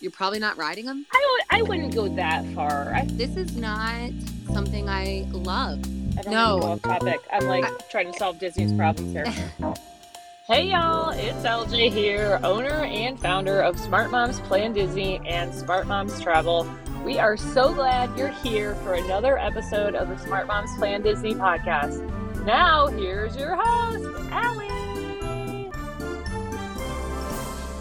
You're 0.00 0.10
probably 0.12 0.38
not 0.38 0.56
riding 0.56 0.86
them. 0.86 1.06
I, 1.12 1.40
I 1.50 1.62
wouldn't 1.62 1.94
go 1.94 2.08
that 2.16 2.44
far. 2.54 2.94
I, 2.94 3.04
This 3.10 3.36
is 3.36 3.56
not 3.56 4.10
something 4.52 4.88
I 4.88 5.26
love. 5.32 5.80
I 6.18 6.22
don't 6.22 6.32
No. 6.32 6.58
no. 6.58 6.66
off 6.72 6.82
topic. 6.82 7.20
I'm 7.32 7.46
like 7.46 7.64
I- 7.64 7.70
trying 7.90 8.12
to 8.12 8.18
solve 8.18 8.38
Disney's 8.38 8.72
problems 8.72 9.12
here. 9.12 9.24
hey 10.46 10.70
y'all, 10.70 11.10
it's 11.10 11.44
LJ 11.44 11.90
here, 11.92 12.40
owner 12.44 12.68
and 12.84 13.18
founder 13.20 13.60
of 13.60 13.78
Smart 13.78 14.10
Moms 14.10 14.38
Plan 14.40 14.72
Disney 14.72 15.20
and 15.26 15.52
Smart 15.54 15.86
Moms 15.86 16.20
Travel. 16.20 16.68
We 17.04 17.18
are 17.18 17.36
so 17.36 17.72
glad 17.74 18.16
you're 18.18 18.28
here 18.28 18.74
for 18.76 18.94
another 18.94 19.36
episode 19.38 19.94
of 19.94 20.08
the 20.08 20.18
Smart 20.18 20.46
Moms 20.46 20.70
Plan 20.78 21.02
Disney 21.02 21.34
podcast. 21.34 22.04
Now, 22.44 22.86
here's 22.86 23.36
your 23.36 23.56
host, 23.56 24.04
Aly. 24.32 24.68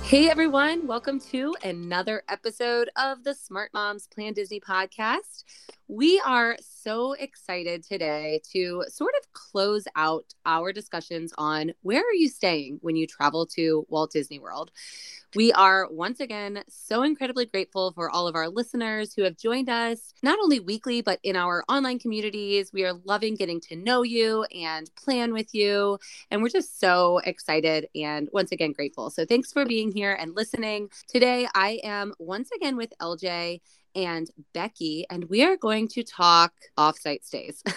Hey 0.07 0.29
everyone, 0.29 0.87
welcome 0.87 1.19
to 1.31 1.53
another 1.65 2.23
episode 2.29 2.89
of 2.95 3.25
the 3.25 3.35
Smart 3.35 3.73
Moms 3.73 4.07
Plan 4.07 4.31
Disney 4.31 4.61
podcast. 4.61 5.43
We 5.89 6.21
are 6.25 6.55
so 6.61 7.11
excited 7.11 7.83
today 7.83 8.39
to 8.53 8.85
sort 8.87 9.15
of 9.21 9.33
close 9.33 9.83
out 9.97 10.33
our 10.45 10.71
discussions 10.71 11.33
on 11.37 11.73
where 11.81 11.99
are 11.99 12.13
you 12.13 12.29
staying 12.29 12.79
when 12.81 12.95
you 12.95 13.05
travel 13.05 13.45
to 13.47 13.85
Walt 13.89 14.11
Disney 14.13 14.39
World. 14.39 14.71
We 15.35 15.51
are 15.51 15.87
once 15.91 16.19
again 16.19 16.63
so 16.69 17.03
incredibly 17.03 17.45
grateful 17.45 17.91
for 17.91 18.09
all 18.09 18.27
of 18.27 18.35
our 18.35 18.47
listeners 18.47 19.13
who 19.13 19.23
have 19.23 19.37
joined 19.37 19.69
us, 19.69 20.13
not 20.23 20.39
only 20.41 20.59
weekly, 20.59 21.01
but 21.01 21.19
in 21.21 21.35
our 21.35 21.63
online 21.67 21.99
communities. 21.99 22.71
We 22.73 22.85
are 22.85 22.93
loving 23.03 23.35
getting 23.35 23.59
to 23.61 23.75
know 23.75 24.03
you 24.03 24.43
and 24.45 24.89
plan 24.95 25.33
with 25.33 25.53
you. 25.53 25.99
And 26.31 26.41
we're 26.41 26.49
just 26.49 26.79
so 26.79 27.19
excited 27.25 27.87
and 27.93 28.29
once 28.31 28.51
again 28.51 28.71
grateful. 28.71 29.09
So 29.09 29.25
thanks 29.25 29.51
for 29.51 29.65
being 29.65 29.91
here 29.91 30.13
and 30.13 30.33
listening. 30.35 30.89
Today, 31.09 31.47
I 31.53 31.81
am 31.83 32.13
once 32.19 32.49
again 32.55 32.77
with 32.77 32.93
LJ 33.01 33.59
and 33.95 34.29
Becki, 34.53 35.03
and 35.09 35.25
we 35.25 35.43
are 35.43 35.57
going 35.57 35.87
to 35.89 36.03
talk 36.03 36.53
offsite 36.77 37.23
stays. 37.23 37.63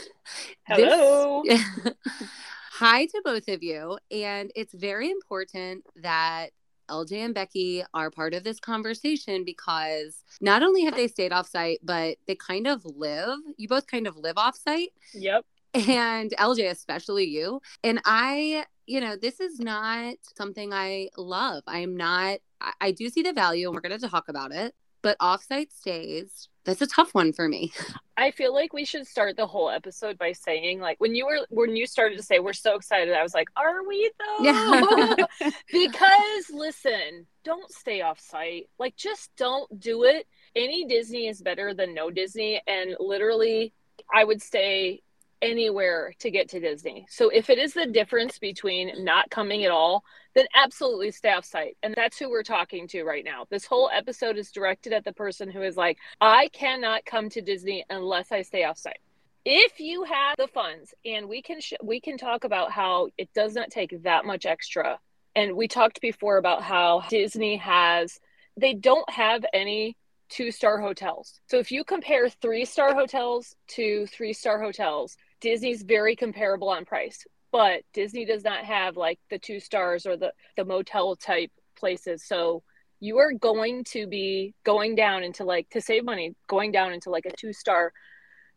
This- 0.68 0.92
Hello. 0.92 1.42
Hi 2.74 3.04
to 3.06 3.22
both 3.24 3.48
of 3.48 3.62
you. 3.62 3.98
And 4.10 4.52
it's 4.54 4.72
very 4.72 5.10
important 5.10 5.84
that 5.96 6.50
LJ 6.90 7.12
and 7.24 7.34
Becki 7.34 7.84
are 7.94 8.10
part 8.10 8.34
of 8.34 8.44
this 8.44 8.60
conversation 8.60 9.44
because 9.44 10.24
not 10.40 10.62
only 10.62 10.84
have 10.84 10.94
they 10.96 11.08
stayed 11.08 11.32
offsite, 11.32 11.78
but 11.82 12.16
they 12.26 12.34
kind 12.34 12.66
of 12.66 12.84
live, 12.84 13.38
you 13.56 13.68
both 13.68 13.86
kind 13.86 14.06
of 14.06 14.16
live 14.16 14.36
offsite 14.36 14.88
Yep. 15.14 15.44
and 15.74 16.32
LJ, 16.38 16.70
especially 16.70 17.24
you. 17.26 17.60
And 17.84 18.00
I, 18.04 18.64
you 18.86 19.00
know, 19.00 19.16
this 19.16 19.40
is 19.40 19.60
not 19.60 20.14
something 20.36 20.72
I 20.72 21.08
love. 21.16 21.62
I'm 21.66 21.96
not, 21.96 22.38
I, 22.60 22.72
I 22.80 22.90
do 22.90 23.08
see 23.08 23.22
the 23.22 23.32
value 23.32 23.68
and 23.68 23.74
we're 23.74 23.80
going 23.80 23.98
to 23.98 24.08
talk 24.08 24.28
about 24.28 24.52
it, 24.52 24.74
but 25.02 25.18
offsite 25.18 25.72
stays, 25.72 26.48
that's 26.64 26.82
a 26.82 26.86
tough 26.86 27.14
one 27.14 27.32
for 27.32 27.48
me. 27.48 27.72
I 28.16 28.30
feel 28.30 28.54
like 28.54 28.72
we 28.72 28.84
should 28.84 29.06
start 29.06 29.36
the 29.36 29.46
whole 29.46 29.70
episode 29.70 30.18
by 30.18 30.32
saying, 30.32 30.80
like, 30.80 31.00
when 31.00 31.14
you 31.14 31.26
were 31.26 31.46
when 31.48 31.74
you 31.74 31.86
started 31.86 32.16
to 32.18 32.22
say 32.22 32.38
we're 32.38 32.52
so 32.52 32.74
excited, 32.74 33.14
I 33.14 33.22
was 33.22 33.34
like, 33.34 33.48
are 33.56 33.86
we 33.86 34.10
though? 34.18 34.44
Yeah. 34.44 35.14
because 35.72 36.50
listen, 36.50 37.26
don't 37.44 37.70
stay 37.70 38.02
off 38.02 38.20
site. 38.20 38.68
Like, 38.78 38.96
just 38.96 39.30
don't 39.36 39.80
do 39.80 40.04
it. 40.04 40.26
Any 40.54 40.84
Disney 40.84 41.28
is 41.28 41.40
better 41.40 41.72
than 41.72 41.94
no 41.94 42.10
Disney, 42.10 42.60
and 42.66 42.94
literally, 43.00 43.72
I 44.12 44.24
would 44.24 44.42
stay 44.42 45.02
anywhere 45.42 46.12
to 46.18 46.30
get 46.30 46.48
to 46.50 46.60
Disney. 46.60 47.06
So 47.08 47.28
if 47.30 47.50
it 47.50 47.58
is 47.58 47.74
the 47.74 47.86
difference 47.86 48.38
between 48.38 49.04
not 49.04 49.30
coming 49.30 49.64
at 49.64 49.70
all, 49.70 50.04
then 50.34 50.46
absolutely 50.54 51.10
stay 51.10 51.32
off 51.32 51.44
site. 51.44 51.76
And 51.82 51.94
that's 51.94 52.18
who 52.18 52.30
we're 52.30 52.42
talking 52.42 52.86
to 52.88 53.04
right 53.04 53.24
now. 53.24 53.46
This 53.50 53.64
whole 53.64 53.90
episode 53.92 54.36
is 54.36 54.50
directed 54.50 54.92
at 54.92 55.04
the 55.04 55.12
person 55.12 55.50
who 55.50 55.62
is 55.62 55.76
like, 55.76 55.98
I 56.20 56.48
cannot 56.48 57.04
come 57.04 57.28
to 57.30 57.40
Disney 57.40 57.84
unless 57.90 58.32
I 58.32 58.42
stay 58.42 58.64
off 58.64 58.78
site. 58.78 59.00
If 59.44 59.80
you 59.80 60.04
have 60.04 60.36
the 60.36 60.48
funds, 60.48 60.92
and 61.04 61.26
we 61.28 61.40
can 61.40 61.60
sh- 61.60 61.72
we 61.82 61.98
can 61.98 62.18
talk 62.18 62.44
about 62.44 62.70
how 62.70 63.08
it 63.16 63.30
does 63.34 63.54
not 63.54 63.70
take 63.70 64.02
that 64.02 64.26
much 64.26 64.44
extra. 64.44 64.98
And 65.34 65.56
we 65.56 65.66
talked 65.66 66.02
before 66.02 66.36
about 66.36 66.62
how 66.62 67.04
Disney 67.08 67.56
has 67.56 68.20
they 68.56 68.74
don't 68.74 69.08
have 69.08 69.44
any 69.54 69.96
two 70.28 70.50
star 70.50 70.80
hotels. 70.80 71.40
So 71.46 71.58
if 71.58 71.72
you 71.72 71.84
compare 71.84 72.28
three 72.28 72.64
star 72.64 72.94
hotels 72.94 73.54
to 73.68 74.06
three 74.06 74.32
star 74.32 74.60
hotels, 74.62 75.16
Disney's 75.40 75.82
very 75.82 76.16
comparable 76.16 76.68
on 76.68 76.84
price. 76.84 77.26
But 77.52 77.82
Disney 77.92 78.24
does 78.24 78.44
not 78.44 78.64
have 78.64 78.96
like 78.96 79.18
the 79.28 79.38
two 79.38 79.58
stars 79.58 80.06
or 80.06 80.16
the, 80.16 80.32
the 80.56 80.64
motel 80.64 81.16
type 81.16 81.50
places. 81.76 82.24
So 82.24 82.62
you 83.00 83.18
are 83.18 83.32
going 83.32 83.82
to 83.84 84.06
be 84.06 84.54
going 84.64 84.94
down 84.94 85.24
into 85.24 85.44
like 85.44 85.68
to 85.70 85.80
save 85.80 86.04
money, 86.04 86.34
going 86.48 86.70
down 86.70 86.92
into 86.92 87.10
like 87.10 87.26
a 87.26 87.36
two 87.36 87.52
star. 87.52 87.92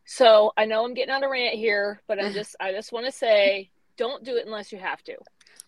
So 0.05 0.51
I 0.57 0.65
know 0.65 0.85
I'm 0.85 0.93
getting 0.93 1.13
on 1.13 1.23
a 1.23 1.29
rant 1.29 1.55
here, 1.55 2.01
but 2.07 2.23
I'm 2.23 2.33
just 2.33 2.55
I 2.59 2.71
just 2.71 2.91
want 2.91 3.05
to 3.05 3.11
say 3.11 3.71
don't 3.97 4.23
do 4.23 4.35
it 4.35 4.45
unless 4.45 4.71
you 4.71 4.77
have 4.79 5.01
to. 5.03 5.15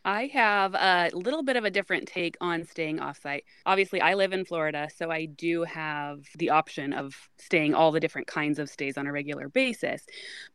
I 0.05 0.27
have 0.27 0.75
a 0.75 1.09
little 1.15 1.41
bit 1.41 1.55
of 1.55 1.65
a 1.65 1.71
different 1.71 2.07
take 2.07 2.37
on 2.39 2.63
staying 2.63 2.99
offsite. 2.99 3.41
Obviously, 3.65 3.99
I 4.01 4.13
live 4.13 4.33
in 4.33 4.45
Florida, 4.45 4.87
so 4.95 5.09
I 5.09 5.25
do 5.25 5.63
have 5.63 6.19
the 6.37 6.51
option 6.51 6.93
of 6.93 7.15
staying 7.37 7.73
all 7.73 7.91
the 7.91 7.99
different 7.99 8.27
kinds 8.27 8.59
of 8.59 8.69
stays 8.69 8.99
on 8.99 9.07
a 9.07 9.11
regular 9.11 9.49
basis. 9.49 10.05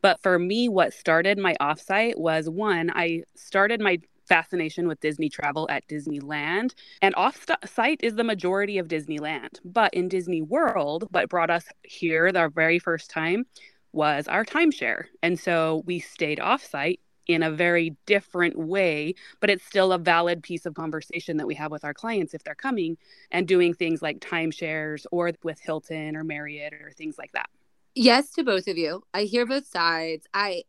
But 0.02 0.22
for 0.22 0.38
me, 0.38 0.68
what 0.68 0.94
started 0.94 1.36
my 1.36 1.56
offsite 1.60 2.16
was 2.16 2.48
one, 2.48 2.92
I 2.94 3.24
started 3.34 3.80
my 3.80 3.98
fascination 4.28 4.86
with 4.86 5.00
Disney 5.00 5.28
travel 5.28 5.66
at 5.68 5.84
Disneyland, 5.88 6.74
and 7.02 7.12
offsite 7.16 8.04
is 8.04 8.14
the 8.14 8.22
majority 8.22 8.78
of 8.78 8.86
Disneyland. 8.86 9.58
But 9.64 9.92
in 9.92 10.08
Disney 10.08 10.42
World, 10.42 11.08
what 11.10 11.28
brought 11.28 11.50
us 11.50 11.64
here 11.82 12.30
the 12.30 12.48
very 12.54 12.78
first 12.78 13.10
time 13.10 13.46
was 13.92 14.28
our 14.28 14.44
timeshare. 14.44 15.06
And 15.24 15.40
so 15.40 15.82
we 15.86 15.98
stayed 15.98 16.38
offsite 16.38 17.00
in 17.26 17.42
a 17.42 17.50
very 17.50 17.96
different 18.06 18.58
way, 18.58 19.14
but 19.40 19.50
it's 19.50 19.64
still 19.64 19.92
a 19.92 19.98
valid 19.98 20.42
piece 20.42 20.66
of 20.66 20.74
conversation 20.74 21.36
that 21.36 21.46
we 21.46 21.54
have 21.54 21.70
with 21.70 21.84
our 21.84 21.94
clients 21.94 22.34
if 22.34 22.42
they're 22.44 22.54
coming 22.54 22.96
and 23.30 23.46
doing 23.46 23.74
things 23.74 24.02
like 24.02 24.20
timeshares 24.20 25.06
or 25.12 25.32
with 25.42 25.60
Hilton 25.60 26.16
or 26.16 26.24
Marriott 26.24 26.72
or 26.74 26.90
things 26.92 27.18
like 27.18 27.32
that. 27.32 27.48
yes 27.94 28.30
to 28.32 28.44
both 28.44 28.68
of 28.68 28.78
you. 28.78 29.02
I 29.14 29.22
hear 29.24 29.46
both 29.46 29.66
sides. 29.66 30.26
I 30.34 30.64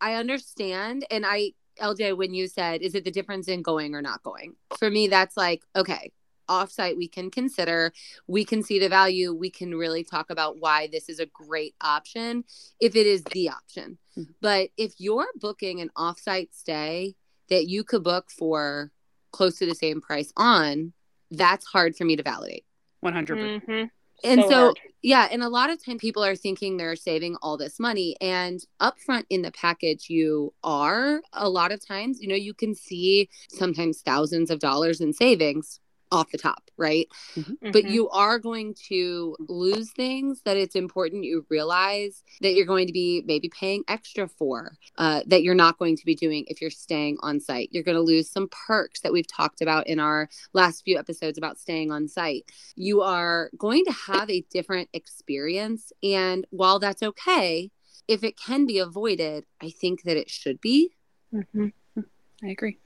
I 0.00 0.14
understand 0.14 1.06
and 1.10 1.24
I 1.26 1.52
LJ 1.80 2.16
when 2.16 2.34
you 2.34 2.48
said 2.48 2.82
is 2.82 2.94
it 2.94 3.04
the 3.04 3.10
difference 3.10 3.48
in 3.48 3.62
going 3.62 3.94
or 3.94 4.02
not 4.02 4.22
going? 4.22 4.56
For 4.78 4.90
me 4.90 5.08
that's 5.08 5.36
like 5.36 5.62
okay, 5.76 6.12
offsite 6.48 6.96
we 6.96 7.08
can 7.08 7.30
consider, 7.30 7.92
we 8.26 8.44
can 8.44 8.62
see 8.62 8.78
the 8.78 8.88
value, 8.88 9.32
we 9.32 9.50
can 9.50 9.74
really 9.74 10.04
talk 10.04 10.30
about 10.30 10.58
why 10.58 10.88
this 10.90 11.08
is 11.08 11.18
a 11.18 11.26
great 11.26 11.74
option 11.80 12.44
if 12.80 12.96
it 12.96 13.06
is 13.06 13.24
the 13.24 13.48
option. 13.48 13.98
Mhm. 14.16 14.34
But 14.40 14.70
if 14.76 14.94
you're 14.98 15.28
booking 15.36 15.80
an 15.80 15.90
offsite 15.96 16.48
stay 16.52 17.14
that 17.48 17.68
you 17.68 17.84
could 17.84 18.02
book 18.02 18.30
for 18.30 18.92
close 19.30 19.58
to 19.58 19.66
the 19.66 19.74
same 19.74 20.00
price 20.00 20.32
on, 20.36 20.92
that's 21.30 21.66
hard 21.66 21.96
for 21.96 22.04
me 22.04 22.16
to 22.16 22.22
validate. 22.22 22.64
100%. 23.00 23.66
Mhm. 23.66 23.90
And 24.24 24.42
so, 24.44 24.48
hard. 24.48 24.78
yeah, 25.02 25.28
and 25.32 25.42
a 25.42 25.48
lot 25.48 25.70
of 25.70 25.84
time 25.84 25.98
people 25.98 26.22
are 26.22 26.36
thinking 26.36 26.76
they're 26.76 26.94
saving 26.94 27.36
all 27.42 27.56
this 27.56 27.80
money. 27.80 28.16
And 28.20 28.64
upfront 28.80 29.24
in 29.30 29.42
the 29.42 29.50
package, 29.50 30.08
you 30.08 30.54
are 30.62 31.22
a 31.32 31.48
lot 31.48 31.72
of 31.72 31.84
times, 31.84 32.20
you 32.20 32.28
know, 32.28 32.36
you 32.36 32.54
can 32.54 32.74
see 32.74 33.28
sometimes 33.48 34.00
thousands 34.02 34.50
of 34.50 34.60
dollars 34.60 35.00
in 35.00 35.12
savings 35.12 35.80
off 36.12 36.30
the 36.30 36.38
top, 36.38 36.70
right? 36.76 37.08
But 37.62 37.84
Mhm. 37.84 37.90
you 37.90 38.08
are 38.10 38.38
going 38.38 38.74
to 38.88 39.36
lose 39.48 39.90
things 39.92 40.42
that 40.44 40.56
it's 40.56 40.76
important 40.76 41.24
you 41.24 41.46
realize 41.48 42.22
that 42.40 42.54
you're 42.54 42.66
going 42.66 42.86
to 42.86 42.92
be 42.92 43.22
maybe 43.24 43.48
paying 43.48 43.82
extra 43.88 44.28
for, 44.28 44.76
uh, 44.98 45.22
that 45.26 45.42
you're 45.42 45.54
not 45.54 45.78
going 45.78 45.96
to 45.96 46.04
be 46.04 46.14
doing 46.14 46.44
if 46.48 46.60
you're 46.60 46.70
staying 46.70 47.16
on 47.20 47.40
site. 47.40 47.70
You're 47.72 47.82
going 47.82 47.96
to 47.96 48.02
lose 48.02 48.28
some 48.28 48.48
perks 48.66 49.00
that 49.00 49.12
we've 49.12 49.26
talked 49.26 49.62
about 49.62 49.86
in 49.86 49.98
our 49.98 50.28
last 50.52 50.84
few 50.84 50.98
episodes 50.98 51.38
about 51.38 51.58
staying 51.58 51.90
on 51.90 52.08
site. 52.08 52.44
You 52.76 53.00
are 53.00 53.50
going 53.56 53.84
to 53.86 53.92
have 53.92 54.28
a 54.28 54.44
different 54.50 54.88
experience. 54.92 55.92
And 56.02 56.46
while 56.50 56.78
that's 56.78 57.02
okay, 57.02 57.70
if 58.08 58.22
it 58.22 58.36
can 58.36 58.66
be 58.66 58.78
avoided, 58.78 59.46
I 59.60 59.70
think 59.70 60.02
that 60.02 60.16
it 60.16 60.28
should 60.28 60.60
be. 60.60 60.92
Mhm. 61.32 61.72
I 62.42 62.48
agree. 62.48 62.78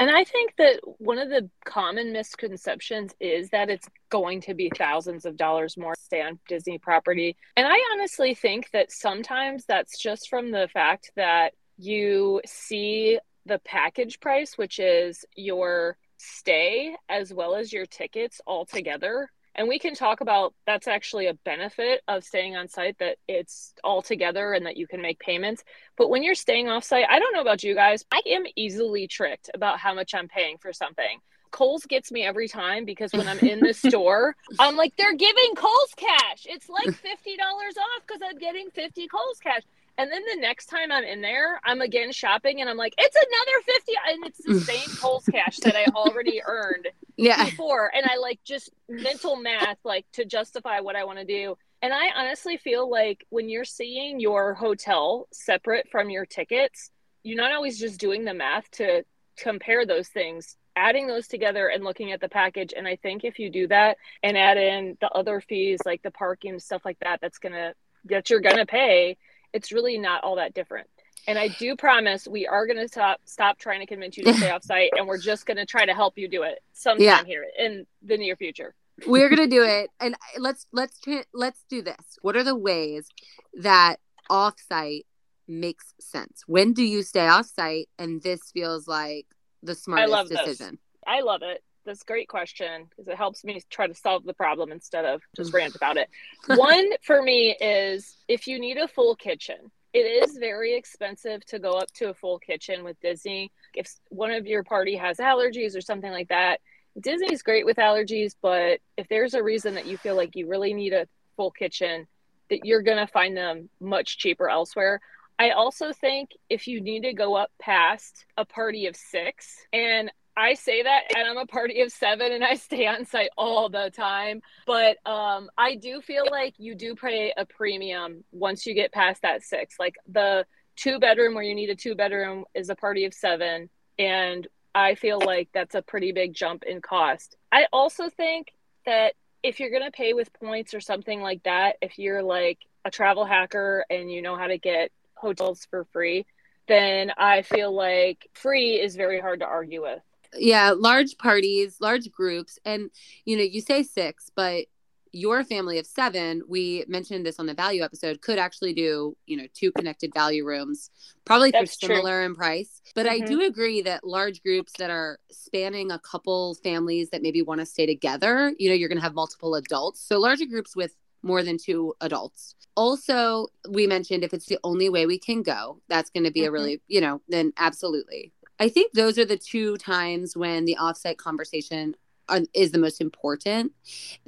And 0.00 0.10
I 0.10 0.24
think 0.24 0.54
that 0.56 0.80
one 0.96 1.18
of 1.18 1.28
the 1.28 1.50
common 1.66 2.10
misconceptions 2.10 3.14
is 3.20 3.50
that 3.50 3.68
it's 3.68 3.86
going 4.08 4.40
to 4.42 4.54
be 4.54 4.72
thousands 4.74 5.26
of 5.26 5.36
dollars 5.36 5.76
more 5.76 5.94
to 5.94 6.00
stay 6.00 6.22
on 6.22 6.38
Disney 6.48 6.78
property. 6.78 7.36
And 7.54 7.66
I 7.68 7.78
honestly 7.92 8.34
think 8.34 8.70
that 8.72 8.90
sometimes 8.90 9.66
that's 9.66 9.98
just 9.98 10.30
from 10.30 10.52
the 10.52 10.68
fact 10.72 11.12
that 11.16 11.52
you 11.76 12.40
see 12.46 13.18
the 13.44 13.58
package 13.58 14.20
price, 14.20 14.56
which 14.56 14.78
is 14.78 15.26
your 15.36 15.98
stay 16.16 16.96
as 17.10 17.34
well 17.34 17.54
as 17.54 17.70
your 17.70 17.84
tickets 17.84 18.40
all 18.46 18.64
together. 18.64 19.30
And 19.60 19.68
we 19.68 19.78
can 19.78 19.94
talk 19.94 20.22
about 20.22 20.54
that's 20.66 20.88
actually 20.88 21.26
a 21.26 21.34
benefit 21.34 22.00
of 22.08 22.24
staying 22.24 22.56
on 22.56 22.66
site 22.66 22.96
that 22.98 23.18
it's 23.28 23.74
all 23.84 24.00
together 24.00 24.54
and 24.54 24.64
that 24.64 24.78
you 24.78 24.86
can 24.86 25.02
make 25.02 25.18
payments. 25.18 25.64
But 25.98 26.08
when 26.08 26.22
you're 26.22 26.34
staying 26.34 26.70
off 26.70 26.82
site, 26.82 27.04
I 27.10 27.18
don't 27.18 27.34
know 27.34 27.42
about 27.42 27.62
you 27.62 27.74
guys, 27.74 28.02
I 28.10 28.22
am 28.24 28.44
easily 28.56 29.06
tricked 29.06 29.50
about 29.52 29.78
how 29.78 29.92
much 29.92 30.14
I'm 30.14 30.28
paying 30.28 30.56
for 30.56 30.72
something. 30.72 31.20
Kohl's 31.50 31.84
gets 31.84 32.10
me 32.10 32.22
every 32.22 32.48
time 32.48 32.86
because 32.86 33.12
when 33.12 33.28
I'm 33.28 33.38
in 33.40 33.60
the 33.60 33.74
store, 33.88 34.34
I'm 34.58 34.76
like, 34.76 34.96
they're 34.96 35.14
giving 35.14 35.54
Kohl's 35.54 35.94
cash. 35.94 36.46
It's 36.46 36.70
like 36.70 36.86
$50 36.86 36.94
off 36.96 38.06
because 38.06 38.22
I'm 38.26 38.38
getting 38.38 38.70
50 38.70 39.08
Kohl's 39.08 39.40
cash. 39.42 39.60
And 39.98 40.10
then 40.10 40.22
the 40.34 40.40
next 40.40 40.66
time 40.66 40.90
I'm 40.90 41.04
in 41.04 41.20
there, 41.20 41.60
I'm 41.64 41.80
again 41.80 42.10
shopping 42.12 42.60
and 42.60 42.70
I'm 42.70 42.76
like, 42.76 42.94
it's 42.98 43.16
another 43.16 43.78
50 43.78 43.92
and 44.08 44.26
it's 44.26 44.42
the 44.42 44.54
same 44.64 44.94
Kohl's 45.00 45.26
cash 45.28 45.58
that 45.60 45.76
I 45.76 45.86
already 45.94 46.40
earned 46.44 46.88
Yeah. 47.16 47.44
before. 47.44 47.90
And 47.94 48.06
I 48.06 48.16
like 48.16 48.40
just 48.44 48.70
mental 48.88 49.36
math 49.36 49.78
like 49.84 50.06
to 50.14 50.24
justify 50.24 50.80
what 50.80 50.96
I 50.96 51.04
want 51.04 51.18
to 51.18 51.24
do. 51.24 51.56
And 51.82 51.92
I 51.92 52.08
honestly 52.16 52.56
feel 52.56 52.90
like 52.90 53.26
when 53.30 53.48
you're 53.48 53.64
seeing 53.64 54.20
your 54.20 54.54
hotel 54.54 55.28
separate 55.32 55.88
from 55.90 56.10
your 56.10 56.26
tickets, 56.26 56.90
you're 57.22 57.36
not 57.36 57.52
always 57.52 57.78
just 57.78 58.00
doing 58.00 58.24
the 58.24 58.34
math 58.34 58.70
to 58.72 59.04
compare 59.36 59.86
those 59.86 60.08
things 60.08 60.56
adding 60.76 61.06
those 61.06 61.26
together 61.26 61.68
and 61.68 61.82
looking 61.82 62.12
at 62.12 62.20
the 62.20 62.28
package 62.28 62.72
and 62.76 62.86
i 62.86 62.94
think 62.96 63.24
if 63.24 63.38
you 63.38 63.50
do 63.50 63.66
that 63.66 63.96
and 64.22 64.36
add 64.38 64.56
in 64.56 64.96
the 65.00 65.08
other 65.10 65.40
fees 65.40 65.78
like 65.84 66.00
the 66.02 66.10
parking 66.10 66.58
stuff 66.58 66.82
like 66.84 66.98
that 67.00 67.20
that's 67.20 67.38
gonna 67.38 67.72
that 68.04 68.30
you're 68.30 68.40
gonna 68.40 68.66
pay 68.66 69.16
it's 69.52 69.72
really 69.72 69.98
not 69.98 70.22
all 70.24 70.36
that 70.36 70.54
different 70.54 70.88
and 71.26 71.38
i 71.38 71.48
do 71.58 71.76
promise 71.76 72.26
we 72.28 72.46
are 72.46 72.66
gonna 72.66 72.88
stop 72.88 73.20
stop 73.24 73.58
trying 73.58 73.80
to 73.80 73.86
convince 73.86 74.16
you 74.16 74.24
to 74.24 74.34
stay 74.34 74.50
off 74.54 74.62
site 74.62 74.90
and 74.96 75.06
we're 75.06 75.18
just 75.18 75.46
gonna 75.46 75.66
try 75.66 75.84
to 75.84 75.92
help 75.94 76.16
you 76.16 76.28
do 76.28 76.42
it 76.42 76.60
sometime 76.72 77.02
Yeah. 77.04 77.24
here 77.24 77.44
in 77.58 77.86
the 78.02 78.16
near 78.16 78.36
future 78.36 78.74
We're 79.06 79.28
gonna 79.30 79.46
do 79.46 79.62
it, 79.64 79.88
and 79.98 80.14
let's 80.38 80.66
let's 80.72 81.00
tra- 81.00 81.24
let's 81.32 81.64
do 81.70 81.80
this. 81.80 82.18
What 82.20 82.36
are 82.36 82.44
the 82.44 82.54
ways 82.54 83.08
that 83.54 83.96
offsite 84.30 85.04
makes 85.48 85.94
sense? 85.98 86.42
When 86.46 86.74
do 86.74 86.82
you 86.82 87.02
stay 87.02 87.26
off 87.26 87.46
site? 87.46 87.88
and 87.98 88.22
this 88.22 88.50
feels 88.52 88.86
like 88.86 89.26
the 89.62 89.74
smartest 89.74 90.12
love 90.12 90.28
this. 90.28 90.38
decision? 90.40 90.78
I 91.06 91.20
love 91.22 91.40
it. 91.42 91.62
That's 91.84 92.02
a 92.02 92.04
great 92.04 92.28
question 92.28 92.86
because 92.88 93.08
it 93.08 93.16
helps 93.16 93.42
me 93.42 93.60
try 93.70 93.86
to 93.86 93.94
solve 93.94 94.24
the 94.24 94.34
problem 94.34 94.70
instead 94.70 95.04
of 95.04 95.22
just 95.34 95.52
rant 95.52 95.74
about 95.74 95.96
it. 95.96 96.08
One 96.46 96.90
for 97.02 97.22
me 97.22 97.56
is 97.60 98.16
if 98.28 98.46
you 98.46 98.58
need 98.58 98.76
a 98.76 98.86
full 98.86 99.16
kitchen, 99.16 99.70
it 99.92 99.98
is 99.98 100.36
very 100.38 100.74
expensive 100.74 101.44
to 101.46 101.58
go 101.58 101.72
up 101.72 101.90
to 101.94 102.10
a 102.10 102.14
full 102.14 102.38
kitchen 102.38 102.84
with 102.84 103.00
Disney. 103.00 103.50
If 103.74 103.92
one 104.10 104.30
of 104.30 104.46
your 104.46 104.62
party 104.62 104.96
has 104.96 105.16
allergies 105.16 105.76
or 105.76 105.80
something 105.80 106.12
like 106.12 106.28
that, 106.28 106.60
Disney's 107.00 107.42
great 107.42 107.66
with 107.66 107.76
allergies, 107.76 108.34
but 108.40 108.80
if 108.96 109.08
there's 109.08 109.34
a 109.34 109.42
reason 109.42 109.74
that 109.74 109.86
you 109.86 109.96
feel 109.96 110.16
like 110.16 110.36
you 110.36 110.48
really 110.48 110.74
need 110.74 110.92
a 110.92 111.08
full 111.36 111.50
kitchen, 111.50 112.06
that 112.50 112.64
you're 112.64 112.82
going 112.82 112.98
to 112.98 113.06
find 113.06 113.36
them 113.36 113.68
much 113.80 114.18
cheaper 114.18 114.48
elsewhere. 114.48 115.00
I 115.38 115.50
also 115.50 115.92
think 115.92 116.30
if 116.50 116.66
you 116.68 116.80
need 116.80 117.04
to 117.04 117.14
go 117.14 117.34
up 117.34 117.50
past 117.60 118.26
a 118.36 118.44
party 118.44 118.86
of 118.86 118.94
six, 118.94 119.56
and 119.72 120.10
I 120.40 120.54
say 120.54 120.82
that, 120.82 121.02
and 121.14 121.28
I'm 121.28 121.36
a 121.36 121.44
party 121.44 121.82
of 121.82 121.92
seven, 121.92 122.32
and 122.32 122.42
I 122.42 122.54
stay 122.54 122.86
on 122.86 123.04
site 123.04 123.28
all 123.36 123.68
the 123.68 123.90
time. 123.94 124.40
But 124.66 124.96
um, 125.06 125.50
I 125.58 125.74
do 125.74 126.00
feel 126.00 126.24
like 126.30 126.54
you 126.56 126.74
do 126.74 126.94
pay 126.94 127.34
a 127.36 127.44
premium 127.44 128.24
once 128.32 128.64
you 128.64 128.72
get 128.72 128.90
past 128.90 129.20
that 129.20 129.42
six. 129.42 129.76
Like 129.78 129.96
the 130.10 130.46
two 130.76 130.98
bedroom, 130.98 131.34
where 131.34 131.44
you 131.44 131.54
need 131.54 131.68
a 131.68 131.76
two 131.76 131.94
bedroom, 131.94 132.46
is 132.54 132.70
a 132.70 132.74
party 132.74 133.04
of 133.04 133.12
seven, 133.12 133.68
and 133.98 134.48
I 134.74 134.94
feel 134.94 135.20
like 135.20 135.50
that's 135.52 135.74
a 135.74 135.82
pretty 135.82 136.12
big 136.12 136.32
jump 136.32 136.62
in 136.62 136.80
cost. 136.80 137.36
I 137.52 137.66
also 137.70 138.08
think 138.08 138.48
that 138.86 139.16
if 139.42 139.60
you're 139.60 139.70
going 139.70 139.84
to 139.84 139.90
pay 139.90 140.14
with 140.14 140.32
points 140.32 140.72
or 140.72 140.80
something 140.80 141.20
like 141.20 141.42
that, 141.42 141.76
if 141.82 141.98
you're 141.98 142.22
like 142.22 142.60
a 142.86 142.90
travel 142.90 143.26
hacker 143.26 143.84
and 143.90 144.10
you 144.10 144.22
know 144.22 144.36
how 144.36 144.46
to 144.46 144.56
get 144.56 144.90
hotels 145.16 145.66
for 145.68 145.84
free, 145.92 146.24
then 146.66 147.12
I 147.18 147.42
feel 147.42 147.74
like 147.74 148.26
free 148.32 148.80
is 148.80 148.96
very 148.96 149.20
hard 149.20 149.40
to 149.40 149.46
argue 149.46 149.82
with. 149.82 150.00
Yeah, 150.36 150.74
large 150.76 151.18
parties, 151.18 151.76
large 151.80 152.10
groups, 152.10 152.58
and 152.64 152.90
you 153.24 153.36
know, 153.36 153.42
you 153.42 153.60
say 153.60 153.82
six, 153.82 154.30
but 154.34 154.66
your 155.12 155.42
family 155.42 155.78
of 155.78 155.86
seven, 155.86 156.40
we 156.48 156.84
mentioned 156.86 157.26
this 157.26 157.40
on 157.40 157.46
the 157.46 157.54
value 157.54 157.82
episode, 157.82 158.22
could 158.22 158.38
actually 158.38 158.72
do, 158.72 159.16
you 159.26 159.36
know, 159.36 159.46
two 159.54 159.72
connected 159.72 160.14
value 160.14 160.46
rooms, 160.46 160.88
probably 161.24 161.50
for 161.50 161.58
That's 161.58 161.76
true. 161.78 161.96
similar 161.96 162.22
in 162.22 162.34
price. 162.34 162.80
But 162.94 163.08
I 163.08 163.20
Mhm. 163.20 163.26
do 163.26 163.42
agree 163.42 163.82
that 163.82 164.04
large 164.04 164.40
groups 164.40 164.72
that 164.78 164.88
are 164.88 165.18
spanning 165.30 165.90
a 165.90 165.98
couple 165.98 166.54
families 166.62 167.10
that 167.10 167.22
maybe 167.22 167.42
want 167.42 167.58
to 167.58 167.66
stay 167.66 167.86
together, 167.86 168.54
you 168.58 168.68
know, 168.68 168.74
you're 168.74 168.88
going 168.88 168.98
to 168.98 169.02
have 169.02 169.14
multiple 169.14 169.56
adults. 169.56 170.00
So 170.00 170.20
larger 170.20 170.46
groups 170.46 170.76
with 170.76 170.94
more 171.22 171.42
than 171.42 171.58
two 171.58 171.92
adults. 172.00 172.54
Also, 172.76 173.48
we 173.68 173.86
mentioned 173.88 174.22
if 174.22 174.32
it's 174.32 174.46
the 174.46 174.60
only 174.62 174.88
way 174.88 175.06
we 175.06 175.18
can 175.18 175.42
go, 175.42 175.82
that's 175.88 176.08
going 176.10 176.24
to 176.24 176.30
be 176.30 176.44
a 176.44 176.50
Mhm. 176.50 176.52
really, 176.52 176.80
you 176.86 177.00
know, 177.00 177.20
then 177.28 177.52
absolutely. 177.56 178.32
I 178.60 178.68
think 178.68 178.92
those 178.92 179.18
are 179.18 179.24
the 179.24 179.38
two 179.38 179.78
times 179.78 180.36
when 180.36 180.66
the 180.66 180.76
offsite 180.78 181.16
conversation 181.16 181.96
are, 182.28 182.40
is 182.54 182.70
the 182.70 182.78
most 182.78 183.00
important. 183.00 183.72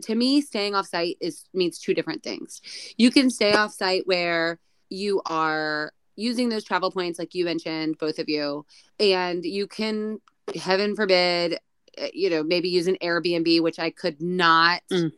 To 0.04 0.14
me, 0.14 0.40
staying 0.40 0.72
offsite 0.72 1.18
is 1.20 1.44
means 1.52 1.78
two 1.78 1.92
different 1.92 2.22
things. 2.22 2.62
You 2.96 3.10
can 3.10 3.28
stay 3.28 3.52
offsite 3.52 4.06
where 4.06 4.58
you 4.88 5.20
are 5.26 5.92
using 6.16 6.48
those 6.48 6.64
travel 6.64 6.90
points, 6.90 7.18
like 7.18 7.34
you 7.34 7.44
mentioned, 7.44 7.98
both 7.98 8.18
of 8.18 8.28
you, 8.28 8.64
and 8.98 9.44
you 9.44 9.66
can, 9.66 10.20
heaven 10.54 10.96
forbid, 10.96 11.58
uh, 12.00 12.06
you 12.12 12.30
know, 12.30 12.42
maybe 12.42 12.70
use 12.70 12.86
an 12.86 12.96
Airbnb, 13.02 13.60
which 13.62 13.78
I 13.78 13.90
could 13.90 14.20
not, 14.20 14.82
Mm. 14.90 15.12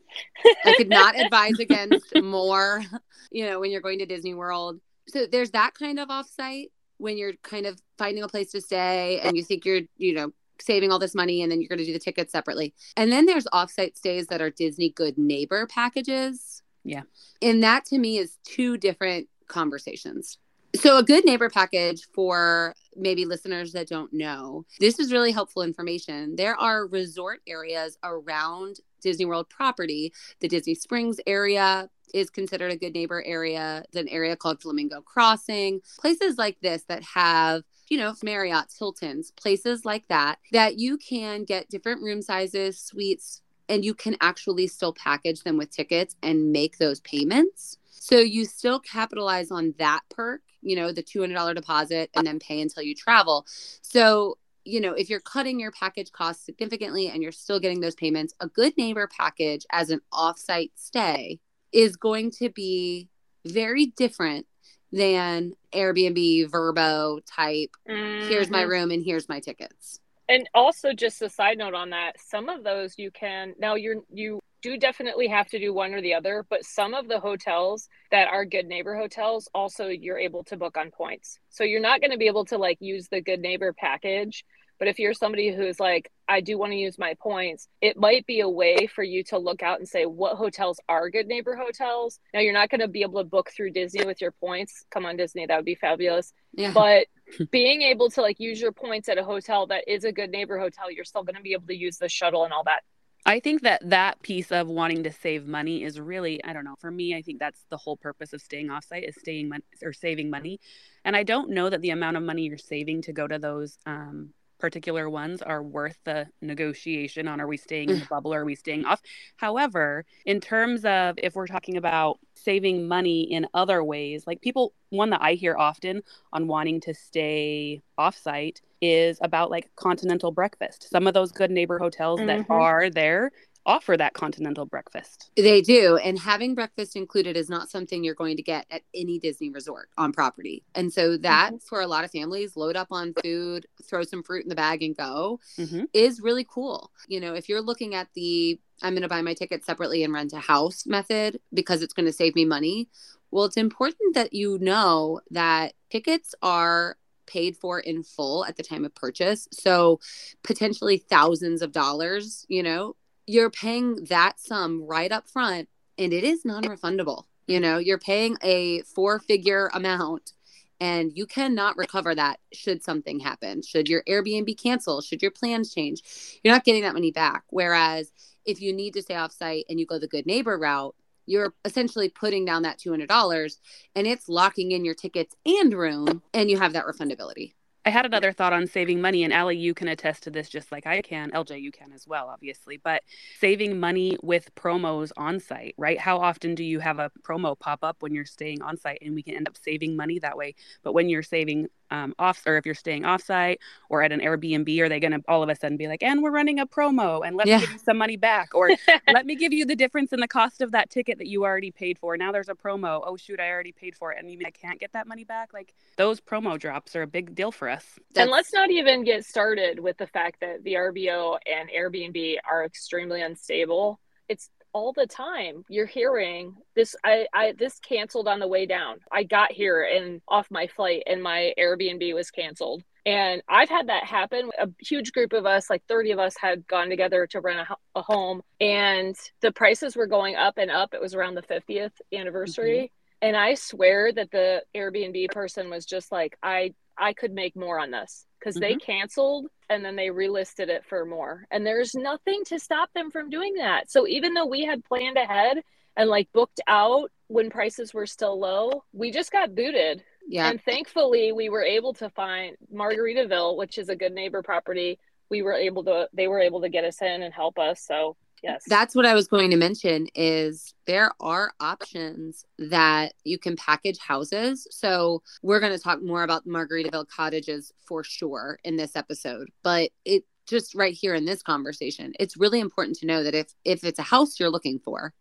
I 0.64 0.75
could 0.76 0.88
not 0.88 1.19
advise 1.25 1.58
against 1.61 2.20
more. 2.20 2.82
You 3.32 3.46
know, 3.46 3.58
when 3.58 3.72
you're 3.72 3.81
going 3.81 3.99
to 3.99 4.06
Disney 4.06 4.32
World, 4.32 4.81
so 5.08 5.26
there's 5.26 5.50
that 5.52 5.75
kind 5.75 5.99
of 5.99 6.08
offsite 6.08 6.70
when 6.99 7.17
you're 7.17 7.35
kind 7.43 7.67
of 7.67 7.81
finding 7.99 8.23
a 8.23 8.29
place 8.29 8.50
to 8.52 8.61
stay 8.61 9.20
and 9.20 9.37
you 9.37 9.44
think 9.44 9.64
you're, 9.64 9.82
you 9.96 10.14
know, 10.14 10.32
saving 10.61 10.93
all 10.93 10.99
this 10.99 11.14
money 11.14 11.43
and 11.43 11.50
then 11.50 11.61
you're 11.61 11.69
going 11.69 11.79
to 11.79 11.85
do 11.85 11.93
the 11.93 11.99
tickets 11.99 12.32
separately. 12.32 12.75
And 12.96 13.11
then 13.11 13.26
there's 13.26 13.46
offsite 13.46 13.96
stays 13.96 14.29
that 14.29 14.41
are 14.41 14.50
Disney 14.50 14.91
Good 14.91 15.19
Neighbor 15.19 15.67
packages. 15.67 16.62
Yeah. 16.85 17.02
And 17.43 17.62
that 17.62 17.85
to 17.87 17.99
me 17.99 18.19
is 18.19 18.38
two 18.44 18.76
different 18.76 19.29
conversations. 19.49 20.38
So, 20.76 20.99
a 20.99 21.05
good 21.05 21.25
neighbor 21.25 21.49
package 21.49 22.02
for 22.12 22.75
maybe 22.97 23.25
listeners 23.26 23.73
that 23.73 23.87
don't 23.87 24.12
know, 24.12 24.64
this 24.81 24.99
is 24.99 25.12
really 25.12 25.31
helpful 25.31 25.62
information. 25.62 26.35
There 26.35 26.56
are 26.56 26.88
resort 26.88 27.43
areas 27.47 27.97
around 28.02 28.81
Disney 29.00 29.25
World 29.25 29.49
property. 29.49 30.12
The 30.40 30.49
Disney 30.49 30.75
Springs 30.75 31.20
area 31.29 31.88
is 32.12 32.30
considered 32.30 32.72
a 32.72 32.76
good 32.76 32.94
neighbor 32.94 33.22
area. 33.24 33.84
There's 33.92 34.06
an 34.06 34.12
area 34.12 34.36
called 34.36 34.60
Flamingo 34.60 35.00
Crossing. 35.00 35.80
Places 35.98 36.38
like 36.38 36.60
this 36.60 36.84
that 36.88 37.02
have 37.02 37.62
you 37.88 37.98
know, 37.98 38.14
Marriott's, 38.22 38.78
Hilton's, 38.78 39.30
places 39.32 39.84
like 39.84 40.08
that, 40.08 40.38
that 40.52 40.78
you 40.78 40.96
can 40.96 41.44
get 41.44 41.68
different 41.68 42.02
room 42.02 42.22
sizes, 42.22 42.78
suites, 42.78 43.42
and 43.68 43.84
you 43.84 43.94
can 43.94 44.16
actually 44.20 44.66
still 44.66 44.92
package 44.92 45.42
them 45.42 45.56
with 45.56 45.70
tickets 45.70 46.16
and 46.22 46.52
make 46.52 46.78
those 46.78 47.00
payments. 47.00 47.78
So 47.90 48.18
you 48.18 48.44
still 48.44 48.80
capitalize 48.80 49.50
on 49.50 49.75
that 49.78 50.00
perk, 50.11 50.42
you 50.61 50.76
know, 50.76 50.92
the 50.92 51.02
$200 51.02 51.54
deposit 51.54 52.11
and 52.14 52.26
then 52.26 52.38
pay 52.38 52.61
until 52.61 52.82
you 52.82 52.94
travel. 52.94 53.46
So, 53.82 54.37
you 54.64 54.80
know, 54.80 54.92
if 54.92 55.08
you're 55.08 55.20
cutting 55.20 55.61
your 55.61 55.73
package 55.73 56.12
costs 56.12 56.44
significantly 56.44 57.08
and 57.08 57.23
you're 57.23 57.32
still 57.32 57.61
getting 57.61 57.80
those 57.80 57.94
payments, 57.94 58.34
a 58.40 58.49
good 58.49 58.76
neighbor 58.76 59.08
package 59.08 59.66
as 59.73 59.90
an 59.90 60.00
offsite 60.12 60.73
stay 60.75 61.40
is 61.75 61.97
going 61.97 62.31
to 62.31 62.49
be 62.49 63.09
very 63.45 63.87
different 63.87 64.47
than 64.93 65.52
Airbnb, 65.73 66.49
VRBO 66.49 67.21
type. 67.26 67.71
Here's 67.87 68.49
my 68.49 68.62
Mhm. 68.62 68.69
room 68.69 68.90
and 68.93 69.04
here's 69.04 69.28
my 69.28 69.40
tickets. 69.40 69.99
And 70.28 70.49
also, 70.54 70.95
just 70.95 71.21
a 71.21 71.28
side 71.28 71.59
note 71.59 71.75
on 71.75 71.90
that, 71.90 72.19
some 72.19 72.49
of 72.49 72.62
those 72.64 72.97
you 72.97 73.11
can 73.11 73.54
now 73.59 73.75
you're 73.75 74.02
you 74.11 74.40
do 74.62 74.78
definitely 74.78 75.26
have 75.26 75.47
to 75.49 75.59
do 75.59 75.75
one 75.75 75.93
or 75.93 76.00
the 76.00 76.14
other, 76.14 76.47
but 76.49 76.64
some 76.64 76.95
of 76.95 77.07
the 77.09 77.21
hotels 77.21 77.87
that 78.11 78.28
are 78.28 78.47
good 78.47 78.66
neighbor 78.66 78.97
hotels 78.97 79.47
also 79.52 79.88
you're 79.88 80.19
able 80.19 80.43
to 80.45 80.57
book 80.57 80.78
on 80.78 80.90
points. 80.90 81.38
So 81.50 81.64
you're 81.64 81.81
not 81.81 82.00
going 82.00 82.12
to 82.12 82.16
be 82.16 82.28
able 82.28 82.47
to 82.47 82.57
like 82.57 82.78
use 82.81 83.09
the 83.09 83.21
good 83.21 83.40
neighbor 83.40 83.75
package, 83.75 84.43
but 84.78 84.88
if 84.88 84.99
you're 84.99 85.14
somebody 85.14 85.54
who's 85.54 85.78
like 85.81 86.11
I 86.28 86.40
do 86.40 86.57
want 86.59 86.73
to 86.73 86.76
use 86.76 86.99
my 86.99 87.14
points, 87.21 87.69
it 87.81 87.97
might 87.99 88.25
be 88.26 88.40
a 88.40 88.49
way 88.49 88.87
for 88.87 89.02
you 89.04 89.23
to 89.25 89.38
look 89.38 89.62
out 89.62 89.78
and 89.78 89.88
say 89.88 90.07
what 90.07 90.37
hotels 90.37 90.81
are 90.88 91.11
good 91.11 91.26
neighbor 91.26 91.54
hotels. 91.54 92.19
Now 92.33 92.40
you're 92.40 92.52
not 92.54 92.71
going 92.71 92.81
to 92.81 92.88
be 92.88 93.02
able 93.02 93.21
to 93.23 93.28
book 93.28 93.50
through 93.54 93.73
Disney 93.73 94.04
with 94.07 94.21
your 94.21 94.33
points. 94.33 94.85
Come 94.90 95.04
on 95.04 95.16
Disney, 95.16 95.47
that 95.47 95.57
would 95.57 95.64
be 95.64 95.75
fabulous 95.75 96.33
Yeah. 96.54 96.73
but 96.73 97.07
being 97.50 97.83
able 97.83 98.11
to 98.11 98.21
like 98.23 98.40
use 98.40 98.61
your 98.61 98.73
points 98.73 99.09
at 99.09 99.19
a 99.19 99.25
hotel 99.25 99.66
that 99.69 99.85
is 99.87 100.04
a 100.04 100.12
good 100.12 100.31
neighbor 100.31 100.59
hotel 100.59 100.90
you're 100.90 101.04
still 101.07 101.23
going 101.25 101.37
to 101.37 101.43
be 101.43 101.52
able 101.52 101.66
to 101.66 101.75
use 101.76 101.97
the 101.99 102.09
shuttle 102.09 102.45
and 102.45 102.52
all 102.52 102.64
that 102.64 102.81
I 103.26 103.40
think 103.40 103.62
that 103.62 103.88
that 103.88 104.21
piece 104.23 104.52
of 104.52 104.69
wanting 104.69 105.04
to 105.04 105.11
save 105.11 105.47
money 105.47 105.83
is 105.83 105.99
really, 105.99 106.45
I 106.45 106.52
don't 106.52 106.64
know, 106.64 106.75
for 106.78 106.90
me, 106.90 107.16
I 107.16 107.23
think 107.23 107.38
that's 107.38 107.64
the 107.71 107.78
whole 107.78 107.97
purpose 107.97 108.35
of 108.35 108.43
staying 108.43 108.69
offsite 108.69 109.09
is 109.09 109.14
staying 109.19 109.49
mon- 109.49 109.62
or 109.83 109.95
saving 109.95 110.28
money. 110.28 110.61
And 111.07 111.16
I 111.16 111.23
don't 111.23 111.49
know 111.49 111.71
that 111.71 111.81
the 111.81 111.88
amount 111.88 112.19
of 112.19 112.23
money 112.23 112.43
you're 112.43 112.59
saving 112.59 113.00
to 113.02 113.14
go 113.14 113.26
to 113.26 113.38
those 113.38 113.78
um, 113.87 114.35
particular 114.64 115.11
ones 115.11 115.42
are 115.42 115.62
worth 115.62 115.99
the 116.04 116.26
negotiation 116.40 117.28
on 117.28 117.38
are 117.38 117.47
we 117.47 117.59
staying 117.59 117.90
in 117.90 118.00
the 118.00 118.06
bubble 118.06 118.33
or 118.33 118.40
are 118.40 118.44
we 118.47 118.54
staying 118.54 118.87
off. 118.87 119.02
However, 119.37 120.06
in 120.25 120.40
terms 120.40 120.87
of 120.87 121.16
if 121.18 121.35
we're 121.35 121.47
talking 121.47 121.76
about 121.76 122.18
saving 122.33 122.88
money 122.88 123.30
in 123.30 123.47
other 123.52 123.85
ways, 123.85 124.26
like 124.26 124.40
people, 124.40 124.73
one 124.88 125.11
that 125.11 125.21
I 125.21 125.35
hear 125.35 125.54
often 125.54 126.02
on 126.33 126.47
wanting 126.47 126.80
to 126.80 126.94
stay 126.94 127.83
offsite 128.00 128.62
is 128.80 129.18
about 129.21 129.50
like 129.50 129.68
continental 129.76 130.30
breakfast. 130.30 130.88
Some 130.88 131.06
of 131.06 131.12
those 131.12 131.30
good 131.30 131.50
neighbor 131.50 131.78
hotels 131.78 132.21
mm-hmm. 132.21 132.28
that 132.28 132.47
are 132.49 132.88
there 132.88 133.33
offer 133.66 133.97
that 133.97 134.14
continental 134.14 134.66
breakfast. 134.66 135.30
They 135.37 135.61
do. 135.61 135.97
And 135.97 136.18
having 136.18 136.54
breakfast 136.54 136.97
included 136.97 137.37
is 137.37 137.49
not 137.49 137.71
something 137.71 138.04
you're 138.04 138.14
going 138.14 138.37
to 138.37 138.42
get 138.42 138.66
at 138.71 138.83
any 138.94 139.18
Disney 139.18 139.50
resort 139.50 139.88
on 139.97 140.12
property. 140.12 140.62
And 140.75 140.92
so 140.92 141.16
that 141.18 141.49
mm-hmm. 141.49 141.56
for 141.59 141.80
a 141.80 141.87
lot 141.87 142.04
of 142.04 142.11
families, 142.11 142.56
load 142.56 142.76
up 142.76 142.88
on 142.90 143.14
food, 143.23 143.66
throw 143.83 144.02
some 144.02 144.23
fruit 144.23 144.44
in 144.44 144.49
the 144.49 144.54
bag 144.54 144.83
and 144.83 144.97
go 144.97 145.40
mm-hmm. 145.59 145.85
is 145.92 146.21
really 146.21 146.47
cool. 146.49 146.90
You 147.09 147.21
know, 147.21 147.35
if 147.35 147.49
you're 147.49 147.62
looking 147.62 147.94
at 147.94 148.09
the 148.14 148.59
I'm 148.83 148.92
going 148.92 149.02
to 149.02 149.09
buy 149.09 149.23
my 149.23 149.35
ticket 149.35 149.64
separately 149.64 150.02
and 150.02 150.12
rent 150.12 150.33
a 150.33 150.40
house 150.40 150.85
method 150.85 151.40
because 151.52 151.80
it's 151.80 151.94
going 151.94 152.06
to 152.06 152.12
save 152.12 152.35
me 152.35 152.44
money. 152.44 152.88
Well, 153.30 153.44
it's 153.44 153.56
important 153.56 154.14
that 154.14 154.33
you 154.33 154.59
know 154.61 155.21
that 155.30 155.75
tickets 155.90 156.35
are 156.42 156.97
paid 157.26 157.56
for 157.56 157.80
in 157.80 158.02
full 158.02 158.44
at 158.44 158.56
the 158.56 158.62
time 158.62 158.85
of 158.85 158.94
purchase. 158.94 159.49
So 159.52 160.00
potentially 160.42 160.99
thousands 160.99 161.62
of 161.62 161.73
dollars, 161.73 162.44
you 162.49 162.62
know, 162.62 162.97
you're 163.26 163.50
paying 163.50 164.04
that 164.04 164.38
sum 164.38 164.83
right 164.85 165.11
up 165.11 165.28
front 165.28 165.69
and 165.99 166.12
it 166.12 166.25
is 166.25 166.45
non-refundable. 166.45 167.25
You 167.47 167.61
know 167.61 167.78
you're 167.78 167.99
paying 167.99 168.37
a 168.43 168.83
four 168.83 169.19
figure 169.19 169.71
amount 169.75 170.33
and 170.81 171.12
you 171.14 171.26
cannot 171.26 171.76
recover 171.76 172.14
that 172.14 172.40
should 172.52 172.83
something 172.83 173.21
happen. 173.21 173.62
Should 173.62 173.88
your 173.88 174.02
airbnb 174.04 174.61
cancel? 174.61 175.00
Should 175.00 175.23
your 175.23 175.31
plans 175.31 175.73
change? 175.73 176.40
You're 176.43 176.54
not 176.54 176.64
getting 176.64 176.83
that 176.83 176.95
money 176.95 177.12
back. 177.12 177.45
Whereas 177.50 178.11
if 178.45 178.61
you 178.61 178.73
need 178.73 178.95
to 178.95 179.02
stay 179.02 179.14
off 179.14 179.33
site 179.33 179.66
and 179.69 179.78
you 179.78 179.87
go 179.87 179.99
the 179.99 180.09
good 180.09 180.26
neighbor 180.26 180.59
route 180.59 180.95
you're 181.26 181.54
essentially 181.64 182.09
putting 182.09 182.45
down 182.45 182.62
that 182.62 182.78
$200 182.78 183.57
and 183.95 184.07
it's 184.07 184.28
locking 184.28 184.73
in 184.73 184.85
your 184.85 184.95
tickets 184.95 185.35
and 185.47 185.73
room 185.73 186.23
and 186.33 186.50
you 186.50 186.59
have 186.59 186.75
that 186.75 186.85
refundability 186.85 187.54
I 187.87 187.91
had 187.91 188.07
another 188.07 188.33
thought 188.33 188.55
on 188.55 188.67
saving 188.67 189.03
money, 189.03 189.25
and 189.25 189.33
Aly, 189.33 189.59
you 189.59 189.75
can 189.75 189.88
attest 189.88 190.23
to 190.23 190.31
this 190.31 190.49
just 190.49 190.73
like 190.73 190.87
I 190.87 191.03
can. 191.03 191.31
LJ, 191.33 191.61
you 191.61 191.71
can 191.71 191.93
as 191.93 192.07
well, 192.07 192.29
obviously. 192.29 192.79
But 192.79 193.03
saving 193.38 193.79
money 193.79 194.17
with 194.23 194.55
promos 194.55 195.12
on 195.19 195.38
site, 195.38 195.75
right? 195.76 195.99
How 196.00 196.17
often 196.17 196.55
do 196.55 196.64
you 196.64 196.81
have 196.81 196.99
a 196.99 197.11
promo 197.23 197.59
pop 197.59 197.85
up 197.85 197.99
when 198.00 198.14
you're 198.14 198.25
staying 198.25 198.62
on 198.62 198.79
site, 198.79 198.99
and 199.03 199.14
we 199.14 199.23
can 199.23 199.35
end 199.35 199.49
up 199.49 199.59
saving 199.59 199.97
money 199.97 200.19
that 200.21 200.37
way? 200.37 200.55
But 200.83 200.95
when 200.95 201.11
you're 201.11 201.23
saving 201.23 201.69
um, 201.94 202.14
off, 202.18 202.42
or 202.46 202.56
if 202.56 202.66
you're 202.66 202.74
staying 202.74 203.02
offsite 203.02 203.58
or 203.88 204.02
at 204.02 204.12
an 204.12 204.20
Airbnb, 204.20 204.78
are 204.80 204.88
they 204.88 205.00
going 205.00 205.12
to 205.12 205.22
all 205.28 205.42
of 205.42 205.48
a 205.48 205.54
sudden 205.54 205.76
be 205.76 205.86
like, 205.86 206.02
"And 206.02 206.22
we're 206.22 206.30
running 206.30 206.58
a 206.58 206.66
promo, 206.66 207.26
and 207.26 207.36
let 207.36 207.46
yeah. 207.46 207.56
me 207.56 207.60
give 207.62 207.72
you 207.72 207.78
some 207.78 207.98
money 207.98 208.16
back," 208.16 208.54
or 208.54 208.70
"Let 209.12 209.26
me 209.26 209.36
give 209.36 209.52
you 209.52 209.64
the 209.64 209.76
difference 209.76 210.12
in 210.12 210.20
the 210.20 210.28
cost 210.28 210.60
of 210.60 210.72
that 210.72 210.90
ticket 210.90 211.18
that 211.18 211.26
you 211.26 211.44
already 211.44 211.70
paid 211.70 211.98
for. 211.98 212.16
Now 212.16 212.32
there's 212.32 212.48
a 212.48 212.54
promo. 212.54 213.02
Oh 213.04 213.16
shoot, 213.16 213.40
I 213.40 213.50
already 213.50 213.72
paid 213.72 213.94
for 213.94 214.12
it, 214.12 214.18
and 214.18 214.30
you 214.30 214.38
mean 214.38 214.46
I 214.46 214.50
can't 214.50 214.80
get 214.80 214.92
that 214.92 215.06
money 215.06 215.24
back?" 215.24 215.52
Like 215.52 215.74
those 215.96 216.20
promo 216.20 216.58
drops 216.58 216.96
are 216.96 217.02
a 217.02 217.06
big 217.06 217.34
deal 217.34 217.52
for 217.52 217.68
us. 217.68 217.84
That's... 218.12 218.24
And 218.24 218.30
let's 218.30 218.52
not 218.52 218.70
even 218.70 219.04
get 219.04 219.24
started 219.24 219.78
with 219.78 219.96
the 219.98 220.06
fact 220.06 220.40
that 220.40 220.64
the 220.64 220.74
RBO 220.74 221.38
and 221.46 221.70
Airbnb 221.70 222.36
are 222.48 222.64
extremely 222.64 223.22
unstable. 223.22 224.00
It's 224.28 224.48
all 224.75 224.93
the 224.93 225.07
time 225.07 225.64
you're 225.69 225.87
hearing 225.87 226.54
this 226.75 226.95
I, 227.04 227.26
I 227.33 227.52
this 227.59 227.78
canceled 227.78 228.28
on 228.28 228.40
the 228.40 228.49
way 228.49 228.66
down. 228.66 228.99
I 229.11 229.23
got 229.23 229.52
here 229.52 229.85
and 229.85 230.21
off 230.28 230.50
my 230.50 230.66
flight 230.66 231.04
and 231.07 231.23
my 231.23 231.54
airbnb 231.59 232.12
was 232.14 232.31
canceled. 232.31 232.83
And 233.07 233.40
i've 233.49 233.71
had 233.71 233.88
that 233.88 234.04
happen. 234.04 234.50
A 234.59 234.69
huge 234.81 235.12
group 235.12 235.33
of 235.33 235.47
us 235.47 235.71
like 235.71 235.83
30 235.88 236.11
of 236.11 236.19
us 236.19 236.35
had 236.38 236.66
gone 236.66 236.90
together 236.90 237.26
to 237.28 237.40
rent 237.40 237.61
a, 237.61 237.99
a 237.99 238.02
home 238.02 238.43
and 238.61 239.16
the 239.40 239.52
prices 239.52 239.97
were 239.97 240.09
going 240.09 240.35
up 240.35 240.59
and 240.59 240.71
up. 240.71 240.93
It 240.93 241.00
was 241.00 241.14
around 241.14 241.37
the 241.37 241.43
50th 241.43 241.93
anniversary. 242.12 242.76
Mm-hmm. 242.78 243.28
And 243.28 243.37
I 243.38 243.54
swear 243.54 244.12
that 244.12 244.31
the 244.33 244.62
Airbnb 244.75 245.31
person 245.31 245.71
was 245.71 245.87
just 245.87 246.12
like, 246.12 246.37
I 246.43 246.75
I 246.99 247.12
could 247.12 247.33
make 247.33 247.57
more 247.57 247.78
on 247.81 247.90
this 247.90 248.26
because 248.44 248.56
mm-hmm. 248.56 248.72
they 248.72 248.76
canceled 248.76 249.46
and 249.70 249.84
then 249.84 249.96
they 249.96 250.08
relisted 250.08 250.68
it 250.68 250.84
for 250.84 251.04
more. 251.04 251.46
And 251.50 251.66
there's 251.66 251.94
nothing 251.94 252.42
to 252.46 252.58
stop 252.58 252.92
them 252.94 253.10
from 253.10 253.30
doing 253.30 253.54
that. 253.54 253.90
So 253.90 254.06
even 254.06 254.34
though 254.34 254.46
we 254.46 254.64
had 254.64 254.84
planned 254.84 255.16
ahead 255.16 255.62
and 255.96 256.10
like 256.10 256.28
booked 256.32 256.60
out 256.66 257.10
when 257.28 257.48
prices 257.48 257.94
were 257.94 258.06
still 258.06 258.38
low, 258.38 258.84
we 258.92 259.10
just 259.10 259.32
got 259.32 259.54
booted. 259.54 260.04
Yeah. 260.28 260.50
And 260.50 260.62
thankfully 260.62 261.32
we 261.32 261.48
were 261.48 261.62
able 261.62 261.94
to 261.94 262.10
find 262.10 262.56
Margaritaville, 262.72 263.56
which 263.56 263.78
is 263.78 263.88
a 263.88 263.96
good 263.96 264.12
neighbor 264.12 264.42
property. 264.42 264.98
We 265.30 265.42
were 265.42 265.54
able 265.54 265.84
to 265.84 266.08
they 266.12 266.28
were 266.28 266.40
able 266.40 266.60
to 266.60 266.68
get 266.68 266.84
us 266.84 267.00
in 267.00 267.22
and 267.22 267.32
help 267.32 267.58
us. 267.58 267.82
So 267.82 268.16
Yes. 268.43 268.62
That's 268.67 268.95
what 268.95 269.07
I 269.07 269.14
was 269.14 269.26
going 269.26 269.50
to 269.50 269.57
mention 269.57 270.07
is 270.14 270.75
there 270.87 271.12
are 271.19 271.53
options 271.61 272.45
that 272.59 273.14
you 273.25 273.38
can 273.38 273.57
package 273.57 273.99
houses. 273.99 274.67
So 274.71 275.23
we're 275.43 275.61
going 275.61 275.73
to 275.73 275.79
talk 275.79 276.03
more 276.03 276.23
about 276.23 276.47
Margaritaville 276.47 277.09
cottages 277.09 277.73
for 277.87 278.05
sure 278.05 278.59
in 278.62 278.76
this 278.76 278.97
episode, 278.97 279.49
but 279.62 279.91
it 280.05 280.25
just 280.47 280.75
right 280.75 280.95
here 280.95 281.14
in 281.14 281.25
this 281.25 281.43
conversation, 281.43 282.12
it's 282.21 282.37
really 282.37 282.61
important 282.61 282.99
to 282.99 283.07
know 283.07 283.23
that 283.23 283.35
if 283.35 283.55
if 283.64 283.83
it's 283.83 283.99
a 283.99 284.03
house 284.03 284.38
you're 284.38 284.50
looking 284.50 284.79
for, 284.79 285.14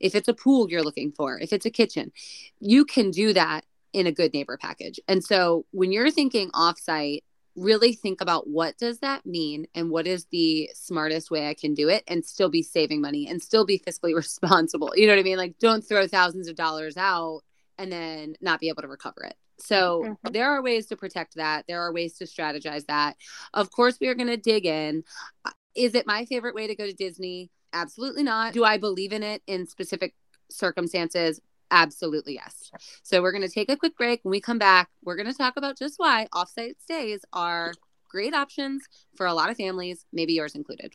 if 0.00 0.14
it's 0.14 0.28
a 0.28 0.34
pool 0.34 0.68
you're 0.68 0.82
looking 0.82 1.12
for, 1.12 1.38
if 1.38 1.52
it's 1.52 1.66
a 1.66 1.70
kitchen, 1.70 2.12
you 2.60 2.84
can 2.84 3.10
do 3.10 3.32
that 3.32 3.64
in 3.92 4.06
a 4.06 4.12
good 4.12 4.34
neighbor 4.34 4.58
package. 4.60 5.00
And 5.08 5.24
so 5.24 5.64
when 5.70 5.92
you're 5.92 6.10
thinking 6.10 6.50
offsite 6.50 7.22
really 7.56 7.94
think 7.94 8.20
about 8.20 8.48
what 8.48 8.76
does 8.78 8.98
that 8.98 9.24
mean 9.24 9.66
and 9.74 9.90
what 9.90 10.06
is 10.06 10.26
the 10.26 10.70
smartest 10.74 11.30
way 11.30 11.48
I 11.48 11.54
can 11.54 11.74
do 11.74 11.88
it 11.88 12.04
and 12.06 12.24
still 12.24 12.50
be 12.50 12.62
saving 12.62 13.00
money 13.00 13.28
and 13.28 13.42
still 13.42 13.64
be 13.64 13.78
fiscally 13.78 14.14
responsible. 14.16 14.92
You 14.94 15.06
know 15.06 15.14
what 15.14 15.20
I 15.20 15.24
mean? 15.24 15.38
Like 15.38 15.58
don't 15.58 15.82
throw 15.82 16.06
thousands 16.06 16.48
of 16.48 16.56
dollars 16.56 16.96
out 16.96 17.42
and 17.78 17.90
then 17.90 18.36
not 18.40 18.60
be 18.60 18.68
able 18.68 18.82
to 18.82 18.88
recover 18.88 19.24
it. 19.24 19.34
So 19.58 20.02
mm-hmm. 20.04 20.32
there 20.32 20.50
are 20.50 20.62
ways 20.62 20.86
to 20.86 20.96
protect 20.96 21.36
that. 21.36 21.64
There 21.66 21.80
are 21.80 21.92
ways 21.92 22.14
to 22.18 22.24
strategize 22.24 22.86
that. 22.86 23.16
Of 23.54 23.70
course, 23.70 23.98
we 24.00 24.08
are 24.08 24.14
going 24.14 24.28
to 24.28 24.36
dig 24.36 24.66
in. 24.66 25.04
Uh, 25.44 25.50
is 25.74 25.94
it 25.94 26.06
my 26.06 26.24
favorite 26.26 26.54
way 26.54 26.66
to 26.66 26.74
go 26.74 26.86
to 26.86 26.92
Disney? 26.92 27.50
Absolutely 27.72 28.22
not. 28.22 28.52
Do 28.52 28.64
I 28.64 28.78
believe 28.78 29.12
in 29.12 29.22
it 29.22 29.42
in 29.46 29.66
specific 29.66 30.14
circumstances? 30.50 31.40
Absolutely, 31.70 32.34
yes. 32.34 32.70
So 33.02 33.22
we're 33.22 33.32
going 33.32 33.46
to 33.46 33.52
take 33.52 33.70
a 33.70 33.76
quick 33.76 33.96
break. 33.96 34.20
When 34.22 34.30
we 34.30 34.40
come 34.40 34.58
back, 34.58 34.88
we're 35.04 35.16
going 35.16 35.26
to 35.26 35.34
talk 35.34 35.56
about 35.56 35.78
just 35.78 35.94
why 35.98 36.26
offsite 36.34 36.80
stays 36.80 37.24
are 37.32 37.74
great 38.08 38.34
options 38.34 38.84
for 39.16 39.26
a 39.26 39.34
lot 39.34 39.50
of 39.50 39.56
families, 39.56 40.06
maybe 40.12 40.34
yours 40.34 40.54
included. 40.54 40.94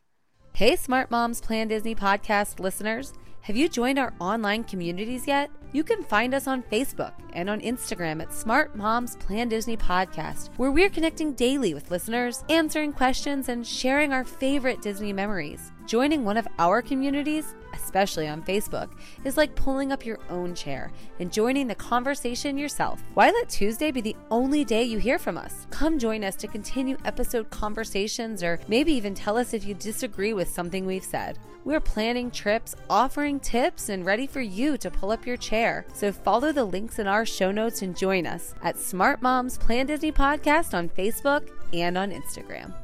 Hey, 0.53 0.75
Smart 0.75 1.11
Moms 1.11 1.41
Plan 1.41 1.67
Disney 1.67 1.95
podcast 1.95 2.59
listeners. 2.59 3.13
Have 3.41 3.55
you 3.55 3.67
joined 3.67 3.97
our 3.97 4.13
online 4.19 4.63
communities 4.63 5.25
yet? 5.25 5.49
You 5.71 5.83
can 5.83 6.03
find 6.03 6.35
us 6.35 6.45
on 6.45 6.61
Facebook 6.63 7.13
and 7.33 7.49
on 7.49 7.59
Instagram 7.61 8.21
at 8.21 8.33
Smart 8.33 8.75
Moms 8.75 9.15
Plan 9.15 9.49
Disney 9.49 9.75
Podcast, 9.75 10.49
where 10.57 10.69
we're 10.69 10.89
connecting 10.91 11.33
daily 11.33 11.73
with 11.73 11.89
listeners, 11.89 12.43
answering 12.49 12.93
questions, 12.93 13.49
and 13.49 13.65
sharing 13.65 14.13
our 14.13 14.23
favorite 14.23 14.81
Disney 14.83 15.11
memories. 15.11 15.71
Joining 15.87 16.23
one 16.23 16.37
of 16.37 16.47
our 16.59 16.83
communities, 16.83 17.55
especially 17.83 18.27
on 18.27 18.43
Facebook, 18.43 18.89
is 19.23 19.37
like 19.37 19.55
pulling 19.55 19.91
up 19.91 20.05
your 20.05 20.19
own 20.29 20.55
chair 20.55 20.91
and 21.19 21.31
joining 21.31 21.67
the 21.67 21.75
conversation 21.75 22.57
yourself. 22.57 23.01
Why 23.13 23.31
let 23.31 23.49
Tuesday 23.49 23.91
be 23.91 24.01
the 24.01 24.15
only 24.29 24.63
day 24.63 24.83
you 24.83 24.97
hear 24.97 25.19
from 25.19 25.37
us? 25.37 25.67
Come 25.69 25.99
join 25.99 26.23
us 26.23 26.35
to 26.37 26.47
continue 26.47 26.97
episode 27.05 27.49
conversations 27.49 28.43
or 28.43 28.59
maybe 28.67 28.91
even 28.93 29.13
tell 29.13 29.37
us 29.37 29.53
if 29.53 29.65
you 29.65 29.73
disagree 29.73 30.33
with 30.33 30.49
something 30.49 30.85
we've 30.85 31.03
said. 31.03 31.37
We're 31.63 31.79
planning 31.79 32.31
trips, 32.31 32.75
offering 32.89 33.39
tips, 33.39 33.89
and 33.89 34.05
ready 34.05 34.25
for 34.25 34.41
you 34.41 34.77
to 34.77 34.89
pull 34.89 35.11
up 35.11 35.27
your 35.27 35.37
chair. 35.37 35.85
So 35.93 36.11
follow 36.11 36.51
the 36.51 36.65
links 36.65 36.97
in 36.97 37.05
our 37.05 37.25
show 37.25 37.51
notes 37.51 37.83
and 37.83 37.95
join 37.95 38.25
us 38.25 38.55
at 38.63 38.79
Smart 38.79 39.21
Moms 39.21 39.57
Plan 39.59 39.85
Disney 39.85 40.11
Podcast 40.11 40.73
on 40.73 40.89
Facebook 40.89 41.49
and 41.71 41.97
on 41.97 42.11
Instagram. 42.11 42.80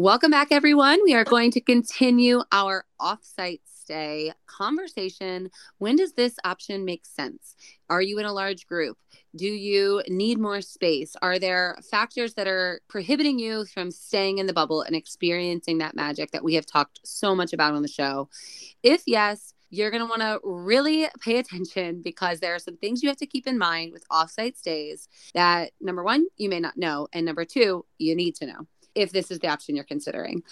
Welcome 0.00 0.30
back, 0.30 0.48
everyone. 0.50 1.00
We 1.04 1.12
are 1.12 1.24
going 1.24 1.50
to 1.50 1.60
continue 1.60 2.40
our 2.52 2.86
offsite 2.98 3.60
stay 3.66 4.32
conversation. 4.46 5.50
When 5.76 5.96
does 5.96 6.14
this 6.14 6.36
option 6.42 6.86
make 6.86 7.04
sense? 7.04 7.54
Are 7.90 8.00
you 8.00 8.18
in 8.18 8.24
a 8.24 8.32
large 8.32 8.66
group? 8.66 8.96
Do 9.36 9.44
you 9.44 10.02
need 10.08 10.38
more 10.38 10.62
space? 10.62 11.16
Are 11.20 11.38
there 11.38 11.76
factors 11.90 12.32
that 12.32 12.46
are 12.46 12.80
prohibiting 12.88 13.38
you 13.38 13.66
from 13.66 13.90
staying 13.90 14.38
in 14.38 14.46
the 14.46 14.54
bubble 14.54 14.80
and 14.80 14.96
experiencing 14.96 15.76
that 15.78 15.94
magic 15.94 16.30
that 16.30 16.42
we 16.42 16.54
have 16.54 16.64
talked 16.64 17.00
so 17.04 17.34
much 17.34 17.52
about 17.52 17.74
on 17.74 17.82
the 17.82 17.86
show? 17.86 18.30
If 18.82 19.02
yes, 19.06 19.52
you're 19.68 19.90
going 19.90 20.02
to 20.02 20.08
want 20.08 20.22
to 20.22 20.40
really 20.42 21.08
pay 21.20 21.36
attention 21.36 22.00
because 22.00 22.40
there 22.40 22.54
are 22.54 22.58
some 22.58 22.78
things 22.78 23.02
you 23.02 23.10
have 23.10 23.18
to 23.18 23.26
keep 23.26 23.46
in 23.46 23.58
mind 23.58 23.92
with 23.92 24.08
offsite 24.08 24.56
stays 24.56 25.10
that 25.34 25.72
number 25.78 26.02
one, 26.02 26.24
you 26.38 26.48
may 26.48 26.58
not 26.58 26.78
know. 26.78 27.06
And 27.12 27.26
number 27.26 27.44
two, 27.44 27.84
you 27.98 28.16
need 28.16 28.34
to 28.36 28.46
know 28.46 28.66
if 28.94 29.12
this 29.12 29.30
is 29.30 29.38
the 29.38 29.48
option 29.48 29.76
you're 29.76 29.84
considering. 29.84 30.42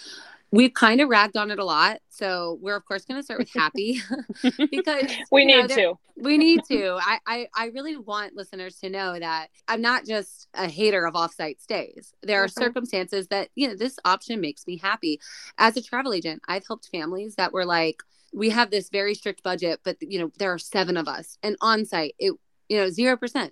We've 0.51 0.73
kind 0.73 0.99
of 0.99 1.09
ragged 1.09 1.37
on 1.37 1.51
it 1.51 1.59
a 1.59 1.63
lot. 1.63 1.99
So 2.09 2.57
we're 2.59 2.75
of 2.75 2.83
course 2.85 3.05
going 3.05 3.19
to 3.19 3.23
start 3.23 3.39
with 3.39 3.53
happy 3.53 4.01
because 4.71 5.05
we 5.31 5.45
need 5.45 5.69
know, 5.69 5.75
to. 5.75 5.93
We 6.17 6.37
need 6.39 6.61
to. 6.69 6.97
I, 6.99 7.19
I 7.27 7.47
I 7.55 7.65
really 7.67 7.97
want 7.97 8.35
listeners 8.35 8.75
to 8.77 8.89
know 8.89 9.19
that 9.19 9.49
I'm 9.67 9.81
not 9.81 10.05
just 10.05 10.47
a 10.55 10.67
hater 10.67 11.05
of 11.05 11.13
offsite 11.13 11.61
stays. 11.61 12.13
There 12.23 12.41
are 12.41 12.47
mm-hmm. 12.47 12.63
circumstances 12.63 13.27
that, 13.27 13.49
you 13.55 13.67
know, 13.67 13.75
this 13.75 13.97
option 14.05 14.41
makes 14.41 14.65
me 14.65 14.77
happy. 14.77 15.19
As 15.59 15.77
a 15.77 15.83
travel 15.83 16.13
agent, 16.13 16.41
I've 16.47 16.65
helped 16.65 16.89
families 16.91 17.35
that 17.35 17.53
were 17.53 17.65
like, 17.65 18.01
we 18.33 18.49
have 18.49 18.71
this 18.71 18.89
very 18.89 19.13
strict 19.13 19.43
budget, 19.43 19.81
but 19.83 19.97
you 20.01 20.19
know, 20.19 20.31
there 20.39 20.51
are 20.51 20.59
seven 20.59 20.97
of 20.97 21.07
us 21.07 21.37
and 21.43 21.57
on 21.61 21.85
site 21.85 22.15
it 22.17 22.33
you 22.69 22.77
know, 22.77 22.87
0%. 22.87 23.49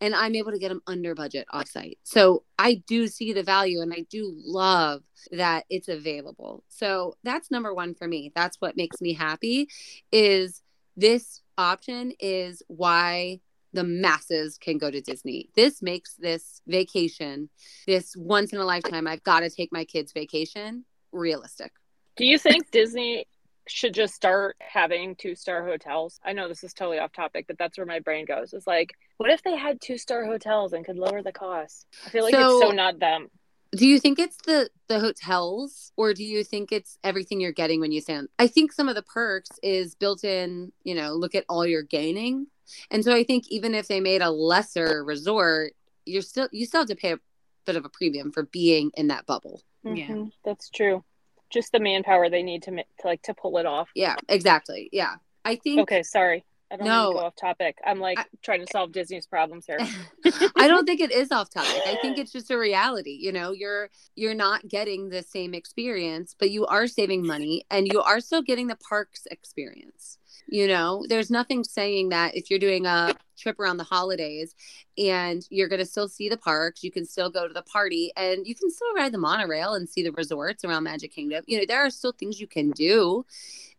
And 0.00 0.14
I'm 0.14 0.34
able 0.34 0.52
to 0.52 0.58
get 0.58 0.68
them 0.68 0.82
under 0.86 1.14
budget 1.14 1.46
offsite. 1.52 1.96
So 2.04 2.44
I 2.58 2.82
do 2.86 3.08
see 3.08 3.32
the 3.32 3.42
value 3.42 3.80
and 3.80 3.92
I 3.92 4.06
do 4.10 4.32
love 4.36 5.02
that 5.32 5.64
it's 5.70 5.88
available. 5.88 6.62
So 6.68 7.16
that's 7.24 7.50
number 7.50 7.74
one 7.74 7.94
for 7.94 8.06
me. 8.06 8.30
That's 8.36 8.58
what 8.60 8.76
makes 8.76 9.00
me 9.00 9.14
happy 9.14 9.68
is 10.12 10.62
this 10.96 11.42
option 11.56 12.12
is 12.20 12.62
why 12.68 13.40
the 13.72 13.84
masses 13.84 14.58
can 14.58 14.78
go 14.78 14.90
to 14.90 15.00
Disney. 15.00 15.50
This 15.56 15.82
makes 15.82 16.14
this 16.14 16.60
vacation, 16.66 17.50
this 17.86 18.14
once 18.16 18.52
in 18.52 18.58
a 18.58 18.64
lifetime, 18.64 19.06
I've 19.06 19.22
got 19.24 19.40
to 19.40 19.50
take 19.50 19.72
my 19.72 19.84
kids 19.84 20.12
vacation 20.12 20.84
realistic. 21.12 21.72
Do 22.16 22.26
you 22.26 22.38
think 22.38 22.70
Disney 22.70 23.26
should 23.68 23.94
just 23.94 24.14
start 24.14 24.56
having 24.60 25.14
two 25.16 25.34
star 25.34 25.64
hotels. 25.64 26.20
I 26.24 26.32
know 26.32 26.48
this 26.48 26.64
is 26.64 26.72
totally 26.72 26.98
off 26.98 27.12
topic, 27.12 27.46
but 27.46 27.58
that's 27.58 27.78
where 27.78 27.86
my 27.86 28.00
brain 28.00 28.24
goes. 28.24 28.52
It's 28.52 28.66
like, 28.66 28.92
what 29.16 29.30
if 29.30 29.42
they 29.42 29.56
had 29.56 29.80
two 29.80 29.98
star 29.98 30.24
hotels 30.24 30.72
and 30.72 30.84
could 30.84 30.96
lower 30.96 31.22
the 31.22 31.32
cost? 31.32 31.86
I 32.06 32.10
feel 32.10 32.24
like 32.24 32.34
so, 32.34 32.58
it's 32.58 32.66
so 32.68 32.72
not 32.72 32.98
them. 32.98 33.28
Do 33.72 33.86
you 33.86 34.00
think 34.00 34.18
it's 34.18 34.38
the 34.46 34.70
the 34.88 34.98
hotels 34.98 35.92
or 35.96 36.14
do 36.14 36.24
you 36.24 36.42
think 36.42 36.72
it's 36.72 36.98
everything 37.04 37.40
you're 37.40 37.52
getting 37.52 37.80
when 37.80 37.92
you 37.92 38.00
stand? 38.00 38.28
I 38.38 38.46
think 38.46 38.72
some 38.72 38.88
of 38.88 38.94
the 38.94 39.02
perks 39.02 39.50
is 39.62 39.94
built 39.94 40.24
in, 40.24 40.72
you 40.84 40.94
know, 40.94 41.12
look 41.12 41.34
at 41.34 41.44
all 41.48 41.66
you're 41.66 41.82
gaining. 41.82 42.46
And 42.90 43.04
so 43.04 43.14
I 43.14 43.24
think 43.24 43.44
even 43.48 43.74
if 43.74 43.88
they 43.88 44.00
made 44.00 44.22
a 44.22 44.30
lesser 44.30 45.04
resort, 45.04 45.74
you're 46.06 46.22
still 46.22 46.48
you 46.50 46.64
still 46.64 46.80
have 46.80 46.88
to 46.88 46.96
pay 46.96 47.12
a 47.12 47.20
bit 47.66 47.76
of 47.76 47.84
a 47.84 47.90
premium 47.90 48.32
for 48.32 48.44
being 48.44 48.90
in 48.96 49.08
that 49.08 49.26
bubble. 49.26 49.62
Mm-hmm. 49.84 49.96
Yeah. 49.96 50.24
That's 50.44 50.70
true 50.70 51.04
just 51.50 51.72
the 51.72 51.80
manpower 51.80 52.28
they 52.28 52.42
need 52.42 52.62
to, 52.64 52.70
to 52.72 52.84
like 53.04 53.22
to 53.22 53.34
pull 53.34 53.58
it 53.58 53.66
off. 53.66 53.88
Yeah, 53.94 54.16
exactly. 54.28 54.88
Yeah. 54.92 55.16
I 55.44 55.56
think 55.56 55.80
Okay, 55.80 56.02
sorry. 56.02 56.44
I 56.70 56.76
don't 56.76 56.86
no, 56.86 57.12
go 57.12 57.18
off 57.20 57.36
topic. 57.36 57.78
I'm 57.84 57.98
like 57.98 58.18
I, 58.18 58.24
trying 58.42 58.60
to 58.60 58.66
solve 58.70 58.92
Disney's 58.92 59.26
problems 59.26 59.66
here. 59.66 59.78
I 60.56 60.68
don't 60.68 60.86
think 60.86 61.00
it 61.00 61.10
is 61.10 61.32
off 61.32 61.50
topic. 61.50 61.82
I 61.86 61.96
think 62.02 62.18
it's 62.18 62.32
just 62.32 62.50
a 62.50 62.58
reality. 62.58 63.16
You 63.20 63.32
know, 63.32 63.52
you're 63.52 63.90
you're 64.16 64.34
not 64.34 64.68
getting 64.68 65.08
the 65.08 65.22
same 65.22 65.54
experience, 65.54 66.34
but 66.38 66.50
you 66.50 66.66
are 66.66 66.86
saving 66.86 67.26
money 67.26 67.64
and 67.70 67.86
you 67.86 68.00
are 68.00 68.20
still 68.20 68.42
getting 68.42 68.66
the 68.66 68.76
parks 68.76 69.26
experience. 69.30 70.18
You 70.50 70.66
know, 70.66 71.04
there's 71.08 71.30
nothing 71.30 71.62
saying 71.62 72.08
that 72.08 72.34
if 72.34 72.48
you're 72.48 72.58
doing 72.58 72.86
a 72.86 73.14
trip 73.38 73.60
around 73.60 73.76
the 73.76 73.84
holidays 73.84 74.54
and 74.96 75.46
you're 75.50 75.68
going 75.68 75.78
to 75.78 75.84
still 75.84 76.08
see 76.08 76.30
the 76.30 76.38
parks, 76.38 76.82
you 76.82 76.90
can 76.90 77.04
still 77.04 77.28
go 77.28 77.46
to 77.46 77.52
the 77.52 77.62
party 77.62 78.12
and 78.16 78.46
you 78.46 78.54
can 78.54 78.70
still 78.70 78.94
ride 78.94 79.12
the 79.12 79.18
monorail 79.18 79.74
and 79.74 79.88
see 79.88 80.02
the 80.02 80.12
resorts 80.12 80.64
around 80.64 80.84
Magic 80.84 81.12
Kingdom. 81.12 81.44
You 81.46 81.58
know, 81.58 81.64
there 81.68 81.84
are 81.84 81.90
still 81.90 82.12
things 82.12 82.40
you 82.40 82.46
can 82.46 82.70
do. 82.70 83.26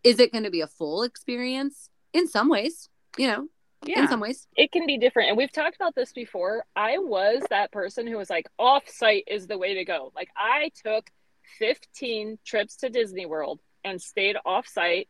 Is 0.04 0.20
it 0.20 0.32
going 0.32 0.44
to 0.44 0.52
be 0.52 0.62
a 0.62 0.68
full 0.68 1.02
experience? 1.02 1.89
In 2.14 2.28
some 2.28 2.50
ways, 2.50 2.90
you 3.18 3.28
know, 3.28 3.48
yeah. 3.86 4.02
in 4.02 4.08
some 4.08 4.20
ways. 4.20 4.48
It 4.56 4.72
can 4.72 4.86
be 4.86 4.98
different. 4.98 5.30
And 5.30 5.38
we've 5.38 5.52
talked 5.52 5.76
about 5.76 5.96
this 5.96 6.12
before. 6.12 6.66
I 6.76 6.98
was 6.98 7.42
that 7.50 7.72
person 7.72 8.08
who 8.08 8.18
was 8.18 8.30
like, 8.30 8.48
off 8.58 8.88
site 8.88 9.26
is 9.28 9.48
the 9.48 9.58
way 9.58 9.76
to 9.76 9.86
go. 9.86 10.12
Like, 10.16 10.30
I 10.36 10.72
took 10.86 11.10
15 11.60 12.40
trips 12.46 12.78
to 12.78 12.90
Disney 12.90 13.26
World 13.26 13.60
and 13.84 14.02
stayed 14.02 14.36
off 14.46 14.68
site 14.68 15.08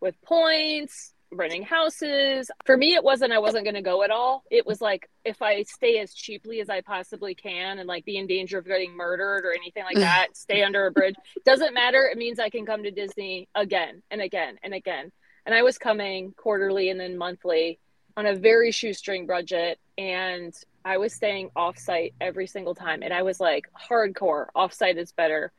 with 0.00 0.20
points, 0.22 1.14
renting 1.32 1.62
houses. 1.62 2.50
For 2.64 2.76
me, 2.76 2.94
it 2.94 3.02
wasn't 3.02 3.32
I 3.32 3.38
wasn't 3.38 3.64
going 3.64 3.74
to 3.74 3.82
go 3.82 4.02
at 4.02 4.10
all. 4.10 4.44
It 4.50 4.66
was 4.66 4.80
like 4.80 5.08
if 5.24 5.42
I 5.42 5.62
stay 5.62 5.98
as 5.98 6.12
cheaply 6.14 6.60
as 6.60 6.68
I 6.68 6.80
possibly 6.82 7.34
can 7.34 7.78
and 7.78 7.88
like 7.88 8.04
be 8.04 8.18
in 8.18 8.26
danger 8.26 8.58
of 8.58 8.66
getting 8.66 8.96
murdered 8.96 9.44
or 9.44 9.52
anything 9.52 9.84
like 9.84 9.96
that, 9.96 10.28
stay 10.34 10.62
under 10.62 10.86
a 10.86 10.92
bridge. 10.92 11.16
Doesn't 11.44 11.74
matter. 11.74 12.08
It 12.10 12.18
means 12.18 12.38
I 12.38 12.50
can 12.50 12.66
come 12.66 12.82
to 12.84 12.90
Disney 12.90 13.48
again 13.54 14.02
and 14.10 14.20
again 14.20 14.58
and 14.62 14.74
again. 14.74 15.10
And 15.46 15.54
I 15.54 15.62
was 15.62 15.78
coming 15.78 16.34
quarterly 16.36 16.90
and 16.90 17.00
then 17.00 17.16
monthly 17.16 17.78
on 18.16 18.26
a 18.26 18.34
very 18.34 18.70
shoestring 18.70 19.26
budget. 19.26 19.78
And 19.98 20.54
I 20.84 20.98
was 20.98 21.12
staying 21.12 21.50
offsite 21.56 22.14
every 22.20 22.46
single 22.46 22.74
time. 22.74 23.02
And 23.02 23.12
I 23.12 23.22
was 23.22 23.40
like, 23.40 23.66
hardcore, 23.88 24.46
offsite 24.56 24.96
is 24.96 25.12
better. 25.12 25.52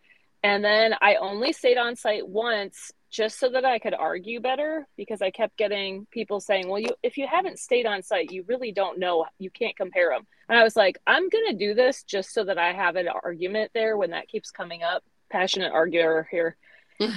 And 0.43 0.63
then 0.63 0.93
I 1.01 1.15
only 1.15 1.53
stayed 1.53 1.77
on 1.77 1.95
site 1.95 2.27
once 2.27 2.91
just 3.13 3.39
so 3.39 3.47
that 3.47 3.63
I 3.63 3.77
could 3.77 3.93
argue 3.93 4.41
better 4.41 4.87
because 4.97 5.21
I 5.21 5.29
kept 5.29 5.55
getting 5.55 6.07
people 6.09 6.39
saying, 6.39 6.67
"Well, 6.67 6.79
you 6.79 6.89
if 7.03 7.15
you 7.15 7.27
haven't 7.27 7.59
stayed 7.59 7.85
on 7.85 8.01
site, 8.01 8.31
you 8.31 8.43
really 8.47 8.71
don't 8.71 8.97
know. 8.97 9.25
You 9.37 9.51
can't 9.51 9.77
compare 9.77 10.09
them." 10.09 10.25
And 10.49 10.57
I 10.57 10.63
was 10.63 10.75
like, 10.75 10.97
"I'm 11.05 11.29
going 11.29 11.45
to 11.47 11.53
do 11.53 11.75
this 11.75 12.03
just 12.03 12.33
so 12.33 12.43
that 12.43 12.57
I 12.57 12.73
have 12.73 12.95
an 12.95 13.07
argument 13.07 13.71
there 13.73 13.95
when 13.97 14.09
that 14.09 14.27
keeps 14.27 14.49
coming 14.51 14.81
up." 14.81 15.03
Passionate 15.29 15.71
arguer 15.71 16.27
here. 16.31 16.57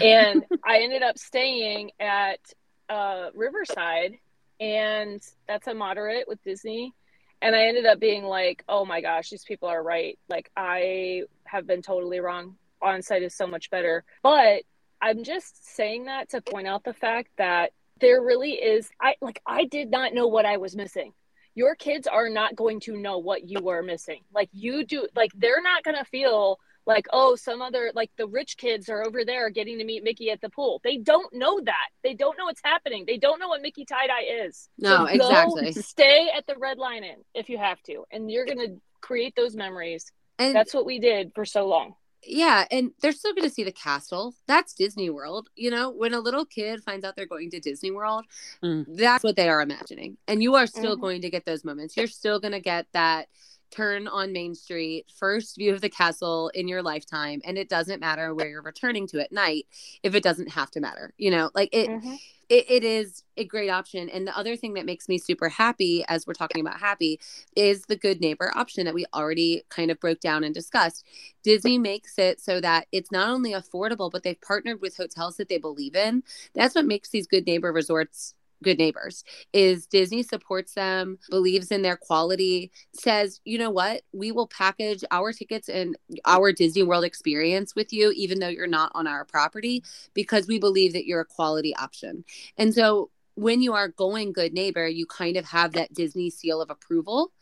And 0.03 0.45
I 0.65 0.81
ended 0.81 1.03
up 1.03 1.19
staying 1.19 1.91
at 2.01 2.41
uh, 2.89 3.31
Riverside, 3.35 4.19
and 4.61 5.21
that's 5.47 5.67
a 5.67 5.75
moderate 5.75 6.29
with 6.29 6.43
Disney. 6.43 6.95
And 7.43 7.55
I 7.55 7.67
ended 7.67 7.87
up 7.87 8.01
being 8.01 8.25
like, 8.25 8.65
"Oh 8.69 8.85
my 8.85 9.01
gosh, 9.01 9.31
these 9.31 9.45
people 9.45 9.69
are 9.69 9.83
right. 9.83 10.19
Like 10.29 10.51
I 10.57 11.25
have 11.45 11.67
been 11.67 11.83
totally 11.83 12.21
wrong. 12.21 12.57
On 12.83 13.03
site 13.03 13.23
is 13.23 13.35
so 13.35 13.47
much 13.47 13.71
better." 13.71 14.05
But 14.23 14.63
I'm 15.01 15.25
just 15.25 15.75
saying 15.75 16.05
that 16.07 16.31
to 16.31 16.41
point 16.41 16.67
out 16.67 16.85
the 16.85 16.95
fact 16.95 17.31
that 17.37 17.73
there 18.01 18.23
really 18.23 18.53
is 18.53 18.91
I 19.01 19.17
like 19.21 19.41
I 19.47 19.65
did 19.65 19.91
not 19.91 20.15
know 20.15 20.27
what 20.27 20.47
I 20.47 20.57
was 20.57 20.77
missing. 20.77 21.13
Your 21.55 21.75
kids 21.75 22.07
are 22.07 22.29
not 22.29 22.55
going 22.55 22.81
to 22.81 22.97
know 22.97 23.19
what 23.19 23.49
you 23.49 23.69
are 23.71 23.83
missing. 23.83 24.21
Like 24.35 24.51
you 24.53 24.85
do 24.85 25.07
like 25.15 25.33
they're 25.35 25.63
not 25.63 25.83
going 25.85 25.97
to 25.97 26.05
feel 26.05 26.59
like 26.87 27.07
oh 27.13 27.37
some 27.37 27.61
other 27.61 27.91
like 27.95 28.11
the 28.17 28.27
rich 28.27 28.57
kids 28.57 28.89
are 28.89 29.05
over 29.05 29.25
there 29.25 29.51
getting 29.51 29.79
to 29.79 29.85
meet 29.85 30.05
Mickey 30.05 30.31
at 30.31 30.41
the 30.41 30.51
pool. 30.51 30.81
They 30.85 30.97
don't 30.97 31.33
know 31.35 31.61
that. 31.61 31.89
They 32.03 32.15
don't 32.15 32.39
know 32.39 32.45
what's 32.45 32.63
happening. 32.65 33.05
They 33.07 33.19
don't 33.19 33.41
know 33.41 33.49
what 33.49 33.63
Mickey 33.63 33.85
tie 33.85 34.07
dye 34.07 34.45
is. 34.47 34.69
No, 34.79 34.99
so 34.99 35.05
exactly. 35.07 35.73
Stay 35.73 36.31
at 36.37 36.47
the 36.47 36.57
Red 36.57 36.79
Lion 36.79 37.05
Inn 37.05 37.25
if 37.35 37.49
you 37.49 37.59
have 37.59 37.83
to, 37.85 38.05
and 38.11 38.31
you're 38.31 38.47
going 38.47 38.59
to 38.59 38.81
create 39.01 39.35
those 39.37 39.57
memories. 39.57 40.11
And 40.39 40.55
that's 40.55 40.75
what 40.75 40.85
we 40.85 40.99
did 40.99 41.33
for 41.35 41.45
so 41.45 41.67
long 41.67 41.95
yeah, 42.27 42.65
and 42.71 42.91
they're 43.01 43.13
still 43.13 43.35
going 43.35 43.49
to 43.49 43.55
see 43.55 43.65
the 43.65 43.73
castle. 43.73 44.35
That's 44.47 44.75
Disney 44.75 45.11
World. 45.11 45.49
You 45.55 45.71
know, 45.71 45.91
when 45.91 46.15
a 46.15 46.21
little 46.21 46.45
kid 46.45 46.83
finds 46.83 47.05
out 47.05 47.17
they're 47.17 47.27
going 47.27 47.51
to 47.51 47.61
Disney 47.61 47.91
World, 47.91 48.25
mm. 48.63 48.85
that's 48.89 49.25
what 49.25 49.37
they 49.37 49.49
are 49.49 49.61
imagining. 49.61 50.17
And 50.27 50.43
you 50.43 50.55
are 50.57 50.67
still 50.67 50.97
mm. 50.97 51.01
going 51.01 51.23
to 51.23 51.31
get 51.31 51.45
those 51.45 51.65
moments. 51.65 51.97
You're 51.97 52.07
still 52.07 52.41
going 52.41 52.53
to 52.53 52.61
get 52.61 52.87
that 52.93 53.29
turn 53.71 54.09
on 54.09 54.33
Main 54.33 54.55
Street, 54.55 55.07
first 55.15 55.57
view 55.57 55.75
of 55.75 55.81
the 55.81 55.89
castle 55.89 56.51
in 56.55 56.69
your 56.69 56.83
lifetime. 56.83 57.41
And 57.45 57.59
it 57.59 57.69
doesn't 57.69 58.01
matter 58.01 58.35
where 58.35 58.49
you're 58.49 58.63
returning 58.63 59.07
to 59.09 59.21
at 59.21 59.33
night 59.33 59.67
if 60.03 60.15
it 60.15 60.23
doesn't 60.23 60.51
have 60.51 60.71
to 60.73 60.81
matter. 60.81 61.13
You 61.19 61.31
know, 61.31 61.51
like 61.55 61.71
it. 61.73 61.89
Mm-hmm 61.89 62.15
it, 62.49 62.71
it 62.71 62.85
is 62.85 63.25
a 63.37 63.45
great 63.45 63.71
option. 63.71 64.09
And 64.09 64.27
the 64.27 64.37
other 64.37 64.57
thing 64.57 64.75
that 64.75 64.87
makes 64.87 65.09
me 65.09 65.19
super 65.19 65.49
happy 65.49 66.05
as 66.09 66.27
we're 66.27 66.35
talking 66.35 66.61
about 66.61 66.79
happy 66.79 67.21
is 67.57 67.83
the 67.83 67.97
good 67.97 68.21
neighbor 68.21 68.53
option 68.55 68.85
that 68.85 68.95
we 68.95 69.05
already 69.13 69.65
kind 69.69 69.91
of 69.91 69.99
broke 69.99 70.21
down 70.21 70.45
and 70.45 70.55
discussed. 70.55 71.05
Disney 71.43 71.79
makes 71.79 72.19
it 72.19 72.41
so 72.41 72.61
that 72.61 72.87
it's 72.93 73.11
not 73.11 73.29
only 73.29 73.53
affordable, 73.53 74.11
but 74.11 74.23
they've 74.23 74.41
partnered 74.41 74.81
with 74.81 74.97
hotels 74.97 75.37
that 75.37 75.49
they 75.49 75.59
believe 75.59 75.97
in. 75.97 76.23
That's 76.55 76.75
what 76.75 76.87
makes 76.87 77.09
these 77.09 77.27
good 77.27 77.47
neighbor 77.47 77.73
resorts 77.73 78.35
good 78.63 78.79
neighbors 78.79 79.25
is 79.53 79.87
disney 79.87 80.23
supports 80.23 80.75
them 80.75 81.19
believes 81.31 81.71
in 81.71 81.83
their 81.83 81.97
quality 81.97 82.71
says 82.93 83.41
you 83.45 83.59
know 83.59 83.71
what? 83.71 84.03
We 84.13 84.33
will 84.33 84.47
package 84.49 85.05
our 85.11 85.33
tickets 85.33 85.69
and 85.69 85.97
our 86.25 86.53
disney 86.53 86.83
world 86.83 87.05
experience 87.05 87.75
with 87.75 87.93
you 87.93 88.13
even 88.17 88.41
though 88.41 88.49
you're 88.49 88.67
not 88.67 88.93
on 88.95 89.07
our 89.07 89.25
property 89.25 89.83
because 90.15 90.47
we 90.47 90.59
believe 90.59 90.93
that 90.93 91.07
you're 91.07 91.21
a 91.21 91.25
quality 91.25 91.75
option. 91.77 92.25
And 92.57 92.75
so 92.75 93.11
when 93.35 93.61
you 93.61 93.75
are 93.75 93.89
going 93.89 94.33
good 94.33 94.53
neighbor 94.53 94.87
you 94.87 95.07
kind 95.07 95.37
of 95.37 95.45
have 95.45 95.73
that 95.73 95.93
disney 95.93 96.31
seal 96.31 96.61
of 96.61 96.71
approval. 96.71 97.33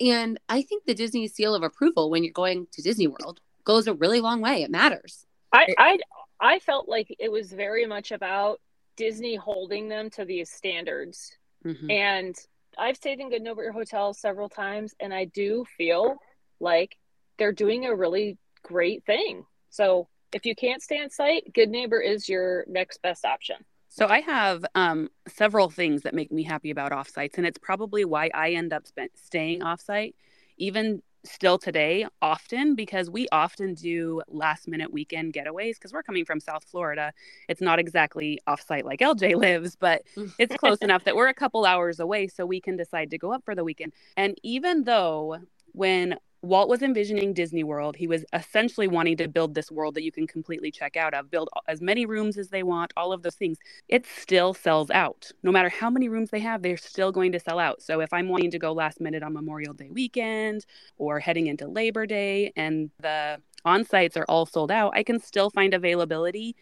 And 0.00 0.38
i 0.48 0.62
think 0.62 0.84
the 0.84 0.94
disney 0.94 1.28
seal 1.28 1.54
of 1.54 1.62
approval 1.62 2.10
when 2.10 2.24
you're 2.24 2.32
going 2.32 2.66
to 2.72 2.82
disney 2.82 3.06
world 3.06 3.40
goes 3.64 3.86
a 3.86 3.94
really 3.94 4.20
long 4.20 4.40
way. 4.40 4.62
It 4.62 4.70
matters. 4.70 5.26
I 5.52 5.74
i 5.78 5.98
i 6.40 6.58
felt 6.58 6.88
like 6.88 7.14
it 7.18 7.30
was 7.30 7.52
very 7.52 7.86
much 7.86 8.12
about 8.12 8.60
Disney 8.96 9.36
holding 9.36 9.88
them 9.88 10.10
to 10.10 10.24
these 10.24 10.50
standards. 10.50 11.36
Mm-hmm. 11.64 11.90
And 11.90 12.36
I've 12.78 12.96
stayed 12.96 13.20
in 13.20 13.30
Good 13.30 13.42
Neighbor 13.42 13.70
hotels 13.72 14.18
several 14.18 14.48
times, 14.48 14.94
and 15.00 15.12
I 15.14 15.26
do 15.26 15.64
feel 15.76 16.16
like 16.60 16.96
they're 17.38 17.52
doing 17.52 17.86
a 17.86 17.94
really 17.94 18.38
great 18.62 19.04
thing. 19.04 19.44
So 19.70 20.08
if 20.32 20.46
you 20.46 20.54
can't 20.54 20.82
stay 20.82 21.00
on 21.00 21.10
site, 21.10 21.52
Good 21.52 21.68
Neighbor 21.68 22.00
is 22.00 22.28
your 22.28 22.64
next 22.68 23.02
best 23.02 23.24
option. 23.24 23.56
So 23.88 24.06
I 24.06 24.20
have 24.22 24.64
um, 24.74 25.08
several 25.28 25.70
things 25.70 26.02
that 26.02 26.14
make 26.14 26.32
me 26.32 26.42
happy 26.42 26.70
about 26.70 26.90
offsites, 26.90 27.38
and 27.38 27.46
it's 27.46 27.58
probably 27.58 28.04
why 28.04 28.30
I 28.34 28.50
end 28.50 28.72
up 28.72 28.86
spent, 28.86 29.12
staying 29.14 29.60
offsite, 29.60 30.14
even 30.56 31.02
still 31.24 31.58
today 31.58 32.06
often 32.22 32.74
because 32.74 33.10
we 33.10 33.26
often 33.32 33.74
do 33.74 34.22
last 34.28 34.68
minute 34.68 34.92
weekend 34.92 35.32
getaways 35.32 35.74
because 35.74 35.92
we're 35.92 36.02
coming 36.02 36.24
from 36.24 36.40
South 36.40 36.64
Florida. 36.64 37.12
It's 37.48 37.60
not 37.60 37.78
exactly 37.78 38.40
offsite 38.46 38.84
like 38.84 39.00
LJ 39.00 39.36
lives, 39.40 39.76
but 39.76 40.02
it's 40.38 40.56
close 40.56 40.78
enough 40.82 41.04
that 41.04 41.16
we're 41.16 41.28
a 41.28 41.34
couple 41.34 41.64
hours 41.64 42.00
away 42.00 42.28
so 42.28 42.46
we 42.46 42.60
can 42.60 42.76
decide 42.76 43.10
to 43.10 43.18
go 43.18 43.32
up 43.32 43.44
for 43.44 43.54
the 43.54 43.64
weekend. 43.64 43.92
And 44.16 44.36
even 44.42 44.84
though 44.84 45.38
when 45.72 46.16
Walt 46.44 46.68
was 46.68 46.82
envisioning 46.82 47.32
Disney 47.32 47.64
World. 47.64 47.96
He 47.96 48.06
was 48.06 48.24
essentially 48.32 48.86
wanting 48.86 49.16
to 49.16 49.28
build 49.28 49.54
this 49.54 49.70
world 49.70 49.94
that 49.94 50.04
you 50.04 50.12
can 50.12 50.26
completely 50.26 50.70
check 50.70 50.96
out 50.96 51.14
of, 51.14 51.30
build 51.30 51.48
as 51.68 51.80
many 51.80 52.04
rooms 52.06 52.36
as 52.36 52.48
they 52.48 52.62
want, 52.62 52.92
all 52.96 53.12
of 53.12 53.22
those 53.22 53.34
things. 53.34 53.58
It 53.88 54.06
still 54.06 54.52
sells 54.52 54.90
out. 54.90 55.32
No 55.42 55.50
matter 55.50 55.70
how 55.70 55.88
many 55.88 56.08
rooms 56.08 56.30
they 56.30 56.40
have, 56.40 56.62
they're 56.62 56.76
still 56.76 57.12
going 57.12 57.32
to 57.32 57.40
sell 57.40 57.58
out. 57.58 57.82
So 57.82 58.00
if 58.00 58.12
I'm 58.12 58.28
wanting 58.28 58.50
to 58.50 58.58
go 58.58 58.72
last 58.72 59.00
minute 59.00 59.22
on 59.22 59.32
Memorial 59.32 59.72
Day 59.72 59.88
weekend 59.90 60.66
or 60.98 61.18
heading 61.18 61.46
into 61.46 61.66
Labor 61.66 62.06
Day 62.06 62.52
and 62.56 62.90
the 63.00 63.40
on 63.64 63.84
sites 63.84 64.16
are 64.16 64.26
all 64.28 64.44
sold 64.44 64.70
out, 64.70 64.92
I 64.94 65.02
can 65.02 65.18
still 65.20 65.48
find 65.48 65.72
availability 65.72 66.56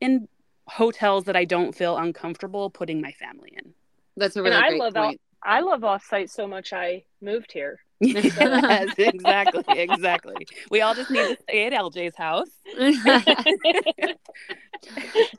in 0.00 0.28
hotels 0.66 1.24
that 1.24 1.36
I 1.36 1.44
don't 1.44 1.74
feel 1.74 1.98
uncomfortable 1.98 2.70
putting 2.70 3.00
my 3.00 3.12
family 3.12 3.52
in. 3.52 3.74
That's 4.16 4.36
a 4.36 4.42
really 4.42 4.56
and 4.56 4.64
I 4.64 4.70
love 4.70 4.94
point. 4.94 5.20
I 5.42 5.60
love 5.60 5.82
offsite 5.82 6.30
so 6.30 6.48
much 6.48 6.72
I 6.72 7.04
moved 7.20 7.52
here. 7.52 7.80
Yes, 8.00 8.94
exactly, 8.98 9.64
exactly. 9.68 10.46
We 10.70 10.80
all 10.82 10.94
just 10.94 11.10
need 11.10 11.26
to 11.28 11.36
stay 11.42 11.66
at 11.66 11.72
LJ's 11.72 12.16
house. 12.16 12.50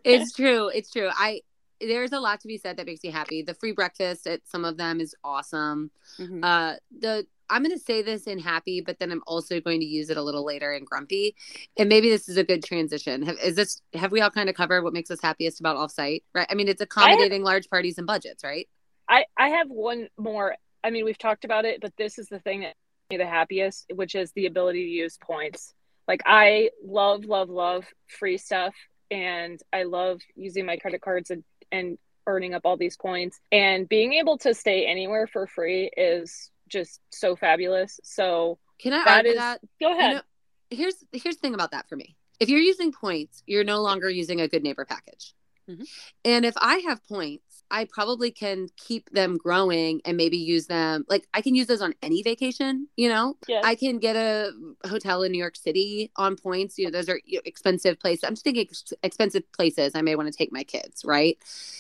it's 0.04 0.34
true. 0.34 0.70
It's 0.70 0.92
true. 0.92 1.10
I 1.14 1.42
there's 1.80 2.12
a 2.12 2.20
lot 2.20 2.42
to 2.42 2.48
be 2.48 2.58
said 2.58 2.78
that 2.78 2.88
makes 2.88 3.04
me 3.04 3.12
happy. 3.12 3.44
The 3.44 3.54
free 3.54 3.72
breakfast 3.72 4.26
at 4.26 4.42
some 4.48 4.66
of 4.66 4.78
them 4.78 5.00
is 5.00 5.16
awesome. 5.24 5.92
Mhm. 6.20 6.40
Uh 6.44 6.76
the 7.00 7.28
I'm 7.50 7.64
going 7.64 7.78
to 7.78 7.82
say 7.82 8.02
this 8.02 8.24
in 8.24 8.40
happy, 8.40 8.82
but 8.82 9.00
then 9.00 9.12
I'm 9.12 9.22
also 9.26 9.62
going 9.62 9.80
to 9.80 9.86
use 9.86 10.10
it 10.10 10.18
a 10.18 10.22
little 10.22 10.46
later 10.46 10.74
in 10.74 10.84
grumpy. 10.84 11.36
And 11.78 11.88
maybe 11.88 12.10
this 12.10 12.28
is 12.28 12.36
a 12.38 12.44
good 12.44 12.64
transition. 12.64 13.22
Have, 13.22 13.38
is 13.42 13.56
this 13.56 13.82
have 13.94 14.12
we 14.12 14.22
all 14.22 14.30
kind 14.30 14.50
of 14.50 14.56
covered 14.56 14.84
what 14.84 14.92
makes 14.94 15.10
us 15.12 15.22
happiest 15.22 15.60
about 15.60 15.78
offsite? 15.78 16.24
Right? 16.34 16.48
I 16.50 16.56
mean, 16.56 16.68
it's 16.68 16.82
accommodating 16.82 17.44
large 17.44 17.70
parties 17.70 17.98
and 17.98 18.06
budgets, 18.06 18.44
right? 18.44 18.68
I 19.10 19.26
I 19.38 19.50
have 19.50 19.70
one 19.70 20.10
more. 20.18 20.56
I 20.88 20.90
mean, 20.90 21.04
we've 21.04 21.18
talked 21.18 21.44
about 21.44 21.66
it, 21.66 21.82
but 21.82 21.92
this 21.98 22.18
is 22.18 22.30
the 22.30 22.40
thing 22.40 22.62
that 22.62 22.76
makes 23.10 23.10
me 23.10 23.18
the 23.18 23.30
happiest, 23.30 23.92
which 23.94 24.16
is 24.16 24.32
the 24.32 24.46
ability 24.46 24.84
to 24.86 24.90
use 24.90 25.18
points. 25.22 25.74
Like 26.08 26.22
I 26.26 26.70
love, 26.82 27.26
love, 27.26 27.50
love 27.50 27.86
free 28.08 28.38
stuff, 28.38 28.74
and 29.12 29.60
I 29.74 29.84
love 29.84 30.22
using 30.38 30.66
my 30.66 30.78
credit 30.78 31.02
cards 31.02 31.30
and 31.30 31.44
and 31.74 31.98
earning 32.26 32.54
up 32.54 32.62
all 32.64 32.78
these 32.78 32.96
points. 32.96 33.38
And 33.52 33.88
being 33.90 34.14
able 34.14 34.38
to 34.40 34.54
stay 34.54 34.86
anywhere 34.86 35.28
for 35.28 35.46
free 35.48 35.90
is 35.98 36.52
just 36.70 37.02
so 37.12 37.36
fabulous. 37.36 38.00
So 38.04 38.58
Can 38.80 38.94
I 38.94 39.04
that 39.04 39.18
argue 39.18 39.32
is. 39.32 39.38
that? 39.38 39.62
Go 39.82 39.90
You 39.90 39.98
ahead. 39.98 40.14
know, 40.16 40.22
here's 40.70 40.96
here's 41.12 41.36
the 41.36 41.42
thing 41.42 41.54
about 41.54 41.72
that 41.72 41.90
for 41.90 41.98
me. 41.98 42.16
If 42.40 42.48
you're 42.48 42.62
using 42.62 42.94
points, 42.94 43.44
you're 43.46 43.66
no 43.66 43.82
longer 43.82 44.10
using 44.10 44.40
a 44.40 44.48
good 44.48 44.64
neighbor 44.64 44.86
package. 44.86 45.34
Mhm. 45.70 45.86
And 46.24 46.46
if 46.46 46.54
I 46.56 46.78
have 46.88 47.06
points, 47.10 47.47
I 47.70 47.86
probably 47.86 48.32
can 48.32 48.70
keep 48.78 49.10
them 49.12 49.38
growing 49.38 50.02
and 50.06 50.16
maybe 50.18 50.38
use 50.38 50.68
them 50.68 51.06
like 51.10 51.28
I 51.34 51.42
can 51.42 51.56
use 51.56 51.68
those 51.68 51.82
on 51.82 51.94
any 52.02 52.24
vacation, 52.24 52.88
you 52.96 53.10
know? 53.10 53.38
yes. 53.48 53.64
I 53.66 53.76
can 53.76 54.00
get 54.00 54.16
a 54.16 54.52
hotel 54.86 55.24
in 55.24 55.32
New 55.32 55.38
York 55.38 55.56
City 55.56 56.12
on 56.16 56.36
points. 56.36 56.78
You 56.78 56.86
know, 56.86 56.92
those 56.92 57.10
are 57.10 57.20
expensive 57.46 58.00
places. 58.00 58.24
I'm 58.24 58.34
just 58.34 58.44
thinking 58.44 58.68
ex- 58.70 58.94
expensive 59.04 59.52
places 59.52 59.94
I 59.96 60.02
may 60.02 60.16
want 60.16 60.32
to 60.32 60.38
take 60.38 60.52
my 60.52 60.64
kids, 60.64 61.04
right? 61.04 61.38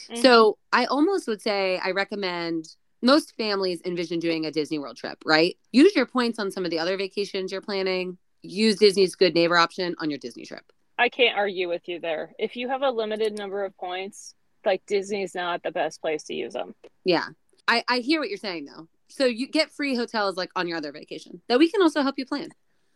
Mhm. 0.09 0.21
So 0.21 0.57
I 0.73 0.85
almost 0.85 1.27
would 1.27 1.41
say 1.41 1.79
I 1.83 1.91
recommend 1.91 2.75
most 3.01 3.35
families 3.35 3.81
envision 3.85 4.19
doing 4.19 4.45
a 4.45 4.51
Disney 4.51 4.79
World 4.79 4.97
trip, 4.97 5.21
right? 5.25 5.57
Use 5.71 5.95
your 5.95 6.05
points 6.05 6.39
on 6.39 6.51
some 6.51 6.65
of 6.65 6.71
the 6.71 6.79
other 6.79 6.97
vacations 6.97 7.51
you're 7.51 7.61
planning. 7.61 8.17
Use 8.41 8.77
Disney's 8.77 9.15
good 9.15 9.35
neighbor 9.35 9.57
option 9.57 9.95
on 9.99 10.09
your 10.09 10.19
Disney 10.19 10.45
trip. 10.45 10.71
I 10.97 11.09
can't 11.09 11.37
argue 11.37 11.69
with 11.69 11.87
you 11.87 11.99
there. 11.99 12.33
If 12.39 12.55
you 12.55 12.69
have 12.69 12.81
a 12.81 12.89
limited 12.89 13.37
number 13.37 13.63
of 13.63 13.77
points, 13.77 14.33
like 14.65 14.85
Disney's 14.85 15.35
not 15.35 15.63
the 15.63 15.71
best 15.71 16.01
place 16.01 16.23
to 16.23 16.33
use 16.33 16.53
them. 16.53 16.75
Yeah. 17.03 17.27
I, 17.67 17.83
I 17.87 17.99
hear 17.99 18.19
what 18.19 18.29
you're 18.29 18.37
saying 18.37 18.65
though. 18.65 18.87
So 19.09 19.25
you 19.25 19.47
get 19.47 19.71
free 19.71 19.95
hotels 19.95 20.35
like 20.37 20.49
on 20.55 20.67
your 20.67 20.77
other 20.77 20.91
vacation 20.91 21.41
that 21.47 21.59
we 21.59 21.69
can 21.71 21.81
also 21.81 22.01
help 22.01 22.15
you 22.17 22.25
plan. 22.25 22.49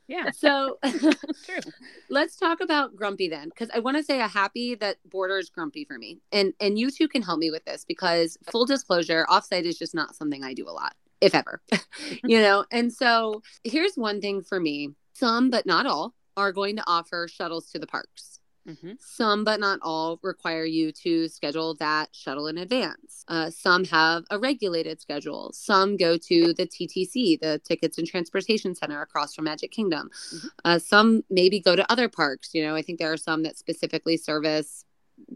Yeah, 0.07 0.31
So 0.31 0.77
true. 0.83 1.71
let's 2.09 2.35
talk 2.35 2.59
about 2.59 2.95
grumpy 2.97 3.29
then 3.29 3.47
because 3.47 3.69
i 3.73 3.79
want 3.79 3.95
to 3.95 4.03
say 4.03 4.19
a 4.19 4.27
happy 4.27 4.75
that 4.75 4.97
borders 5.09 5.49
grumpy 5.49 5.85
for 5.85 5.97
me 5.97 6.19
and 6.33 6.53
and 6.59 6.77
you 6.77 6.91
two 6.91 7.07
can 7.07 7.21
help 7.21 7.39
me 7.39 7.49
with 7.49 7.63
this 7.63 7.85
because 7.85 8.37
full 8.51 8.65
disclosure 8.65 9.25
offsite 9.29 9.63
is 9.63 9.77
just 9.77 9.95
not 9.95 10.13
something 10.15 10.43
i 10.43 10.53
do 10.53 10.67
a 10.67 10.71
lot 10.71 10.95
if 11.21 11.33
ever 11.33 11.61
you 12.25 12.41
know 12.41 12.65
and 12.73 12.91
so 12.91 13.41
here's 13.63 13.95
one 13.95 14.19
thing 14.19 14.41
for 14.41 14.59
me 14.59 14.89
some 15.13 15.49
but 15.49 15.65
not 15.65 15.85
all 15.85 16.13
are 16.35 16.51
going 16.51 16.75
to 16.75 16.83
offer 16.87 17.29
shuttles 17.29 17.69
to 17.71 17.79
the 17.79 17.87
parks 17.87 18.40
hmm 18.65 18.91
some, 18.99 19.43
but 19.43 19.59
not 19.59 19.79
all, 19.81 20.19
require 20.21 20.65
you 20.65 20.91
to 20.91 21.27
schedule 21.27 21.75
that 21.75 22.09
shuttle 22.13 22.47
in 22.47 22.57
advance. 22.57 23.25
Uh, 23.27 23.49
some 23.49 23.83
have 23.85 24.23
a 24.29 24.37
regulated 24.39 25.01
schedule. 25.01 25.51
Some 25.53 25.97
go 25.97 26.17
to 26.17 26.53
the 26.53 26.65
TTC, 26.67 27.39
the 27.41 27.59
Tickets 27.63 27.97
and 27.97 28.07
Transportation 28.07 28.75
Center 28.75 29.01
across 29.01 29.33
from 29.33 29.45
Magic 29.45 29.71
Kingdom. 29.71 30.09
Mhm. 30.33 30.49
Uh, 30.63 30.79
some 30.79 31.23
maybe 31.29 31.59
go 31.59 31.75
to 31.75 31.91
other 31.91 32.07
parks. 32.09 32.53
You 32.53 32.63
know, 32.63 32.75
I 32.75 32.81
think 32.81 32.99
there 32.99 33.11
are 33.11 33.17
some 33.17 33.43
that 33.43 33.57
specifically 33.57 34.17
service, 34.17 34.85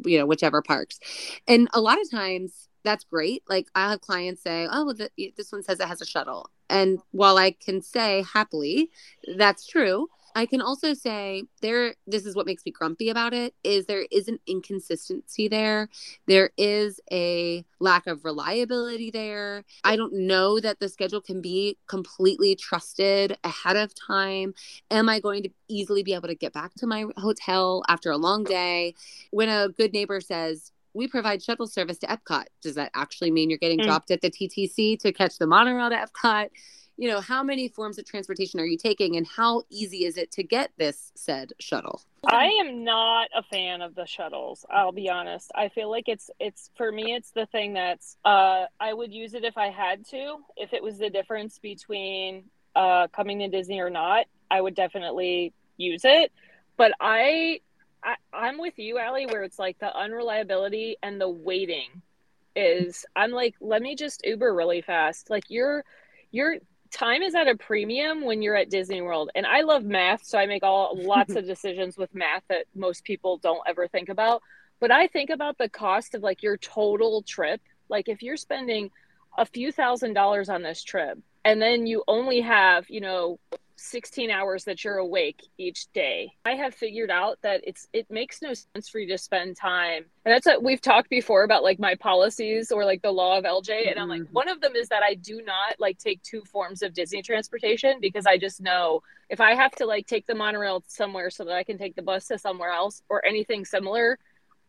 you 0.05 0.17
know, 0.17 0.25
whichever 0.25 0.61
parks. 0.61 0.99
And 1.47 1.67
a 1.73 1.81
lot 1.81 1.99
of 2.01 2.09
times, 2.09 2.67
that's 2.83 3.03
great. 3.03 3.43
Like 3.49 3.67
I 3.75 3.89
have 3.89 4.01
clients 4.01 4.43
say, 4.43 4.67
"Oh, 4.71 4.85
well, 4.85 4.93
the, 4.93 5.09
this 5.35 5.51
one 5.51 5.63
says 5.63 5.79
it 5.79 5.88
has 5.88 6.01
a 6.01 6.05
shuttle," 6.05 6.49
and 6.69 6.99
while 7.11 7.38
I 7.38 7.51
can 7.51 7.81
say 7.81 8.23
happily 8.31 8.91
that's 9.38 9.65
true, 9.65 10.07
I 10.36 10.45
can 10.45 10.62
also 10.62 10.93
say 10.93 11.43
there 11.62 11.95
this 12.06 12.26
is 12.26 12.36
what 12.36 12.45
makes 12.45 12.65
me 12.65 12.71
grumpy 12.74 13.10
about 13.10 13.34
it 13.34 13.56
is 13.63 13.86
there 13.86 14.06
is 14.12 14.28
an 14.28 14.39
inconsistency 14.45 15.48
there. 15.48 15.88
There 16.28 16.50
is 16.58 17.00
a 17.10 17.63
lack 17.80 18.06
of 18.06 18.26
reliability 18.26 19.12
there. 19.12 19.63
I 19.86 19.95
don't 19.95 20.13
know 20.13 20.60
that 20.60 20.82
the 20.82 20.89
schedule 20.89 21.21
can 21.21 21.41
be 21.41 21.78
completely 21.88 22.56
trusted 22.56 23.38
ahead 23.45 23.78
of 23.78 23.95
time. 23.95 24.54
Am 24.91 25.08
I 25.08 25.21
going 25.21 25.43
to 25.43 25.50
easily 25.69 26.04
be 26.04 26.13
able 26.13 26.28
to 26.28 26.36
get 26.36 26.52
back 26.52 26.74
to 26.76 26.88
my 26.88 27.06
hotel 27.15 27.84
after 27.88 28.12
a 28.12 28.17
long 28.17 28.43
day? 28.43 28.93
When 29.32 29.48
a 29.48 29.69
good 29.69 29.93
neighbor 29.93 30.19
says 30.19 30.74
we 30.93 31.08
provide 31.08 31.43
shuttle 31.43 31.67
service 31.67 31.98
to 32.00 32.08
Epcot. 32.08 32.45
Does 32.62 32.76
that 32.76 32.91
actually 32.93 33.30
mean 33.32 33.50
you're 33.50 33.60
getting 33.60 33.80
Mm. 33.80 33.86
dropped 33.86 34.12
at 34.12 34.21
the 34.21 34.30
TTC 34.30 34.95
to 34.98 35.12
catch 35.12 35.38
the 35.38 35.48
monorail 35.48 35.89
to 35.89 35.95
Epcot? 35.95 36.50
You 36.97 37.10
know, 37.10 37.19
how 37.19 37.43
many 37.43 37.67
forms 37.67 37.97
of 37.97 38.05
transportation 38.05 38.60
are 38.60 38.65
you 38.65 38.77
taking 38.77 39.17
and 39.17 39.27
how 39.27 39.63
easy 39.69 40.05
is 40.05 40.17
it 40.17 40.31
to 40.34 40.43
get 40.43 40.71
this 40.77 41.12
said 41.15 41.51
shuttle? 41.60 42.01
I 42.25 42.45
am 42.45 42.84
not 42.84 43.29
a 43.36 43.43
fan 43.43 43.81
of 43.81 43.95
the 43.95 44.05
shuttles. 44.05 44.65
I'll 44.69 44.93
be 44.93 45.10
honest. 45.10 45.51
I 45.55 45.69
feel 45.69 45.91
like 45.91 46.08
it's 46.08 46.29
it's 46.39 46.71
for 46.75 46.91
me 46.91 47.13
it's 47.13 47.31
the 47.31 47.45
thing 47.47 47.73
that's 47.73 48.17
uh 48.23 48.65
I 48.79 48.93
would 48.93 49.13
use 49.13 49.34
it 49.34 49.43
if 49.43 49.58
I 49.58 49.69
had 49.69 50.05
to. 50.08 50.38
If 50.55 50.73
it 50.73 50.81
was 50.81 50.97
the 50.97 51.10
difference 51.10 51.60
between 51.60 52.45
uh 52.75 53.08
coming 53.10 53.39
to 53.39 53.49
Disney 53.49 53.81
or 53.81 53.89
not, 53.89 54.25
I 54.49 54.62
would 54.62 54.75
definitely 54.75 55.53
use 55.77 56.01
it. 56.05 56.31
But 56.77 56.93
I, 56.99 57.60
I 58.03 58.15
I'm 58.34 58.58
with 58.58 58.77
you, 58.77 58.99
Aly, 58.99 59.25
where 59.27 59.43
it's 59.43 59.60
like 59.60 59.79
the 59.79 59.95
unreliability 59.95 60.97
and 61.03 61.19
the 61.19 61.29
waiting 61.29 62.01
is 62.55 63.05
I'm 63.15 63.31
like, 63.31 63.55
let 63.60 63.81
me 63.81 63.95
just 63.95 64.25
Uber 64.25 64.53
really 64.53 64.81
fast. 64.81 65.29
Like 65.29 65.49
your 65.49 65.84
your 66.31 66.58
time 66.95 67.21
is 67.21 67.36
at 67.36 67.47
a 67.47 67.55
premium 67.55 68.23
when 68.23 68.41
you're 68.41 68.55
at 68.55 68.69
Disney 68.69 69.01
World. 69.01 69.29
And 69.36 69.45
I 69.45 69.62
love 69.62 69.84
math, 69.84 70.23
so 70.23 70.38
I 70.38 70.45
make 70.45 70.63
all 70.63 70.95
lots 70.95 71.36
of 71.36 71.45
decisions 71.45 71.97
with 71.97 72.13
math 72.15 72.43
that 72.49 72.65
most 72.73 73.03
people 73.03 73.38
don't 73.38 73.62
ever 73.67 73.88
think 73.88 74.10
about. 74.10 74.41
But 74.79 74.91
I 74.91 75.08
think 75.08 75.29
about 75.29 75.58
the 75.58 75.69
cost 75.69 76.15
of 76.15 76.23
like 76.23 76.41
your 76.41 76.58
total 76.58 77.21
trip. 77.21 77.62
Like 77.89 78.08
if 78.08 78.23
you're 78.23 78.38
spending 78.38 78.91
a 79.38 79.45
few 79.45 79.71
thousand 79.71 80.13
dollars 80.13 80.49
on 80.49 80.63
this 80.63 80.84
trip 80.84 81.19
and 81.43 81.62
then 81.62 81.86
you 81.86 82.03
only 82.08 82.41
have, 82.41 82.89
you 82.89 83.01
know, 83.01 83.39
16 83.77 84.31
hours 84.31 84.63
that 84.65 84.83
you're 84.83 84.97
awake 84.97 85.41
each 85.57 85.91
day. 85.93 86.31
I 86.45 86.51
have 86.51 86.73
figured 86.73 87.11
out 87.11 87.39
that 87.43 87.61
it's 87.65 87.88
it 87.93 88.09
makes 88.09 88.41
no 88.41 88.53
sense 88.53 88.88
for 88.89 88.99
you 88.99 89.07
to 89.09 89.17
spend 89.17 89.57
time. 89.57 90.05
And 90.25 90.33
that's 90.33 90.45
what 90.45 90.63
we've 90.63 90.81
talked 90.81 91.09
before 91.09 91.43
about 91.43 91.63
like 91.63 91.79
my 91.79 91.95
policies 91.95 92.71
or 92.71 92.85
like 92.85 93.01
the 93.01 93.11
law 93.11 93.38
of 93.38 93.43
LJ 93.43 93.89
and 93.91 93.99
I'm 93.99 94.09
like 94.09 94.21
Mhm. 94.21 94.31
one 94.31 94.49
of 94.49 94.61
them 94.61 94.75
is 94.75 94.88
that 94.89 95.03
I 95.03 95.15
do 95.15 95.41
not 95.41 95.79
like 95.79 95.97
take 95.97 96.21
two 96.23 96.41
forms 96.45 96.81
of 96.81 96.93
Disney 96.93 97.21
transportation 97.21 97.99
because 97.99 98.25
I 98.25 98.38
just 98.38 98.61
know 98.61 99.03
if 99.29 99.41
I 99.41 99.55
have 99.55 99.71
to 99.73 99.85
like 99.85 100.07
take 100.07 100.25
the 100.25 100.35
monorail 100.35 100.83
somewhere 100.88 101.29
so 101.29 101.43
that 101.45 101.55
I 101.55 101.63
can 101.63 101.77
take 101.77 101.95
the 101.95 102.01
bus 102.01 102.27
to 102.27 102.38
somewhere 102.38 102.71
else 102.71 103.01
or 103.09 103.25
anything 103.25 103.65
similar, 103.65 104.17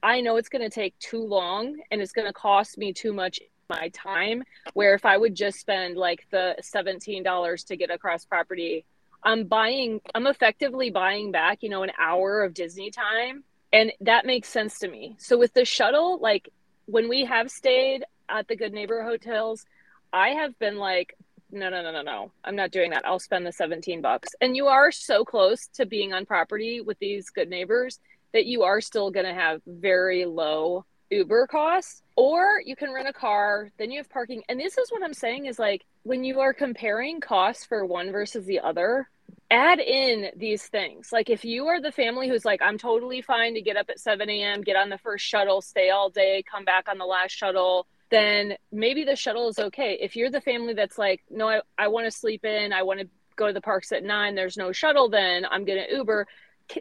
I 0.02 0.20
know 0.20 0.36
it's 0.36 0.48
going 0.48 0.62
to 0.62 0.70
take 0.70 0.98
too 0.98 1.22
long 1.22 1.76
and 1.90 2.00
it's 2.02 2.12
going 2.12 2.26
to 2.26 2.32
cost 2.32 2.76
me 2.78 2.92
too 2.92 3.12
much 3.12 3.40
my 3.68 3.88
time 3.88 4.44
where 4.74 4.94
if 4.94 5.04
I 5.04 5.16
would 5.16 5.34
just 5.34 5.58
spend 5.58 5.96
like 5.96 6.24
the 6.30 6.54
$17 6.62 7.64
to 7.66 7.76
get 7.76 7.90
across 7.90 8.24
property 8.24 8.84
I'm 9.26 9.44
buying, 9.44 10.00
I'm 10.14 10.28
effectively 10.28 10.90
buying 10.90 11.32
back, 11.32 11.58
you 11.62 11.68
know, 11.68 11.82
an 11.82 11.90
hour 11.98 12.44
of 12.44 12.54
Disney 12.54 12.92
time. 12.92 13.42
And 13.72 13.92
that 14.00 14.24
makes 14.24 14.48
sense 14.48 14.78
to 14.78 14.88
me. 14.88 15.16
So 15.18 15.36
with 15.36 15.52
the 15.52 15.64
shuttle, 15.64 16.20
like 16.20 16.48
when 16.86 17.08
we 17.08 17.24
have 17.24 17.50
stayed 17.50 18.04
at 18.28 18.46
the 18.46 18.54
Good 18.54 18.72
Neighbor 18.72 19.02
hotels, 19.02 19.66
I 20.12 20.28
have 20.28 20.56
been 20.60 20.76
like, 20.76 21.16
no, 21.50 21.68
no, 21.68 21.82
no, 21.82 21.90
no, 21.90 22.02
no. 22.02 22.30
I'm 22.44 22.54
not 22.54 22.70
doing 22.70 22.90
that. 22.90 23.04
I'll 23.04 23.18
spend 23.18 23.44
the 23.44 23.52
17 23.52 24.00
bucks. 24.00 24.28
And 24.40 24.56
you 24.56 24.68
are 24.68 24.92
so 24.92 25.24
close 25.24 25.66
to 25.74 25.86
being 25.86 26.12
on 26.12 26.24
property 26.24 26.80
with 26.80 26.98
these 27.00 27.28
good 27.30 27.50
neighbors 27.50 27.98
that 28.32 28.46
you 28.46 28.62
are 28.62 28.80
still 28.80 29.10
going 29.10 29.26
to 29.26 29.34
have 29.34 29.60
very 29.66 30.24
low 30.24 30.84
Uber 31.10 31.48
costs, 31.48 32.02
or 32.14 32.60
you 32.64 32.76
can 32.76 32.92
rent 32.92 33.08
a 33.08 33.12
car, 33.12 33.70
then 33.78 33.90
you 33.90 33.98
have 33.98 34.08
parking. 34.08 34.42
And 34.48 34.58
this 34.58 34.78
is 34.78 34.90
what 34.90 35.02
I'm 35.02 35.14
saying 35.14 35.46
is 35.46 35.58
like 35.58 35.84
when 36.04 36.22
you 36.22 36.40
are 36.40 36.52
comparing 36.52 37.20
costs 37.20 37.64
for 37.64 37.84
one 37.84 38.12
versus 38.12 38.44
the 38.46 38.60
other, 38.60 39.08
add 39.50 39.78
in 39.78 40.30
these 40.36 40.64
things. 40.66 41.10
Like 41.12 41.30
if 41.30 41.44
you 41.44 41.66
are 41.68 41.80
the 41.80 41.92
family 41.92 42.28
who's 42.28 42.44
like, 42.44 42.60
I'm 42.62 42.78
totally 42.78 43.22
fine 43.22 43.54
to 43.54 43.60
get 43.60 43.76
up 43.76 43.88
at 43.88 44.00
7 44.00 44.28
a.m., 44.28 44.62
get 44.62 44.76
on 44.76 44.88
the 44.88 44.98
first 44.98 45.24
shuttle, 45.24 45.60
stay 45.60 45.90
all 45.90 46.10
day, 46.10 46.42
come 46.50 46.64
back 46.64 46.88
on 46.88 46.98
the 46.98 47.04
last 47.04 47.32
shuttle, 47.32 47.86
then 48.10 48.56
maybe 48.72 49.04
the 49.04 49.16
shuttle 49.16 49.48
is 49.48 49.58
okay. 49.58 49.98
If 50.00 50.16
you're 50.16 50.30
the 50.30 50.40
family 50.40 50.74
that's 50.74 50.98
like, 50.98 51.22
no, 51.30 51.48
I, 51.48 51.60
I 51.78 51.88
want 51.88 52.06
to 52.06 52.10
sleep 52.10 52.44
in, 52.44 52.72
I 52.72 52.82
want 52.82 53.00
to 53.00 53.08
go 53.36 53.46
to 53.46 53.52
the 53.52 53.60
parks 53.60 53.92
at 53.92 54.02
nine, 54.02 54.34
there's 54.34 54.56
no 54.56 54.72
shuttle, 54.72 55.08
then 55.08 55.44
I'm 55.44 55.64
going 55.64 55.84
to 55.86 55.94
Uber. 55.94 56.26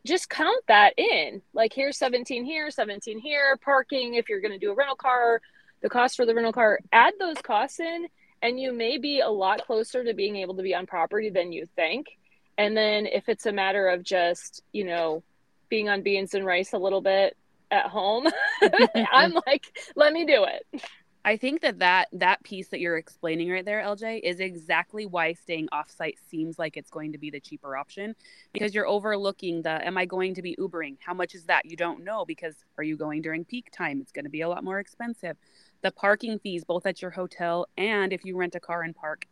Just 0.04 0.30
count 0.30 0.64
that 0.68 0.94
in. 0.98 1.42
Like 1.54 1.72
here's 1.74 1.98
17 1.98 2.44
here, 2.44 2.72
17 2.72 3.20
here, 3.20 3.58
parking. 3.64 4.16
If 4.16 4.30
you're 4.30 4.42
going 4.42 4.54
to 4.54 4.58
do 4.58 4.72
a 4.72 4.76
rental 4.76 4.96
car, 4.96 5.42
the 5.82 5.90
cost 5.90 6.16
for 6.16 6.26
the 6.26 6.34
rental 6.34 6.54
car, 6.54 6.80
add 6.92 7.14
those 7.20 7.38
costs 7.44 7.80
in, 7.80 8.08
and 8.42 8.60
you 8.60 8.74
may 8.74 8.98
be 8.98 9.20
a 9.20 9.30
lot 9.30 9.66
closer 9.66 10.04
to 10.04 10.16
being 10.16 10.38
able 10.38 10.56
to 10.56 10.64
be 10.64 10.74
on 10.74 10.88
property 10.88 11.30
than 11.30 11.52
you 11.52 11.68
think. 11.76 12.08
And 12.58 12.76
then 12.76 13.06
if 13.06 13.28
it's 13.28 13.46
a 13.46 13.52
matter 13.52 13.88
of 13.88 14.04
just, 14.04 14.64
you 14.72 14.86
know, 14.86 15.24
being 15.70 15.90
on 15.90 16.02
beans 16.02 16.34
and 16.34 16.46
rice 16.46 16.74
a 16.74 16.78
little 16.78 17.02
bit 17.02 17.36
at 17.72 17.88
home, 17.88 18.28
I'm 19.12 19.34
like, 19.48 19.66
let 19.96 20.14
me 20.14 20.26
do 20.26 20.46
it. 20.46 20.82
I 21.26 21.38
think 21.38 21.62
that, 21.62 21.80
that 21.80 22.10
that 22.14 22.44
piece 22.44 22.68
that 22.68 22.80
you're 22.80 22.98
explaining 22.98 23.50
right 23.50 23.66
there, 23.66 23.82
LJ, 23.82 24.20
is 24.24 24.40
exactly 24.40 25.08
why 25.08 25.34
staying 25.34 25.68
offsite 25.74 26.18
seems 26.30 26.60
like 26.60 26.78
it's 26.78 26.92
going 26.92 27.14
to 27.14 27.18
be 27.18 27.32
the 27.32 27.40
cheaper 27.40 27.76
option 27.76 28.16
because 28.54 28.76
you're 28.76 28.88
overlooking 28.88 29.64
the 29.64 29.84
am 29.84 29.98
I 29.98 30.06
going 30.06 30.36
to 30.36 30.44
be 30.44 30.56
Ubering? 30.58 30.98
How 31.00 31.16
much 31.16 31.34
is 31.34 31.46
that? 31.46 31.66
You 31.66 31.76
don't 31.78 32.04
know 32.04 32.26
because 32.26 32.54
are 32.78 32.84
you 32.84 32.96
going 32.96 33.24
during 33.24 33.44
peak 33.44 33.72
time? 33.72 34.02
It's 34.02 34.12
going 34.12 34.26
to 34.26 34.30
be 34.30 34.42
a 34.42 34.48
lot 34.48 34.64
more 34.64 34.78
expensive. 34.78 35.36
The 35.82 35.90
parking 35.90 36.38
fees, 36.38 36.64
both 36.64 36.86
at 36.86 37.02
your 37.02 37.12
hotel 37.12 37.66
and 37.76 38.14
if 38.14 38.24
you 38.24 38.38
rent 38.38 38.54
a 38.54 38.60
car 38.60 38.84
and 38.84 38.96
park 38.96 39.26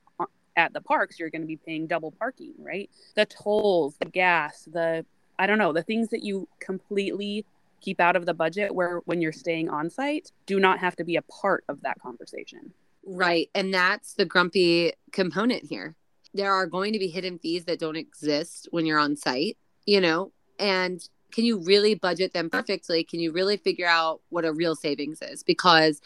at 0.55 0.73
the 0.73 0.81
parks, 0.81 1.19
you're 1.19 1.29
going 1.29 1.41
to 1.41 1.47
be 1.47 1.57
paying 1.57 1.87
double 1.87 2.11
parking, 2.11 2.53
right? 2.57 2.89
The 3.15 3.25
tolls, 3.25 3.95
the 3.99 4.05
gas, 4.05 4.67
the 4.71 5.05
I 5.39 5.47
don't 5.47 5.57
know, 5.57 5.73
the 5.73 5.83
things 5.83 6.09
that 6.09 6.23
you 6.23 6.47
completely 6.59 7.45
keep 7.81 7.99
out 7.99 8.15
of 8.15 8.25
the 8.25 8.33
budget 8.33 8.73
where 8.73 8.99
when 9.05 9.21
you're 9.21 9.31
staying 9.31 9.69
on 9.69 9.89
site 9.89 10.31
do 10.45 10.59
not 10.59 10.79
have 10.79 10.95
to 10.95 11.03
be 11.03 11.17
a 11.17 11.21
part 11.23 11.63
of 11.67 11.81
that 11.81 11.99
conversation. 11.99 12.71
Right. 13.05 13.49
And 13.53 13.73
that's 13.73 14.13
the 14.13 14.25
grumpy 14.25 14.93
component 15.11 15.65
here. 15.65 15.95
There 16.33 16.51
are 16.51 16.65
going 16.65 16.93
to 16.93 16.99
be 16.99 17.09
hidden 17.09 17.39
fees 17.39 17.65
that 17.65 17.79
don't 17.79 17.97
exist 17.97 18.67
when 18.71 18.85
you're 18.85 18.99
on 18.99 19.17
site, 19.17 19.57
you 19.85 19.99
know, 19.99 20.31
and 20.59 21.07
can 21.31 21.45
you 21.45 21.59
really 21.59 21.95
budget 21.95 22.33
them 22.33 22.49
perfectly? 22.49 23.03
Can 23.03 23.19
you 23.19 23.31
really 23.31 23.57
figure 23.57 23.87
out 23.87 24.21
what 24.29 24.45
a 24.45 24.53
real 24.53 24.75
savings 24.75 25.21
is? 25.21 25.43
Because 25.43 25.99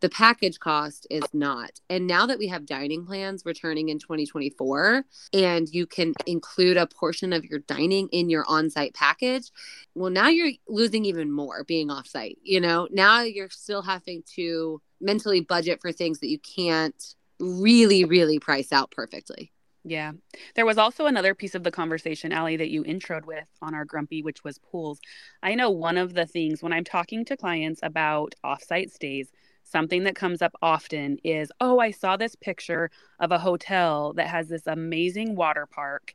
the 0.00 0.08
package 0.08 0.58
cost 0.58 1.06
is 1.10 1.24
not. 1.32 1.70
And 1.90 2.06
now 2.06 2.26
that 2.26 2.38
we 2.38 2.48
have 2.48 2.66
dining 2.66 3.04
plans 3.04 3.42
returning 3.44 3.88
in 3.88 3.98
2024 3.98 5.04
and 5.32 5.68
you 5.68 5.86
can 5.86 6.14
include 6.26 6.76
a 6.76 6.86
portion 6.86 7.32
of 7.32 7.44
your 7.44 7.60
dining 7.60 8.08
in 8.12 8.30
your 8.30 8.44
on-site 8.48 8.94
package, 8.94 9.50
well 9.94 10.10
now 10.10 10.28
you're 10.28 10.52
losing 10.68 11.04
even 11.04 11.32
more 11.32 11.64
being 11.64 11.90
off-site. 11.90 12.38
You 12.42 12.60
know, 12.60 12.88
now 12.90 13.22
you're 13.22 13.50
still 13.50 13.82
having 13.82 14.22
to 14.34 14.80
mentally 15.00 15.40
budget 15.40 15.80
for 15.80 15.92
things 15.92 16.20
that 16.20 16.28
you 16.28 16.38
can't 16.38 17.14
really 17.40 18.04
really 18.04 18.38
price 18.38 18.72
out 18.72 18.90
perfectly. 18.90 19.52
Yeah. 19.84 20.12
There 20.54 20.66
was 20.66 20.76
also 20.76 21.06
another 21.06 21.34
piece 21.34 21.54
of 21.54 21.62
the 21.62 21.70
conversation, 21.70 22.32
Aly, 22.32 22.56
that 22.56 22.68
you 22.68 22.84
introed 22.84 23.24
with 23.24 23.46
on 23.62 23.74
our 23.74 23.84
Grumpy, 23.84 24.22
which 24.22 24.44
was 24.44 24.58
pools. 24.58 25.00
I 25.42 25.54
know 25.54 25.70
one 25.70 25.96
of 25.96 26.14
the 26.14 26.26
things 26.26 26.62
when 26.62 26.72
I'm 26.72 26.84
talking 26.84 27.24
to 27.26 27.36
clients 27.36 27.80
about 27.82 28.34
offsite 28.44 28.90
stays, 28.90 29.30
something 29.70 30.04
that 30.04 30.14
comes 30.14 30.42
up 30.42 30.52
often 30.62 31.18
is 31.24 31.50
oh 31.60 31.78
i 31.78 31.90
saw 31.90 32.16
this 32.16 32.34
picture 32.34 32.90
of 33.20 33.32
a 33.32 33.38
hotel 33.38 34.12
that 34.14 34.28
has 34.28 34.48
this 34.48 34.66
amazing 34.66 35.34
water 35.36 35.66
park 35.66 36.14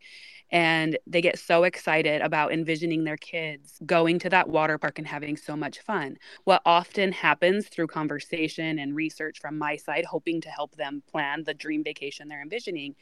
and 0.53 0.99
they 1.07 1.19
get 1.19 1.39
so 1.39 1.63
excited 1.63 2.21
about 2.21 2.53
envisioning 2.53 3.03
their 3.03 3.17
kids 3.17 3.79
going 3.87 4.19
to 4.19 4.29
that 4.29 4.47
water 4.47 4.77
park 4.77 4.99
and 4.99 5.07
having 5.07 5.35
so 5.35 5.55
much 5.55 5.79
fun. 5.79 6.15
What 6.43 6.61
often 6.63 7.11
happens 7.11 7.67
through 7.67 7.87
conversation 7.87 8.77
and 8.77 8.95
research 8.95 9.39
from 9.41 9.57
my 9.57 9.77
side 9.77 10.05
hoping 10.05 10.41
to 10.41 10.49
help 10.49 10.75
them 10.75 11.01
plan 11.09 11.43
the 11.43 11.55
dream 11.55 11.83
vacation 11.83 12.27
they're 12.27 12.43
envisioning 12.43 12.93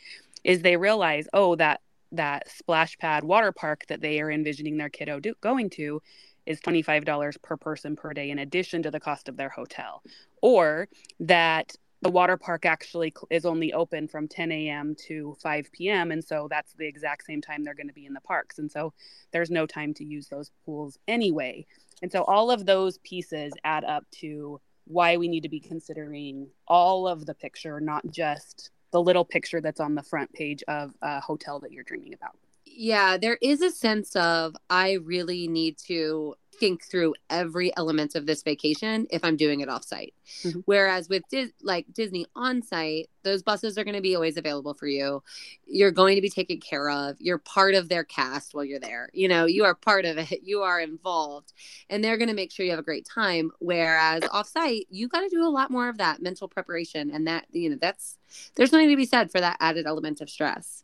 is 0.45 0.61
they 0.61 0.77
realize 0.77 1.27
oh 1.33 1.55
that 1.55 1.81
that 2.13 2.49
splash 2.49 2.97
pad 2.97 3.23
water 3.23 3.51
park 3.51 3.85
that 3.87 4.01
they 4.01 4.21
are 4.21 4.31
envisioning 4.31 4.77
their 4.77 4.89
kiddo 4.89 5.19
do- 5.19 5.35
going 5.41 5.69
to 5.69 6.01
is 6.45 6.59
$25 6.61 7.41
per 7.41 7.57
person 7.57 7.95
per 7.95 8.13
day 8.13 8.29
in 8.29 8.39
addition 8.39 8.83
to 8.83 8.91
the 8.91 8.99
cost 8.99 9.29
of 9.29 9.37
their 9.37 9.49
hotel 9.49 10.01
or 10.41 10.87
that 11.19 11.75
the 12.01 12.09
water 12.09 12.35
park 12.35 12.65
actually 12.65 13.13
is 13.29 13.45
only 13.45 13.73
open 13.73 14.07
from 14.07 14.27
10 14.27 14.51
a.m. 14.51 14.95
to 15.07 15.35
5 15.41 15.71
p.m. 15.71 16.11
And 16.11 16.23
so 16.23 16.47
that's 16.49 16.73
the 16.73 16.87
exact 16.87 17.25
same 17.25 17.41
time 17.41 17.63
they're 17.63 17.75
going 17.75 17.87
to 17.87 17.93
be 17.93 18.07
in 18.07 18.13
the 18.13 18.21
parks. 18.21 18.57
And 18.57 18.71
so 18.71 18.93
there's 19.31 19.51
no 19.51 19.67
time 19.67 19.93
to 19.95 20.03
use 20.03 20.27
those 20.27 20.51
pools 20.65 20.97
anyway. 21.07 21.65
And 22.01 22.11
so 22.11 22.23
all 22.23 22.49
of 22.49 22.65
those 22.65 22.97
pieces 22.99 23.53
add 23.63 23.83
up 23.83 24.05
to 24.19 24.59
why 24.85 25.17
we 25.17 25.27
need 25.27 25.43
to 25.43 25.49
be 25.49 25.59
considering 25.59 26.47
all 26.67 27.07
of 27.07 27.27
the 27.27 27.35
picture, 27.35 27.79
not 27.79 28.03
just 28.09 28.71
the 28.91 29.01
little 29.01 29.23
picture 29.23 29.61
that's 29.61 29.79
on 29.79 29.93
the 29.93 30.03
front 30.03 30.33
page 30.33 30.63
of 30.67 30.93
a 31.03 31.21
hotel 31.21 31.59
that 31.59 31.71
you're 31.71 31.83
dreaming 31.83 32.15
about. 32.15 32.35
Yeah, 32.73 33.17
there 33.17 33.37
is 33.41 33.61
a 33.61 33.71
sense 33.71 34.15
of 34.15 34.55
I 34.69 34.93
really 34.93 35.47
need 35.47 35.77
to 35.87 36.35
think 36.61 36.85
through 36.85 37.15
every 37.27 37.75
element 37.75 38.13
of 38.13 38.27
this 38.27 38.43
vacation 38.43 39.07
if 39.09 39.23
I'm 39.23 39.35
doing 39.35 39.61
it 39.61 39.67
offsite. 39.67 40.13
Mm-hmm. 40.43 40.59
Whereas 40.65 41.09
with 41.09 41.23
Dis- 41.27 41.51
like 41.63 41.87
Disney 41.91 42.27
on 42.35 42.61
site, 42.61 43.09
those 43.23 43.41
buses 43.41 43.79
are 43.79 43.83
going 43.83 43.95
to 43.95 44.01
be 44.01 44.15
always 44.15 44.37
available 44.37 44.75
for 44.75 44.85
you. 44.85 45.23
You're 45.65 45.91
going 45.91 46.15
to 46.15 46.21
be 46.21 46.29
taken 46.29 46.59
care 46.59 46.89
of. 46.91 47.17
You're 47.19 47.39
part 47.39 47.73
of 47.73 47.89
their 47.89 48.03
cast 48.03 48.53
while 48.53 48.63
you're 48.63 48.79
there. 48.79 49.09
You 49.11 49.27
know, 49.27 49.45
you 49.45 49.65
are 49.65 49.73
part 49.73 50.05
of 50.05 50.17
it. 50.17 50.29
You 50.51 50.63
are 50.63 50.81
involved, 50.81 51.53
and 51.89 52.03
they're 52.03 52.17
going 52.17 52.27
to 52.27 52.33
make 52.35 52.51
sure 52.51 52.65
you 52.65 52.71
have 52.71 52.79
a 52.79 52.83
great 52.83 53.07
time. 53.07 53.51
Whereas 53.59 54.21
offsite, 54.23 54.85
you 54.89 55.07
got 55.07 55.21
to 55.21 55.29
do 55.29 55.45
a 55.45 55.49
lot 55.49 55.71
more 55.71 55.87
of 55.87 55.97
that 55.99 56.21
mental 56.21 56.47
preparation, 56.47 57.09
and 57.11 57.25
that 57.27 57.45
you 57.51 57.69
know 57.69 57.77
that's 57.79 58.17
there's 58.55 58.71
nothing 58.71 58.89
to 58.89 58.97
be 58.97 59.05
said 59.05 59.31
for 59.31 59.39
that 59.39 59.57
added 59.61 59.85
element 59.85 60.19
of 60.19 60.29
stress. 60.29 60.83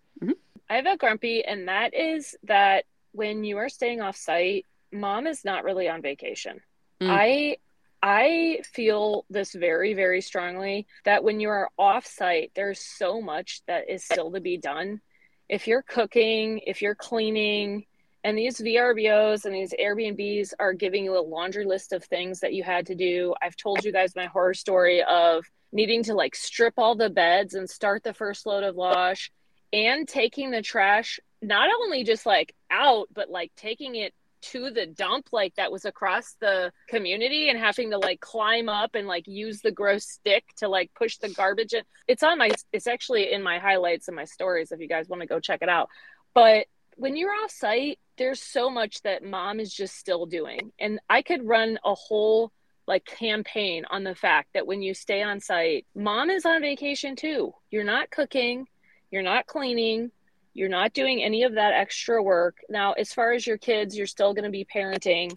I 0.70 0.76
have 0.76 0.86
a 0.86 0.98
grumpy, 0.98 1.44
and 1.44 1.68
that 1.68 1.94
is 1.94 2.36
that 2.44 2.86
when 3.12 3.44
you 3.44 3.58
are 3.58 3.70
staying 3.70 4.02
off 4.02 4.16
site, 4.16 4.66
mom 4.92 5.28
is 5.28 5.46
not 5.46 5.64
really 5.64 5.88
on 5.90 6.02
vacation. 6.02 6.60
Mm. 7.02 7.10
I 7.10 7.58
I 8.02 8.60
feel 8.74 9.26
this 9.30 9.54
very, 9.54 9.94
very 9.94 10.22
strongly 10.22 10.86
that 11.04 11.24
when 11.24 11.40
you 11.40 11.50
are 11.50 11.70
off 11.80 12.06
site, 12.06 12.52
there's 12.56 12.80
so 12.80 13.22
much 13.22 13.62
that 13.68 13.90
is 13.90 14.04
still 14.04 14.32
to 14.32 14.40
be 14.40 14.58
done. 14.58 15.02
If 15.50 15.68
you're 15.68 15.82
cooking, 15.82 16.62
if 16.68 16.82
you're 16.82 16.96
cleaning, 16.96 17.86
and 18.24 18.38
these 18.38 18.58
VRBOs 18.58 19.46
and 19.46 19.56
these 19.56 19.74
Airbnbs 19.80 20.54
are 20.60 20.74
giving 20.74 21.06
you 21.06 21.18
a 21.18 21.22
laundry 21.22 21.66
list 21.66 21.94
of 21.94 22.04
things 22.04 22.42
that 22.42 22.54
you 22.54 22.62
had 22.62 22.86
to 22.88 22.96
do. 22.96 23.34
I've 23.42 23.56
told 23.56 23.86
you 23.86 23.94
guys 23.94 24.16
my 24.16 24.26
horror 24.26 24.54
story 24.54 25.02
of 25.04 25.46
needing 25.72 26.04
to 26.04 26.14
like 26.14 26.36
strip 26.36 26.74
all 26.78 26.96
the 26.96 27.10
beds 27.10 27.54
and 27.54 27.70
start 27.70 28.04
the 28.04 28.14
first 28.14 28.46
load 28.46 28.64
of 28.64 28.76
wash 28.76 29.32
and 29.74 30.08
taking 30.08 30.52
the 30.52 30.62
trash 30.62 31.20
not 31.42 31.70
only 31.82 32.04
just 32.04 32.26
like 32.26 32.56
out, 32.72 33.08
but 33.14 33.30
like 33.30 33.52
taking 33.56 33.96
it 33.96 34.14
to 34.40 34.70
the 34.70 34.86
dump 34.86 35.28
like 35.32 35.56
that 35.56 35.72
was 35.72 35.86
across 35.86 36.36
the 36.40 36.72
community 36.88 37.50
and 37.50 37.60
having 37.60 37.92
to 37.92 37.98
like 37.98 38.20
climb 38.20 38.70
up 38.70 38.96
and 38.96 39.08
like 39.08 39.28
use 39.28 39.62
the 39.62 39.72
gross 39.72 40.08
stick 40.08 40.44
to 40.58 40.68
like 40.68 40.92
push 40.94 41.18
the 41.18 41.30
garbage 41.30 41.74
in. 41.74 41.84
It's 42.08 42.24
on 42.24 42.38
my 42.38 42.52
it's 42.72 42.88
actually 42.88 43.32
in 43.32 43.44
my 43.44 43.60
highlights 43.60 44.08
and 44.08 44.16
my 44.16 44.26
stories 44.26 44.72
if 44.72 44.80
you 44.80 44.88
guys 44.88 45.10
want 45.10 45.22
to 45.22 45.28
go 45.28 45.40
check 45.40 45.62
it 45.62 45.70
out. 45.70 45.90
But 46.34 46.68
when 46.96 47.16
you're 47.16 47.32
off 47.32 47.52
site, 47.52 48.00
there's 48.18 48.42
so 48.42 48.70
much 48.70 49.02
that 49.04 49.24
mom 49.24 49.60
is 49.60 49.74
just 49.74 49.96
still 49.96 50.26
doing. 50.26 50.72
And 50.80 51.00
I 51.10 51.22
could 51.22 51.48
run 51.48 51.80
a 51.84 51.94
whole 51.94 52.52
like 52.88 53.06
campaign 53.06 53.86
on 53.90 54.04
the 54.04 54.16
fact 54.16 54.50
that 54.54 54.66
when 54.66 54.82
you 54.82 54.94
stay 54.94 55.22
on 55.22 55.40
site, 55.40 55.86
mom 55.94 56.30
is 56.30 56.46
on 56.46 56.62
vacation 56.62 57.16
too. 57.16 57.54
You're 57.70 57.84
not 57.84 58.10
cooking, 58.10 58.68
you're 59.12 59.24
not 59.24 59.48
cleaning, 59.48 60.12
you're 60.54 60.70
not 60.70 60.94
doing 60.94 61.22
any 61.24 61.44
of 61.44 61.54
that 61.54 61.74
extra 61.74 62.22
work. 62.22 62.58
Now, 62.70 62.94
as 62.94 63.14
far 63.14 63.34
as 63.34 63.46
your 63.46 63.58
kids, 63.58 63.98
you're 63.98 64.08
still 64.08 64.34
going 64.34 64.46
to 64.46 64.50
be 64.50 64.66
parenting. 64.66 65.36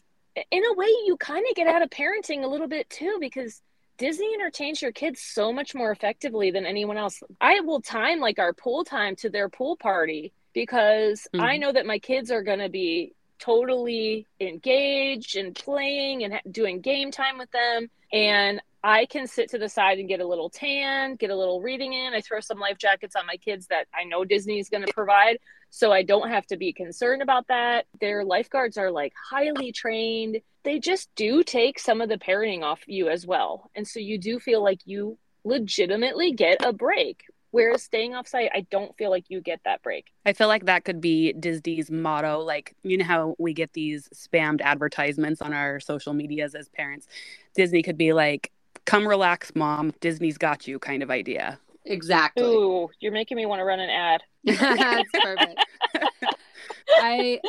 In 0.50 0.64
a 0.64 0.74
way, 0.74 0.86
you 1.06 1.16
kind 1.18 1.44
of 1.48 1.54
get 1.54 1.66
out 1.66 1.82
of 1.82 1.90
parenting 1.90 2.44
a 2.44 2.46
little 2.46 2.68
bit 2.68 2.88
too 2.88 3.18
because 3.20 3.60
Disney 3.98 4.32
entertains 4.32 4.80
your 4.80 4.92
kids 4.92 5.20
so 5.20 5.52
much 5.52 5.74
more 5.74 5.90
effectively 5.90 6.50
than 6.50 6.64
anyone 6.64 6.96
else. 6.96 7.22
I 7.40 7.60
will 7.60 7.82
time 7.82 8.18
like 8.18 8.38
our 8.38 8.54
pool 8.54 8.82
time 8.82 9.14
to 9.16 9.28
their 9.28 9.50
pool 9.50 9.76
party 9.76 10.32
because 10.54 11.28
mm-hmm. 11.34 11.44
I 11.44 11.58
know 11.58 11.70
that 11.70 11.84
my 11.84 11.98
kids 11.98 12.30
are 12.30 12.42
going 12.42 12.60
to 12.60 12.70
be 12.70 13.12
totally 13.38 14.26
engaged 14.40 15.36
and 15.36 15.54
playing 15.54 16.24
and 16.24 16.40
doing 16.50 16.80
game 16.80 17.10
time 17.10 17.36
with 17.36 17.50
them. 17.50 17.90
And 18.12 18.62
I 18.82 19.06
can 19.06 19.26
sit 19.26 19.50
to 19.50 19.58
the 19.58 19.68
side 19.68 19.98
and 19.98 20.08
get 20.08 20.20
a 20.20 20.26
little 20.26 20.48
tan, 20.48 21.16
get 21.16 21.30
a 21.30 21.36
little 21.36 21.60
reading 21.60 21.92
in. 21.92 22.14
I 22.14 22.20
throw 22.20 22.40
some 22.40 22.58
life 22.58 22.78
jackets 22.78 23.14
on 23.14 23.26
my 23.26 23.36
kids 23.36 23.66
that 23.66 23.86
I 23.94 24.04
know 24.04 24.24
Disney 24.24 24.58
is 24.58 24.70
going 24.70 24.86
to 24.86 24.92
provide. 24.92 25.38
So 25.68 25.92
I 25.92 26.02
don't 26.02 26.30
have 26.30 26.46
to 26.46 26.56
be 26.56 26.72
concerned 26.72 27.22
about 27.22 27.46
that. 27.48 27.86
Their 28.00 28.24
lifeguards 28.24 28.78
are 28.78 28.90
like 28.90 29.12
highly 29.30 29.70
trained. 29.70 30.40
They 30.64 30.78
just 30.78 31.10
do 31.14 31.42
take 31.42 31.78
some 31.78 32.00
of 32.00 32.08
the 32.08 32.18
parenting 32.18 32.62
off 32.62 32.80
you 32.86 33.08
as 33.08 33.26
well. 33.26 33.70
And 33.74 33.86
so 33.86 34.00
you 34.00 34.18
do 34.18 34.38
feel 34.40 34.62
like 34.62 34.80
you 34.84 35.18
legitimately 35.44 36.32
get 36.32 36.64
a 36.64 36.72
break. 36.72 37.24
Whereas 37.52 37.82
staying 37.82 38.14
off 38.14 38.28
site, 38.28 38.50
I 38.54 38.66
don't 38.70 38.96
feel 38.96 39.10
like 39.10 39.24
you 39.28 39.40
get 39.40 39.60
that 39.64 39.82
break. 39.82 40.06
I 40.24 40.32
feel 40.32 40.46
like 40.46 40.66
that 40.66 40.84
could 40.84 41.00
be 41.00 41.32
Disney's 41.32 41.90
motto. 41.90 42.40
Like, 42.40 42.76
you 42.82 42.96
know 42.96 43.04
how 43.04 43.34
we 43.38 43.54
get 43.54 43.72
these 43.72 44.08
spammed 44.14 44.60
advertisements 44.60 45.42
on 45.42 45.52
our 45.52 45.80
social 45.80 46.12
medias 46.14 46.54
as 46.54 46.68
parents? 46.68 47.08
Disney 47.56 47.82
could 47.82 47.98
be 47.98 48.12
like, 48.12 48.52
come 48.84 49.06
relax, 49.06 49.52
mom. 49.54 49.92
Disney's 50.00 50.38
got 50.38 50.66
you 50.66 50.78
kind 50.78 51.02
of 51.02 51.10
idea. 51.10 51.58
Exactly. 51.84 52.44
Ooh, 52.44 52.88
you're 53.00 53.12
making 53.12 53.36
me 53.36 53.46
want 53.46 53.60
to 53.60 53.64
run 53.64 53.80
an 53.80 53.90
ad. 53.90 54.22
That's 54.44 55.08
perfect. 55.22 55.64
I 57.00 57.40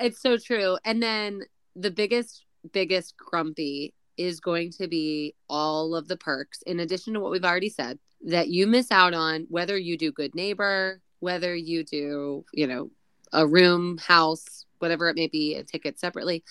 it's 0.00 0.20
so 0.20 0.36
true. 0.36 0.78
And 0.84 1.02
then 1.02 1.42
the 1.76 1.90
biggest 1.90 2.44
biggest 2.72 3.16
grumpy 3.16 3.94
is 4.16 4.40
going 4.40 4.72
to 4.72 4.88
be 4.88 5.34
all 5.48 5.94
of 5.94 6.08
the 6.08 6.16
perks 6.16 6.60
in 6.62 6.80
addition 6.80 7.14
to 7.14 7.20
what 7.20 7.30
we've 7.30 7.44
already 7.44 7.68
said 7.68 7.98
that 8.24 8.48
you 8.48 8.66
miss 8.66 8.90
out 8.90 9.14
on 9.14 9.46
whether 9.48 9.78
you 9.78 9.96
do 9.96 10.10
good 10.10 10.34
neighbor, 10.34 11.00
whether 11.20 11.54
you 11.54 11.84
do, 11.84 12.44
you 12.52 12.66
know, 12.66 12.90
a 13.32 13.46
room, 13.46 13.96
house, 13.98 14.66
whatever 14.78 15.08
it 15.08 15.16
may 15.16 15.28
be, 15.28 15.54
a 15.54 15.62
ticket 15.62 15.98
separately. 16.00 16.42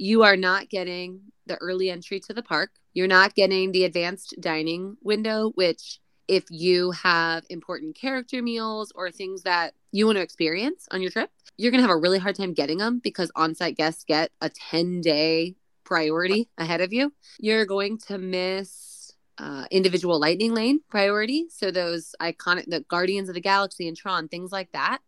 You 0.00 0.22
are 0.22 0.34
not 0.34 0.70
getting 0.70 1.20
the 1.44 1.56
early 1.56 1.90
entry 1.90 2.20
to 2.20 2.32
the 2.32 2.42
park. 2.42 2.70
You're 2.94 3.06
not 3.06 3.34
getting 3.34 3.70
the 3.70 3.84
advanced 3.84 4.34
dining 4.40 4.96
window, 5.02 5.50
which 5.56 6.00
if 6.26 6.44
you 6.48 6.92
have 6.92 7.44
important 7.50 7.96
character 7.96 8.40
meals 8.40 8.92
or 8.94 9.10
things 9.10 9.42
that 9.42 9.74
you 9.92 10.06
want 10.06 10.16
to 10.16 10.22
experience 10.22 10.88
on 10.90 11.02
your 11.02 11.10
trip, 11.10 11.28
you're 11.58 11.70
going 11.70 11.82
to 11.82 11.86
have 11.86 11.94
a 11.94 12.00
really 12.00 12.18
hard 12.18 12.34
time 12.34 12.54
getting 12.54 12.78
them 12.78 12.98
because 12.98 13.30
on 13.36 13.54
site 13.54 13.76
guests 13.76 14.04
get 14.04 14.30
a 14.40 14.48
10 14.48 15.02
day 15.02 15.54
priority 15.84 16.48
ahead 16.56 16.80
of 16.80 16.94
you. 16.94 17.12
You're 17.38 17.66
going 17.66 17.98
to 18.08 18.16
miss 18.16 19.12
uh, 19.36 19.66
individual 19.70 20.18
lightning 20.18 20.54
lane 20.54 20.80
priority. 20.88 21.48
So, 21.50 21.70
those 21.70 22.14
iconic, 22.22 22.64
the 22.68 22.80
Guardians 22.88 23.28
of 23.28 23.34
the 23.34 23.42
Galaxy 23.42 23.86
and 23.86 23.94
Tron, 23.94 24.28
things 24.28 24.50
like 24.50 24.72
that. 24.72 25.00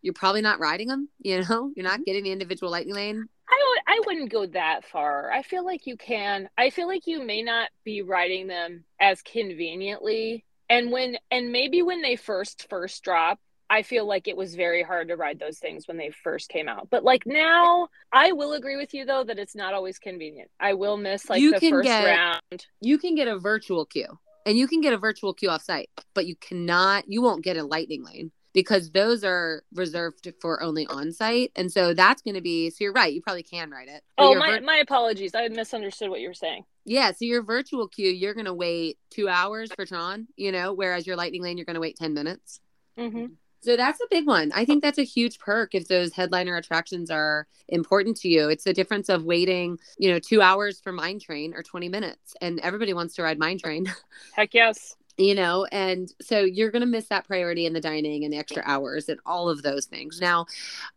You're 0.00 0.14
probably 0.14 0.40
not 0.40 0.58
riding 0.58 0.88
them, 0.88 1.10
you 1.18 1.42
know, 1.42 1.70
you're 1.76 1.84
not 1.84 2.04
getting 2.06 2.24
the 2.24 2.32
individual 2.32 2.72
lightning 2.72 2.94
lane. 2.94 3.28
I, 3.52 3.78
I 3.86 4.00
wouldn't 4.06 4.30
go 4.32 4.46
that 4.46 4.84
far. 4.84 5.30
I 5.30 5.42
feel 5.42 5.64
like 5.64 5.86
you 5.86 5.96
can. 5.96 6.48
I 6.56 6.70
feel 6.70 6.86
like 6.88 7.06
you 7.06 7.22
may 7.24 7.42
not 7.42 7.68
be 7.84 8.02
riding 8.02 8.46
them 8.46 8.84
as 9.00 9.22
conveniently 9.22 10.44
and 10.70 10.90
when 10.90 11.16
and 11.30 11.52
maybe 11.52 11.82
when 11.82 12.02
they 12.02 12.16
first 12.16 12.66
first 12.70 13.02
drop 13.02 13.38
I 13.68 13.82
feel 13.82 14.06
like 14.06 14.28
it 14.28 14.36
was 14.36 14.54
very 14.54 14.82
hard 14.82 15.08
to 15.08 15.16
ride 15.16 15.38
those 15.38 15.58
things 15.58 15.88
when 15.88 15.96
they 15.96 16.10
first 16.10 16.50
came 16.50 16.68
out. 16.68 16.88
But 16.90 17.04
like 17.04 17.22
now, 17.24 17.88
I 18.12 18.32
will 18.32 18.52
agree 18.52 18.76
with 18.76 18.92
you 18.92 19.06
though 19.06 19.24
that 19.24 19.38
it's 19.38 19.56
not 19.56 19.72
always 19.72 19.98
convenient. 19.98 20.50
I 20.60 20.74
will 20.74 20.98
miss 20.98 21.30
like 21.30 21.40
You 21.40 21.52
the 21.58 21.70
first 21.70 21.86
get- 21.86 22.04
round. 22.04 22.66
You 22.82 22.98
can 22.98 23.14
get 23.14 23.28
a 23.28 23.38
virtual 23.38 23.86
queue 23.86 24.18
and 24.44 24.58
you 24.58 24.68
can 24.68 24.82
get 24.82 24.92
a 24.92 24.98
virtual 24.98 25.32
queue 25.32 25.48
off 25.48 25.62
site, 25.62 25.88
but 26.12 26.26
you 26.26 26.36
cannot, 26.36 27.04
you 27.08 27.22
won't 27.22 27.44
get 27.44 27.56
a 27.56 27.64
lightning 27.64 28.04
lane 28.04 28.30
because 28.52 28.90
those 28.90 29.24
are 29.24 29.64
reserved 29.74 30.32
for 30.40 30.62
only 30.62 30.86
on 30.86 31.12
site. 31.12 31.52
And 31.56 31.72
so 31.72 31.94
that's 31.94 32.22
going 32.22 32.34
to 32.34 32.40
be, 32.40 32.70
so 32.70 32.84
you're 32.84 32.92
right, 32.92 33.12
you 33.12 33.22
probably 33.22 33.42
can 33.42 33.70
ride 33.70 33.88
it. 33.88 34.02
Oh 34.18 34.34
my 34.34 34.58
vir- 34.58 34.64
my 34.64 34.76
apologies. 34.76 35.34
I 35.34 35.48
misunderstood 35.48 36.10
what 36.10 36.20
you 36.20 36.28
were 36.28 36.34
saying. 36.34 36.64
Yeah, 36.84 37.12
so 37.12 37.24
your 37.24 37.42
virtual 37.42 37.88
queue, 37.88 38.10
you're 38.10 38.34
going 38.34 38.46
to 38.46 38.54
wait 38.54 38.98
two 39.10 39.28
hours 39.28 39.70
for 39.74 39.86
Tron, 39.86 40.26
you 40.36 40.50
know, 40.52 40.72
whereas 40.72 41.06
your 41.06 41.16
lightning 41.16 41.42
lane, 41.42 41.56
you're 41.56 41.64
going 41.64 41.74
to 41.74 41.80
wait 41.80 41.96
10 41.96 42.12
minutes. 42.12 42.60
hmm 42.98 43.26
So 43.60 43.76
that's 43.76 44.00
a 44.00 44.06
big 44.10 44.26
one. 44.26 44.50
I 44.52 44.64
think 44.64 44.82
that's 44.82 44.98
a 44.98 45.04
huge 45.04 45.38
perk 45.38 45.74
if 45.76 45.86
those 45.86 46.12
headliner 46.12 46.56
attractions 46.56 47.08
are 47.08 47.46
important 47.68 48.16
to 48.18 48.28
you. 48.28 48.48
It's 48.48 48.64
the 48.64 48.72
difference 48.72 49.08
of 49.08 49.24
waiting, 49.24 49.78
you 49.96 50.10
know, 50.10 50.18
two 50.18 50.42
hours 50.42 50.80
for 50.80 50.90
Mine 50.92 51.20
Train 51.20 51.54
or 51.54 51.62
20 51.62 51.88
minutes. 51.88 52.34
And 52.40 52.58
everybody 52.60 52.92
wants 52.92 53.14
to 53.14 53.22
ride 53.22 53.38
Mine 53.38 53.58
Train, 53.58 53.86
Heck 54.32 54.52
yes. 54.52 54.96
You 55.18 55.34
know, 55.34 55.66
and 55.72 56.12
so 56.20 56.40
you're 56.40 56.70
going 56.70 56.80
to 56.80 56.86
miss 56.86 57.06
that 57.08 57.26
priority 57.26 57.66
in 57.66 57.72
the 57.72 57.80
dining 57.80 58.24
and 58.24 58.32
the 58.32 58.38
extra 58.38 58.62
hours 58.64 59.08
and 59.08 59.20
all 59.26 59.48
of 59.48 59.62
those 59.62 59.86
things. 59.86 60.20
Now, 60.20 60.46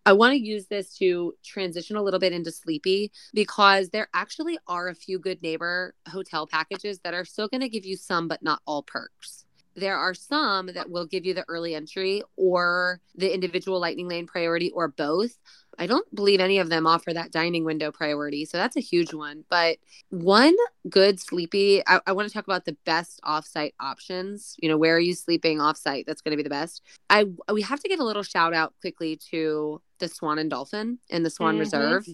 I 0.06 0.14
want 0.14 0.32
to 0.32 0.40
use 0.40 0.68
this 0.68 0.98
to 0.98 1.36
transition 1.44 1.98
a 1.98 2.02
little 2.02 2.20
bit 2.20 2.34
into 2.34 2.52
Sleepy 2.52 3.12
because 3.34 3.90
there 3.90 4.08
actually 4.14 4.58
are 4.68 4.88
a 4.88 4.96
few 4.96 5.20
good 5.20 5.42
neighbor 5.42 5.94
hotel 6.08 6.48
packages 6.48 7.00
that 7.00 7.14
are 7.14 7.26
still 7.26 7.48
going 7.48 7.62
to 7.62 7.70
give 7.70 7.86
you 7.86 7.98
some, 7.98 8.28
but 8.28 8.42
not 8.42 8.62
all 8.66 8.84
perks 8.84 9.46
there 9.76 9.98
are 9.98 10.14
some 10.14 10.68
that 10.68 10.90
will 10.90 11.06
give 11.06 11.26
you 11.26 11.34
the 11.34 11.46
early 11.48 11.76
entry 11.76 12.24
or 12.38 13.02
the 13.16 13.34
individual 13.34 13.80
lightning 13.80 14.08
lane 14.08 14.26
priority 14.26 14.72
or 14.72 14.88
both. 14.88 15.38
I 15.80 15.88
don't 15.88 16.14
believe 16.16 16.40
any 16.40 16.60
of 16.60 16.70
them 16.70 16.88
offer 16.88 17.14
that 17.14 17.32
dining 17.32 17.64
window 17.66 17.92
priority. 17.92 18.46
So 18.46 18.58
that's 18.58 18.76
a 18.78 18.82
huge 18.82 19.14
one. 19.14 19.46
But 19.50 19.78
one 20.10 20.56
good 20.90 21.20
sleepy, 21.20 21.82
I, 21.88 22.00
I 22.08 22.12
want 22.14 22.28
to 22.28 22.34
talk 22.34 22.46
about 22.46 22.66
the 22.66 22.78
best 22.86 23.20
offsite 23.24 23.74
options. 23.80 24.56
You 24.60 24.70
know, 24.70 24.78
where 24.78 24.96
are 24.96 25.00
you 25.00 25.14
sleeping 25.14 25.60
offsite? 25.60 26.06
That's 26.06 26.22
going 26.22 26.32
to 26.32 26.38
be 26.38 26.44
the 26.44 26.50
best. 26.50 26.82
I 27.10 27.26
we 27.52 27.62
have 27.64 27.80
to 27.82 27.90
give 27.90 28.00
a 28.00 28.04
little 28.04 28.24
shout 28.24 28.54
out 28.54 28.74
quickly 28.82 29.18
to 29.32 29.82
the 30.00 30.08
Swan 30.08 30.40
and 30.40 30.50
Dolphin 30.50 31.00
and 31.10 31.26
the 31.26 31.30
Swan 31.30 31.56
Mhm. 31.56 31.60
Reserve. 31.60 32.08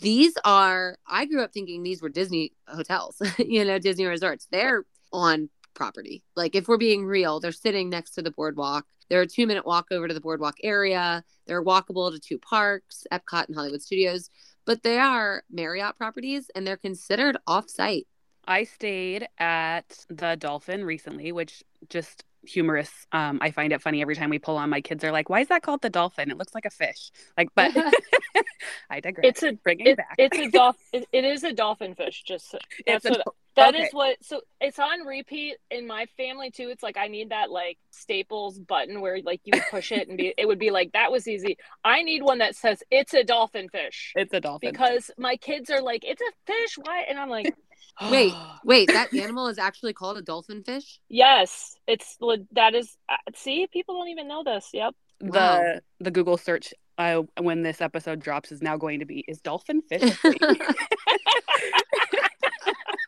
These 0.00 0.34
are 0.44 0.96
I 1.06 1.24
grew 1.24 1.42
up 1.42 1.52
thinking 1.52 1.82
these 1.82 2.00
were 2.02 2.08
Disney 2.08 2.52
hotels, 2.66 3.20
you 3.38 3.64
know, 3.64 3.78
Disney 3.78 4.06
resorts. 4.06 4.46
They're 4.50 4.84
on 5.12 5.48
property. 5.74 6.22
Like 6.36 6.54
if 6.54 6.68
we're 6.68 6.76
being 6.76 7.04
real, 7.06 7.40
they're 7.40 7.52
sitting 7.52 7.88
next 7.88 8.10
to 8.12 8.22
the 8.22 8.30
boardwalk. 8.30 8.84
They're 9.08 9.22
a 9.22 9.26
two 9.26 9.46
minute 9.46 9.66
walk 9.66 9.86
over 9.90 10.08
to 10.08 10.14
the 10.14 10.20
boardwalk 10.20 10.56
area. 10.62 11.24
They're 11.46 11.64
walkable 11.64 12.12
to 12.12 12.18
two 12.18 12.38
parks, 12.38 13.06
Epcot 13.12 13.46
and 13.46 13.56
Hollywood 13.56 13.82
Studios, 13.82 14.30
but 14.66 14.82
they 14.82 14.98
are 14.98 15.42
Marriott 15.50 15.96
properties 15.96 16.50
and 16.54 16.66
they're 16.66 16.76
considered 16.76 17.36
off 17.46 17.68
site. 17.70 18.06
I 18.46 18.64
stayed 18.64 19.26
at 19.38 20.04
the 20.08 20.36
Dolphin 20.36 20.84
recently, 20.84 21.32
which 21.32 21.62
just 21.90 22.24
humorous. 22.44 22.90
Um, 23.12 23.38
I 23.42 23.50
find 23.50 23.72
it 23.72 23.82
funny 23.82 24.00
every 24.00 24.14
time 24.14 24.30
we 24.30 24.38
pull 24.38 24.56
on. 24.56 24.70
My 24.70 24.80
kids 24.80 25.04
are 25.04 25.12
like, 25.12 25.28
"Why 25.28 25.40
is 25.40 25.48
that 25.48 25.62
called 25.62 25.82
the 25.82 25.90
Dolphin? 25.90 26.30
It 26.30 26.38
looks 26.38 26.54
like 26.54 26.64
a 26.64 26.70
fish." 26.70 27.10
Like, 27.36 27.48
but 27.54 27.72
I 28.90 29.00
digress. 29.00 29.24
It's 29.26 29.42
a 29.42 29.52
bringing 29.52 29.88
it, 29.88 29.96
back. 29.98 30.14
it's 30.16 30.38
a 30.38 30.50
dolphin. 30.50 30.82
It, 30.92 31.08
it 31.12 31.24
is 31.24 31.44
a 31.44 31.52
dolphin 31.52 31.94
fish. 31.94 32.22
Just 32.26 32.50
so- 32.50 32.58
It's 32.86 33.04
a 33.04 33.10
what 33.10 33.22
dol- 33.58 33.72
that 33.72 33.74
is 33.78 33.86
okay. 33.86 33.90
what. 33.92 34.16
So 34.22 34.40
it's 34.60 34.78
on 34.78 35.06
repeat 35.06 35.56
in 35.70 35.86
my 35.86 36.06
family 36.16 36.50
too. 36.50 36.68
It's 36.70 36.82
like 36.82 36.96
I 36.96 37.08
need 37.08 37.30
that 37.30 37.50
like 37.50 37.78
Staples 37.90 38.58
button 38.58 39.00
where 39.00 39.18
like 39.22 39.40
you 39.44 39.52
push 39.70 39.92
it 39.92 40.08
and 40.08 40.16
be. 40.16 40.32
It 40.36 40.46
would 40.46 40.58
be 40.58 40.70
like 40.70 40.92
that 40.92 41.12
was 41.12 41.28
easy. 41.28 41.58
I 41.84 42.02
need 42.02 42.22
one 42.22 42.38
that 42.38 42.56
says 42.56 42.82
it's 42.90 43.14
a 43.14 43.24
dolphin 43.24 43.68
fish 43.68 44.12
It's 44.16 44.32
a 44.32 44.40
dolphin. 44.40 44.70
because 44.70 45.10
my 45.18 45.36
kids 45.36 45.70
are 45.70 45.82
like 45.82 46.04
it's 46.04 46.22
a 46.22 46.32
fish. 46.46 46.78
Why? 46.82 47.04
And 47.08 47.18
I'm 47.18 47.28
like. 47.30 47.54
Wait, 48.10 48.32
wait, 48.64 48.86
that 48.92 49.12
animal 49.12 49.48
is 49.48 49.58
actually 49.58 49.92
called 49.92 50.16
a 50.16 50.22
dolphin 50.22 50.62
fish? 50.62 51.00
Yes, 51.08 51.74
it's 51.88 52.16
that 52.52 52.74
is. 52.76 52.96
Uh, 53.08 53.16
see, 53.34 53.66
people 53.72 53.96
don't 53.96 54.08
even 54.08 54.28
know 54.28 54.44
this. 54.44 54.70
Yep. 54.72 54.94
the 55.20 55.26
Wow. 55.30 55.74
the 55.98 56.10
Google 56.12 56.36
search 56.36 56.72
uh, 56.96 57.22
when 57.40 57.62
this 57.62 57.80
episode 57.80 58.20
drops 58.20 58.52
is 58.52 58.62
now 58.62 58.76
going 58.76 59.00
to 59.00 59.04
be 59.04 59.24
is 59.26 59.40
dolphin 59.40 59.82
fish 59.82 60.02
a 60.24 60.32
thing?" 60.32 60.38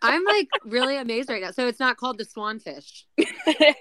I'm 0.02 0.24
like 0.24 0.48
really 0.64 0.96
amazed 0.96 1.28
right 1.28 1.42
now. 1.42 1.50
So 1.50 1.66
it's 1.66 1.80
not 1.80 1.96
called 1.96 2.18
the 2.18 2.24
swanfish. 2.24 3.04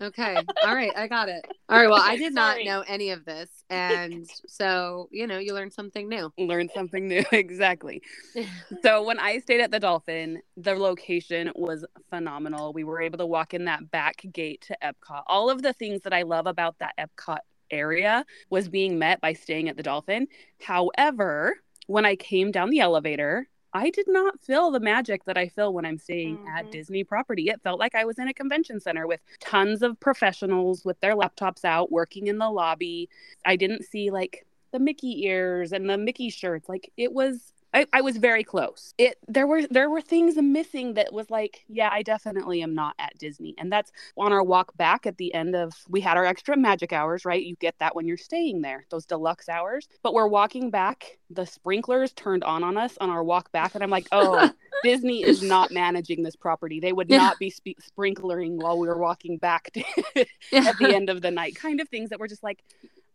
Okay. 0.00 0.36
All 0.62 0.74
right. 0.74 0.92
I 0.96 1.08
got 1.08 1.28
it. 1.28 1.44
All 1.68 1.78
right. 1.78 1.88
Well, 1.88 2.00
I 2.00 2.16
did 2.16 2.34
not 2.34 2.58
know 2.64 2.84
any 2.86 3.10
of 3.10 3.24
this. 3.24 3.50
And 3.70 4.28
so, 4.46 5.08
you 5.10 5.26
know, 5.26 5.38
you 5.38 5.54
learn 5.54 5.70
something 5.70 6.08
new. 6.08 6.32
learn 6.38 6.68
something 6.68 7.08
new 7.08 7.24
exactly 7.32 8.02
so 8.82 9.02
when 9.02 9.18
i 9.18 9.38
stayed 9.38 9.60
at 9.60 9.70
the 9.70 9.80
dolphin 9.80 10.40
the 10.56 10.74
location 10.74 11.50
was 11.54 11.84
phenomenal 12.10 12.72
we 12.72 12.84
were 12.84 13.00
able 13.00 13.18
to 13.18 13.26
walk 13.26 13.54
in 13.54 13.64
that 13.64 13.90
back 13.90 14.22
gate 14.32 14.60
to 14.60 14.76
epcot 14.82 15.22
all 15.26 15.50
of 15.50 15.62
the 15.62 15.72
things 15.72 16.02
that 16.02 16.12
i 16.12 16.22
love 16.22 16.46
about 16.46 16.76
that 16.78 16.94
epcot 16.98 17.38
area 17.70 18.24
was 18.50 18.68
being 18.68 18.98
met 18.98 19.20
by 19.20 19.32
staying 19.32 19.68
at 19.68 19.76
the 19.76 19.82
dolphin 19.82 20.26
however 20.60 21.56
when 21.86 22.04
i 22.04 22.14
came 22.14 22.50
down 22.50 22.70
the 22.70 22.80
elevator 22.80 23.48
I 23.76 23.90
did 23.90 24.06
not 24.08 24.40
feel 24.40 24.70
the 24.70 24.80
magic 24.80 25.24
that 25.24 25.36
I 25.36 25.48
feel 25.48 25.72
when 25.72 25.84
I'm 25.84 25.98
staying 25.98 26.38
at 26.46 26.66
Mhm. 26.66 26.70
Disney 26.70 27.04
property. 27.04 27.48
It 27.48 27.60
felt 27.62 27.78
like 27.78 27.94
I 27.94 28.04
was 28.04 28.18
in 28.18 28.28
a 28.28 28.34
convention 28.34 28.80
center 28.80 29.06
with 29.06 29.20
tons 29.40 29.82
of 29.82 30.00
professionals 30.00 30.84
with 30.84 30.98
their 31.00 31.14
laptops 31.14 31.64
out 31.64 31.92
working 31.92 32.26
in 32.26 32.38
the 32.38 32.50
lobby. 32.50 33.08
I 33.44 33.56
didn't 33.56 33.84
see 33.84 34.10
like 34.10 34.46
the 34.72 34.78
Mickey 34.78 35.24
ears 35.26 35.72
and 35.72 35.88
the 35.88 35.98
Mickey 35.98 36.30
shirts. 36.30 36.68
Like 36.68 36.90
it 36.96 37.12
was 37.12 37.52
I, 37.76 37.86
I 37.92 38.00
was 38.00 38.16
very 38.16 38.42
close. 38.42 38.94
It 38.96 39.18
there 39.28 39.46
were 39.46 39.66
there 39.66 39.90
were 39.90 40.00
things 40.00 40.36
missing 40.36 40.94
that 40.94 41.12
was 41.12 41.28
like, 41.28 41.66
yeah, 41.68 41.90
I 41.92 42.02
definitely 42.02 42.62
am 42.62 42.74
not 42.74 42.94
at 42.98 43.18
Disney. 43.18 43.54
And 43.58 43.70
that's 43.70 43.92
on 44.16 44.32
our 44.32 44.42
walk 44.42 44.74
back 44.78 45.04
at 45.06 45.18
the 45.18 45.34
end 45.34 45.54
of 45.54 45.74
we 45.86 46.00
had 46.00 46.16
our 46.16 46.24
extra 46.24 46.56
magic 46.56 46.94
hours, 46.94 47.26
right? 47.26 47.44
You 47.44 47.54
get 47.56 47.78
that 47.80 47.94
when 47.94 48.08
you're 48.08 48.16
staying 48.16 48.62
there, 48.62 48.86
those 48.88 49.04
deluxe 49.04 49.50
hours. 49.50 49.88
But 50.02 50.14
we're 50.14 50.26
walking 50.26 50.70
back, 50.70 51.18
the 51.28 51.44
sprinklers 51.44 52.14
turned 52.14 52.44
on 52.44 52.64
on 52.64 52.78
us 52.78 52.96
on 52.98 53.10
our 53.10 53.22
walk 53.22 53.52
back, 53.52 53.74
and 53.74 53.84
I'm 53.84 53.90
like, 53.90 54.08
oh, 54.10 54.50
Disney 54.82 55.22
is 55.22 55.42
not 55.42 55.70
managing 55.70 56.22
this 56.22 56.34
property. 56.34 56.80
They 56.80 56.94
would 56.94 57.10
not 57.10 57.38
be 57.38 57.50
sp- 57.52 57.76
sprinklering 57.82 58.56
while 58.56 58.78
we 58.78 58.88
were 58.88 58.98
walking 58.98 59.36
back 59.36 59.70
to, 59.74 60.26
at 60.52 60.78
the 60.78 60.94
end 60.94 61.10
of 61.10 61.20
the 61.20 61.30
night. 61.30 61.56
Kind 61.56 61.82
of 61.82 61.90
things 61.90 62.08
that 62.08 62.18
were 62.18 62.28
just 62.28 62.42
like, 62.42 62.62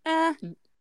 uh, 0.06 0.34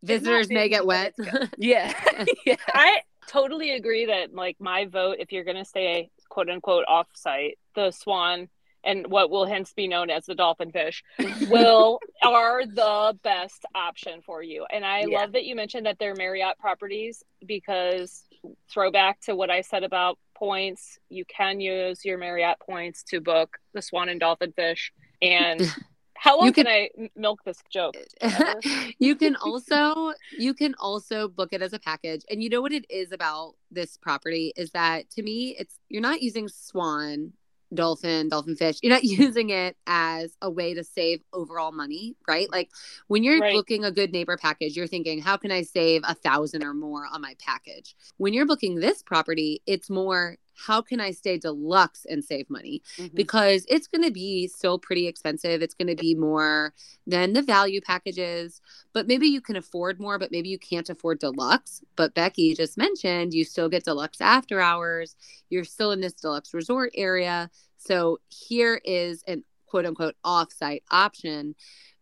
visitors 0.02 0.50
may 0.50 0.68
get 0.68 0.84
wet. 0.84 1.14
yeah. 1.56 1.94
yeah. 2.46 2.56
I 2.68 3.00
totally 3.26 3.72
agree 3.72 4.06
that 4.06 4.34
like 4.34 4.56
my 4.60 4.86
vote, 4.86 5.16
if 5.18 5.32
you're 5.32 5.44
gonna 5.44 5.64
stay 5.64 6.10
quote 6.28 6.48
unquote 6.48 6.84
off 6.88 7.08
site, 7.14 7.58
the 7.74 7.90
swan 7.90 8.48
and 8.84 9.06
what 9.08 9.30
will 9.30 9.44
hence 9.44 9.72
be 9.72 9.86
known 9.86 10.10
as 10.10 10.26
the 10.26 10.34
dolphin 10.34 10.72
fish 10.72 11.04
will 11.50 12.00
are 12.22 12.64
the 12.64 13.16
best 13.22 13.64
option 13.74 14.22
for 14.22 14.42
you. 14.42 14.66
And 14.72 14.84
I 14.84 15.04
yeah. 15.06 15.18
love 15.20 15.32
that 15.32 15.44
you 15.44 15.54
mentioned 15.54 15.86
that 15.86 15.98
they're 15.98 16.14
Marriott 16.14 16.58
properties 16.58 17.22
because 17.46 18.24
throwback 18.72 19.20
to 19.22 19.36
what 19.36 19.50
I 19.50 19.60
said 19.60 19.84
about 19.84 20.18
points, 20.34 20.98
you 21.10 21.24
can 21.26 21.60
use 21.60 22.04
your 22.04 22.16
Marriott 22.18 22.58
points 22.60 23.02
to 23.04 23.20
book 23.20 23.58
the 23.74 23.82
swan 23.82 24.08
and 24.08 24.18
dolphin 24.18 24.52
fish 24.52 24.92
and 25.20 25.60
How 26.20 26.36
long 26.36 26.48
you 26.48 26.52
can, 26.52 26.66
can 26.66 26.88
I 27.00 27.10
milk 27.16 27.42
this 27.44 27.56
joke? 27.70 27.96
you 28.98 29.16
can 29.16 29.36
also 29.42 30.12
you 30.38 30.52
can 30.52 30.74
also 30.78 31.28
book 31.28 31.48
it 31.52 31.62
as 31.62 31.72
a 31.72 31.78
package. 31.78 32.22
And 32.30 32.42
you 32.42 32.50
know 32.50 32.60
what 32.60 32.72
it 32.72 32.84
is 32.90 33.10
about 33.10 33.54
this 33.70 33.96
property 33.96 34.52
is 34.54 34.70
that 34.72 35.08
to 35.12 35.22
me 35.22 35.56
it's 35.58 35.78
you're 35.88 36.02
not 36.02 36.20
using 36.20 36.46
swan 36.46 37.32
dolphin, 37.72 38.28
dolphin 38.28 38.54
fish. 38.54 38.78
You're 38.82 38.92
not 38.92 39.04
using 39.22 39.48
it 39.48 39.78
as 39.86 40.36
a 40.42 40.50
way 40.50 40.74
to 40.74 40.84
save 40.84 41.22
overall 41.32 41.72
money, 41.72 42.16
right? 42.28 42.50
Like 42.50 42.70
when 43.06 43.24
you're 43.24 43.38
right. 43.38 43.54
booking 43.54 43.84
a 43.84 43.90
good 43.90 44.12
neighbor 44.12 44.36
package, 44.36 44.76
you're 44.76 44.86
thinking, 44.86 45.22
how 45.22 45.38
can 45.38 45.50
I 45.50 45.62
save 45.62 46.02
a 46.04 46.14
thousand 46.14 46.62
or 46.62 46.74
more 46.74 47.06
on 47.10 47.22
my 47.22 47.34
package? 47.38 47.94
When 48.18 48.34
you're 48.34 48.46
booking 48.46 48.74
this 48.74 49.02
property, 49.02 49.62
it's 49.66 49.88
more, 49.88 50.36
how 50.66 50.82
can 50.82 51.00
I 51.00 51.10
stay 51.10 51.38
deluxe 51.38 52.04
and 52.08 52.24
save 52.24 52.48
money? 52.50 52.82
Mm-hmm. 52.98 53.16
Because 53.16 53.66
it's 53.68 53.86
going 53.86 54.04
to 54.04 54.10
be 54.10 54.48
still 54.48 54.78
pretty 54.78 55.06
expensive. 55.06 55.62
It's 55.62 55.74
going 55.74 55.88
to 55.88 56.00
be 56.00 56.14
more 56.14 56.74
than 57.06 57.32
the 57.32 57.42
value 57.42 57.80
packages, 57.80 58.60
but 58.92 59.06
maybe 59.06 59.26
you 59.26 59.40
can 59.40 59.56
afford 59.56 60.00
more, 60.00 60.18
but 60.18 60.32
maybe 60.32 60.48
you 60.48 60.58
can't 60.58 60.90
afford 60.90 61.18
deluxe. 61.18 61.82
But 61.96 62.14
Becki 62.14 62.56
just 62.56 62.76
mentioned 62.76 63.34
you 63.34 63.44
still 63.44 63.68
get 63.68 63.84
deluxe 63.84 64.20
after 64.20 64.60
hours. 64.60 65.16
You're 65.48 65.64
still 65.64 65.92
in 65.92 66.00
this 66.00 66.12
deluxe 66.12 66.54
resort 66.54 66.92
area. 66.94 67.50
So 67.76 68.18
here 68.28 68.80
is 68.84 69.22
an 69.26 69.44
quote 69.66 69.86
unquote 69.86 70.16
offsite 70.24 70.82
option 70.90 71.54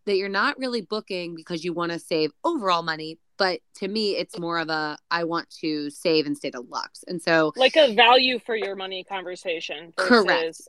that 0.06 0.16
you're 0.16 0.28
not 0.28 0.58
really 0.58 0.80
booking 0.80 1.34
because 1.34 1.64
you 1.64 1.72
want 1.72 1.92
to 1.92 1.98
save 1.98 2.32
overall 2.42 2.82
money, 2.82 3.18
but 3.38 3.60
to 3.74 3.88
me 3.88 4.16
it's 4.16 4.38
more 4.38 4.58
of 4.58 4.68
a 4.68 4.98
i 5.10 5.24
want 5.24 5.48
to 5.50 5.88
save 5.90 6.26
and 6.26 6.36
stay 6.36 6.50
deluxe 6.50 7.04
and 7.08 7.22
so 7.22 7.52
like 7.56 7.76
a 7.76 7.94
value 7.94 8.38
for 8.38 8.56
your 8.56 8.76
money 8.76 9.04
conversation 9.04 9.92
correct 9.96 10.60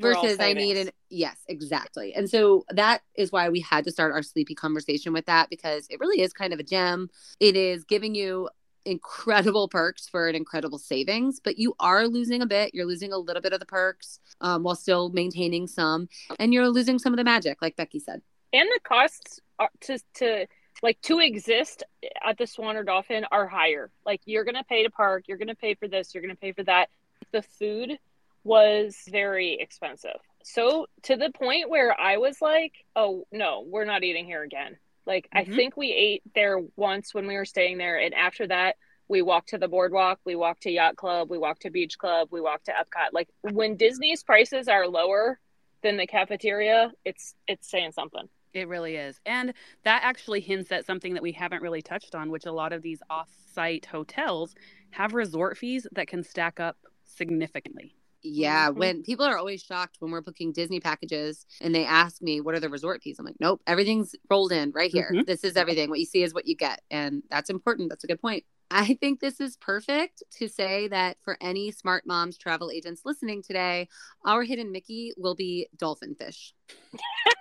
versus 0.00 0.36
savings. 0.36 0.40
i 0.40 0.52
need 0.52 0.76
an 0.76 0.90
yes 1.08 1.38
exactly 1.48 2.14
and 2.14 2.28
so 2.28 2.64
that 2.70 3.00
is 3.16 3.32
why 3.32 3.48
we 3.48 3.60
had 3.60 3.84
to 3.84 3.90
start 3.90 4.12
our 4.12 4.22
sleepy 4.22 4.54
conversation 4.54 5.12
with 5.12 5.26
that 5.26 5.48
because 5.50 5.86
it 5.88 5.98
really 5.98 6.20
is 6.20 6.32
kind 6.32 6.52
of 6.52 6.60
a 6.60 6.64
gem 6.64 7.08
it 7.40 7.56
is 7.56 7.84
giving 7.84 8.14
you 8.14 8.48
incredible 8.84 9.68
perks 9.68 10.08
for 10.08 10.28
an 10.28 10.34
incredible 10.34 10.78
savings, 10.78 11.40
but 11.40 11.58
you 11.58 11.74
are 11.78 12.08
losing 12.08 12.42
a 12.42 12.46
bit. 12.46 12.74
You're 12.74 12.86
losing 12.86 13.12
a 13.12 13.18
little 13.18 13.42
bit 13.42 13.52
of 13.52 13.60
the 13.60 13.66
perks 13.66 14.18
um, 14.40 14.62
while 14.62 14.74
still 14.74 15.10
maintaining 15.10 15.66
some, 15.66 16.08
and 16.38 16.52
you're 16.52 16.68
losing 16.68 16.98
some 16.98 17.12
of 17.12 17.18
the 17.18 17.24
magic, 17.24 17.60
like 17.60 17.76
Becki 17.76 18.00
said. 18.00 18.22
And 18.52 18.68
the 18.74 18.80
costs 18.82 19.40
are, 19.58 19.70
to 19.82 19.98
to 20.14 20.46
like 20.82 21.00
to 21.02 21.18
exist 21.18 21.82
at 22.24 22.38
the 22.38 22.46
Swan 22.46 22.76
or 22.76 22.84
Dolphin 22.84 23.24
are 23.30 23.46
higher. 23.46 23.90
Like 24.06 24.20
you're 24.24 24.44
gonna 24.44 24.64
pay 24.64 24.84
to 24.84 24.90
park, 24.90 25.24
you're 25.26 25.38
gonna 25.38 25.54
pay 25.54 25.74
for 25.74 25.88
this, 25.88 26.14
you're 26.14 26.22
gonna 26.22 26.36
pay 26.36 26.52
for 26.52 26.64
that. 26.64 26.88
The 27.32 27.42
food 27.42 27.98
was 28.44 28.96
very 29.08 29.58
expensive. 29.60 30.20
So 30.44 30.86
to 31.02 31.16
the 31.16 31.30
point 31.30 31.68
where 31.68 31.98
I 31.98 32.16
was 32.18 32.40
like, 32.40 32.72
oh 32.96 33.26
no, 33.32 33.64
we're 33.66 33.84
not 33.84 34.04
eating 34.04 34.24
here 34.24 34.42
again. 34.42 34.76
Like 35.06 35.28
mm-hmm. 35.34 35.52
I 35.52 35.56
think 35.56 35.76
we 35.76 35.92
ate 35.92 36.22
there 36.34 36.60
once 36.76 37.12
when 37.12 37.26
we 37.26 37.34
were 37.34 37.44
staying 37.44 37.78
there, 37.78 37.98
and 37.98 38.14
after 38.14 38.46
that 38.46 38.76
we 39.08 39.22
walked 39.22 39.48
to 39.50 39.58
the 39.58 39.68
boardwalk, 39.68 40.20
we 40.24 40.36
walked 40.36 40.62
to 40.64 40.70
yacht 40.70 40.96
club, 40.96 41.30
we 41.30 41.38
walked 41.38 41.62
to 41.62 41.70
beach 41.70 41.98
club, 41.98 42.28
we 42.30 42.40
walked 42.40 42.66
to 42.66 42.72
Epcot. 42.72 43.12
Like 43.12 43.28
when 43.40 43.76
Disney's 43.76 44.22
prices 44.22 44.68
are 44.68 44.86
lower 44.86 45.40
than 45.82 45.96
the 45.96 46.06
cafeteria, 46.06 46.92
it's 47.04 47.34
it's 47.46 47.68
saying 47.68 47.92
something. 47.92 48.28
It 48.54 48.68
really 48.68 48.96
is. 48.96 49.20
And 49.26 49.52
that 49.84 50.02
actually 50.02 50.40
hints 50.40 50.72
at 50.72 50.86
something 50.86 51.14
that 51.14 51.22
we 51.22 51.32
haven't 51.32 51.62
really 51.62 51.82
touched 51.82 52.14
on, 52.14 52.30
which 52.30 52.46
a 52.46 52.52
lot 52.52 52.72
of 52.72 52.82
these 52.82 53.02
off 53.10 53.28
site 53.54 53.86
hotels 53.86 54.54
have 54.90 55.14
resort 55.14 55.58
fees 55.58 55.86
that 55.92 56.08
can 56.08 56.22
stack 56.22 56.60
up 56.60 56.76
significantly. 57.04 57.94
Yeah, 58.22 58.68
mm-hmm. 58.68 58.78
when 58.78 59.02
people 59.02 59.24
are 59.24 59.38
always 59.38 59.62
shocked 59.62 59.96
when 60.00 60.10
we're 60.10 60.20
booking 60.20 60.52
Disney 60.52 60.80
packages 60.80 61.46
and 61.60 61.74
they 61.74 61.84
ask 61.84 62.20
me, 62.20 62.40
What 62.40 62.54
are 62.54 62.60
the 62.60 62.68
resort 62.68 63.02
fees? 63.02 63.18
I'm 63.18 63.24
like, 63.24 63.36
Nope, 63.38 63.62
everything's 63.66 64.14
rolled 64.28 64.52
in 64.52 64.72
right 64.72 64.90
here. 64.90 65.10
Mm-hmm. 65.12 65.24
This 65.26 65.44
is 65.44 65.56
everything. 65.56 65.88
What 65.88 66.00
you 66.00 66.04
see 66.04 66.22
is 66.22 66.34
what 66.34 66.46
you 66.46 66.56
get. 66.56 66.82
And 66.90 67.22
that's 67.30 67.50
important. 67.50 67.90
That's 67.90 68.04
a 68.04 68.08
good 68.08 68.20
point. 68.20 68.44
I 68.70 68.94
think 69.00 69.20
this 69.20 69.40
is 69.40 69.56
perfect 69.56 70.22
to 70.38 70.48
say 70.48 70.88
that 70.88 71.16
for 71.22 71.38
any 71.40 71.70
smart 71.70 72.06
moms 72.06 72.36
travel 72.36 72.70
agents 72.70 73.02
listening 73.04 73.42
today, 73.42 73.88
our 74.26 74.42
hidden 74.42 74.72
Mickey 74.72 75.12
will 75.16 75.34
be 75.34 75.68
dolphin 75.76 76.14
fish. 76.14 76.52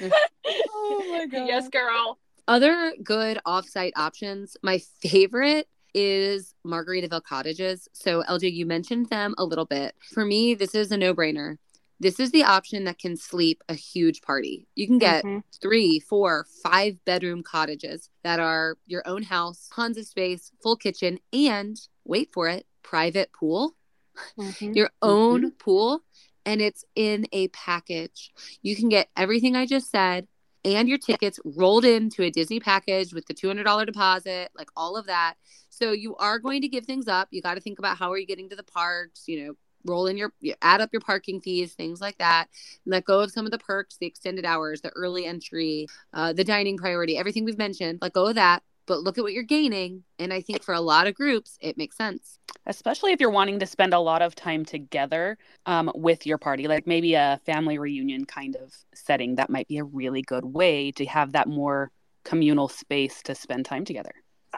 oh 0.00 1.06
my 1.10 1.26
god. 1.30 1.46
Yes, 1.46 1.68
girl. 1.68 2.18
Other 2.48 2.92
good 3.02 3.38
offsite 3.46 3.92
options. 3.96 4.56
My 4.62 4.78
favorite 5.00 5.68
is 5.94 6.54
Margaritaville 6.66 7.22
cottages. 7.22 7.88
So 7.92 8.22
LJ, 8.28 8.52
you 8.52 8.66
mentioned 8.66 9.10
them 9.10 9.34
a 9.38 9.44
little 9.44 9.66
bit. 9.66 9.94
For 10.12 10.24
me, 10.24 10.54
this 10.54 10.74
is 10.74 10.90
a 10.90 10.96
no-brainer. 10.96 11.58
This 12.00 12.18
is 12.18 12.32
the 12.32 12.42
option 12.42 12.84
that 12.84 12.98
can 12.98 13.16
sleep 13.16 13.62
a 13.68 13.74
huge 13.74 14.22
party. 14.22 14.66
You 14.74 14.88
can 14.88 14.98
get 14.98 15.24
mm-hmm. 15.24 15.38
three, 15.60 16.00
four, 16.00 16.46
five 16.64 16.96
bedroom 17.04 17.44
cottages 17.44 18.10
that 18.24 18.40
are 18.40 18.76
your 18.86 19.06
own 19.06 19.22
house, 19.22 19.68
tons 19.72 19.96
of 19.96 20.06
space, 20.06 20.50
full 20.62 20.76
kitchen, 20.76 21.20
and 21.32 21.80
wait 22.04 22.30
for 22.32 22.48
it, 22.48 22.66
private 22.82 23.32
pool. 23.32 23.76
Mm-hmm. 24.36 24.72
Your 24.72 24.90
own 25.00 25.42
mm-hmm. 25.42 25.56
pool 25.58 26.02
and 26.44 26.60
it's 26.60 26.84
in 26.94 27.26
a 27.32 27.48
package. 27.48 28.32
You 28.62 28.76
can 28.76 28.88
get 28.88 29.08
everything 29.16 29.56
I 29.56 29.66
just 29.66 29.90
said 29.90 30.26
and 30.64 30.88
your 30.88 30.98
tickets 30.98 31.40
rolled 31.44 31.84
into 31.84 32.22
a 32.22 32.30
Disney 32.30 32.60
package 32.60 33.12
with 33.12 33.26
the 33.26 33.34
$200 33.34 33.86
deposit, 33.86 34.50
like 34.56 34.68
all 34.76 34.96
of 34.96 35.06
that. 35.06 35.34
So 35.70 35.92
you 35.92 36.14
are 36.16 36.38
going 36.38 36.62
to 36.62 36.68
give 36.68 36.84
things 36.84 37.08
up. 37.08 37.28
You 37.30 37.42
got 37.42 37.54
to 37.54 37.60
think 37.60 37.78
about 37.78 37.96
how 37.98 38.12
are 38.12 38.18
you 38.18 38.26
getting 38.26 38.48
to 38.50 38.56
the 38.56 38.62
parks, 38.62 39.24
you 39.26 39.44
know, 39.44 39.54
roll 39.84 40.06
in 40.06 40.16
your 40.16 40.32
add 40.62 40.80
up 40.80 40.90
your 40.92 41.00
parking 41.00 41.40
fees 41.40 41.72
things 41.74 42.00
like 42.00 42.16
that 42.18 42.46
let 42.86 43.04
go 43.04 43.18
of 43.18 43.32
some 43.32 43.44
of 43.44 43.50
the 43.50 43.58
perks 43.58 43.96
the 43.96 44.06
extended 44.06 44.44
hours 44.44 44.80
the 44.80 44.90
early 44.90 45.26
entry 45.26 45.88
uh, 46.14 46.32
the 46.32 46.44
dining 46.44 46.76
priority 46.76 47.16
everything 47.16 47.44
we've 47.44 47.58
mentioned 47.58 47.98
let 48.00 48.12
go 48.12 48.26
of 48.26 48.36
that 48.36 48.62
but 48.86 49.00
look 49.00 49.18
at 49.18 49.24
what 49.24 49.32
you're 49.32 49.42
gaining. 49.42 50.04
And 50.18 50.32
I 50.32 50.40
think 50.40 50.62
for 50.62 50.74
a 50.74 50.80
lot 50.80 51.06
of 51.06 51.14
groups, 51.14 51.56
it 51.60 51.76
makes 51.76 51.96
sense. 51.96 52.38
Especially 52.66 53.12
if 53.12 53.20
you're 53.20 53.30
wanting 53.30 53.58
to 53.60 53.66
spend 53.66 53.94
a 53.94 53.98
lot 53.98 54.22
of 54.22 54.34
time 54.34 54.64
together 54.64 55.38
um, 55.66 55.90
with 55.94 56.26
your 56.26 56.38
party, 56.38 56.68
like 56.68 56.86
maybe 56.86 57.14
a 57.14 57.40
family 57.44 57.78
reunion 57.78 58.24
kind 58.24 58.56
of 58.56 58.72
setting. 58.94 59.36
That 59.36 59.50
might 59.50 59.68
be 59.68 59.78
a 59.78 59.84
really 59.84 60.22
good 60.22 60.44
way 60.44 60.92
to 60.92 61.06
have 61.06 61.32
that 61.32 61.48
more 61.48 61.90
communal 62.24 62.68
space 62.68 63.22
to 63.22 63.34
spend 63.34 63.64
time 63.64 63.84
together. 63.84 64.12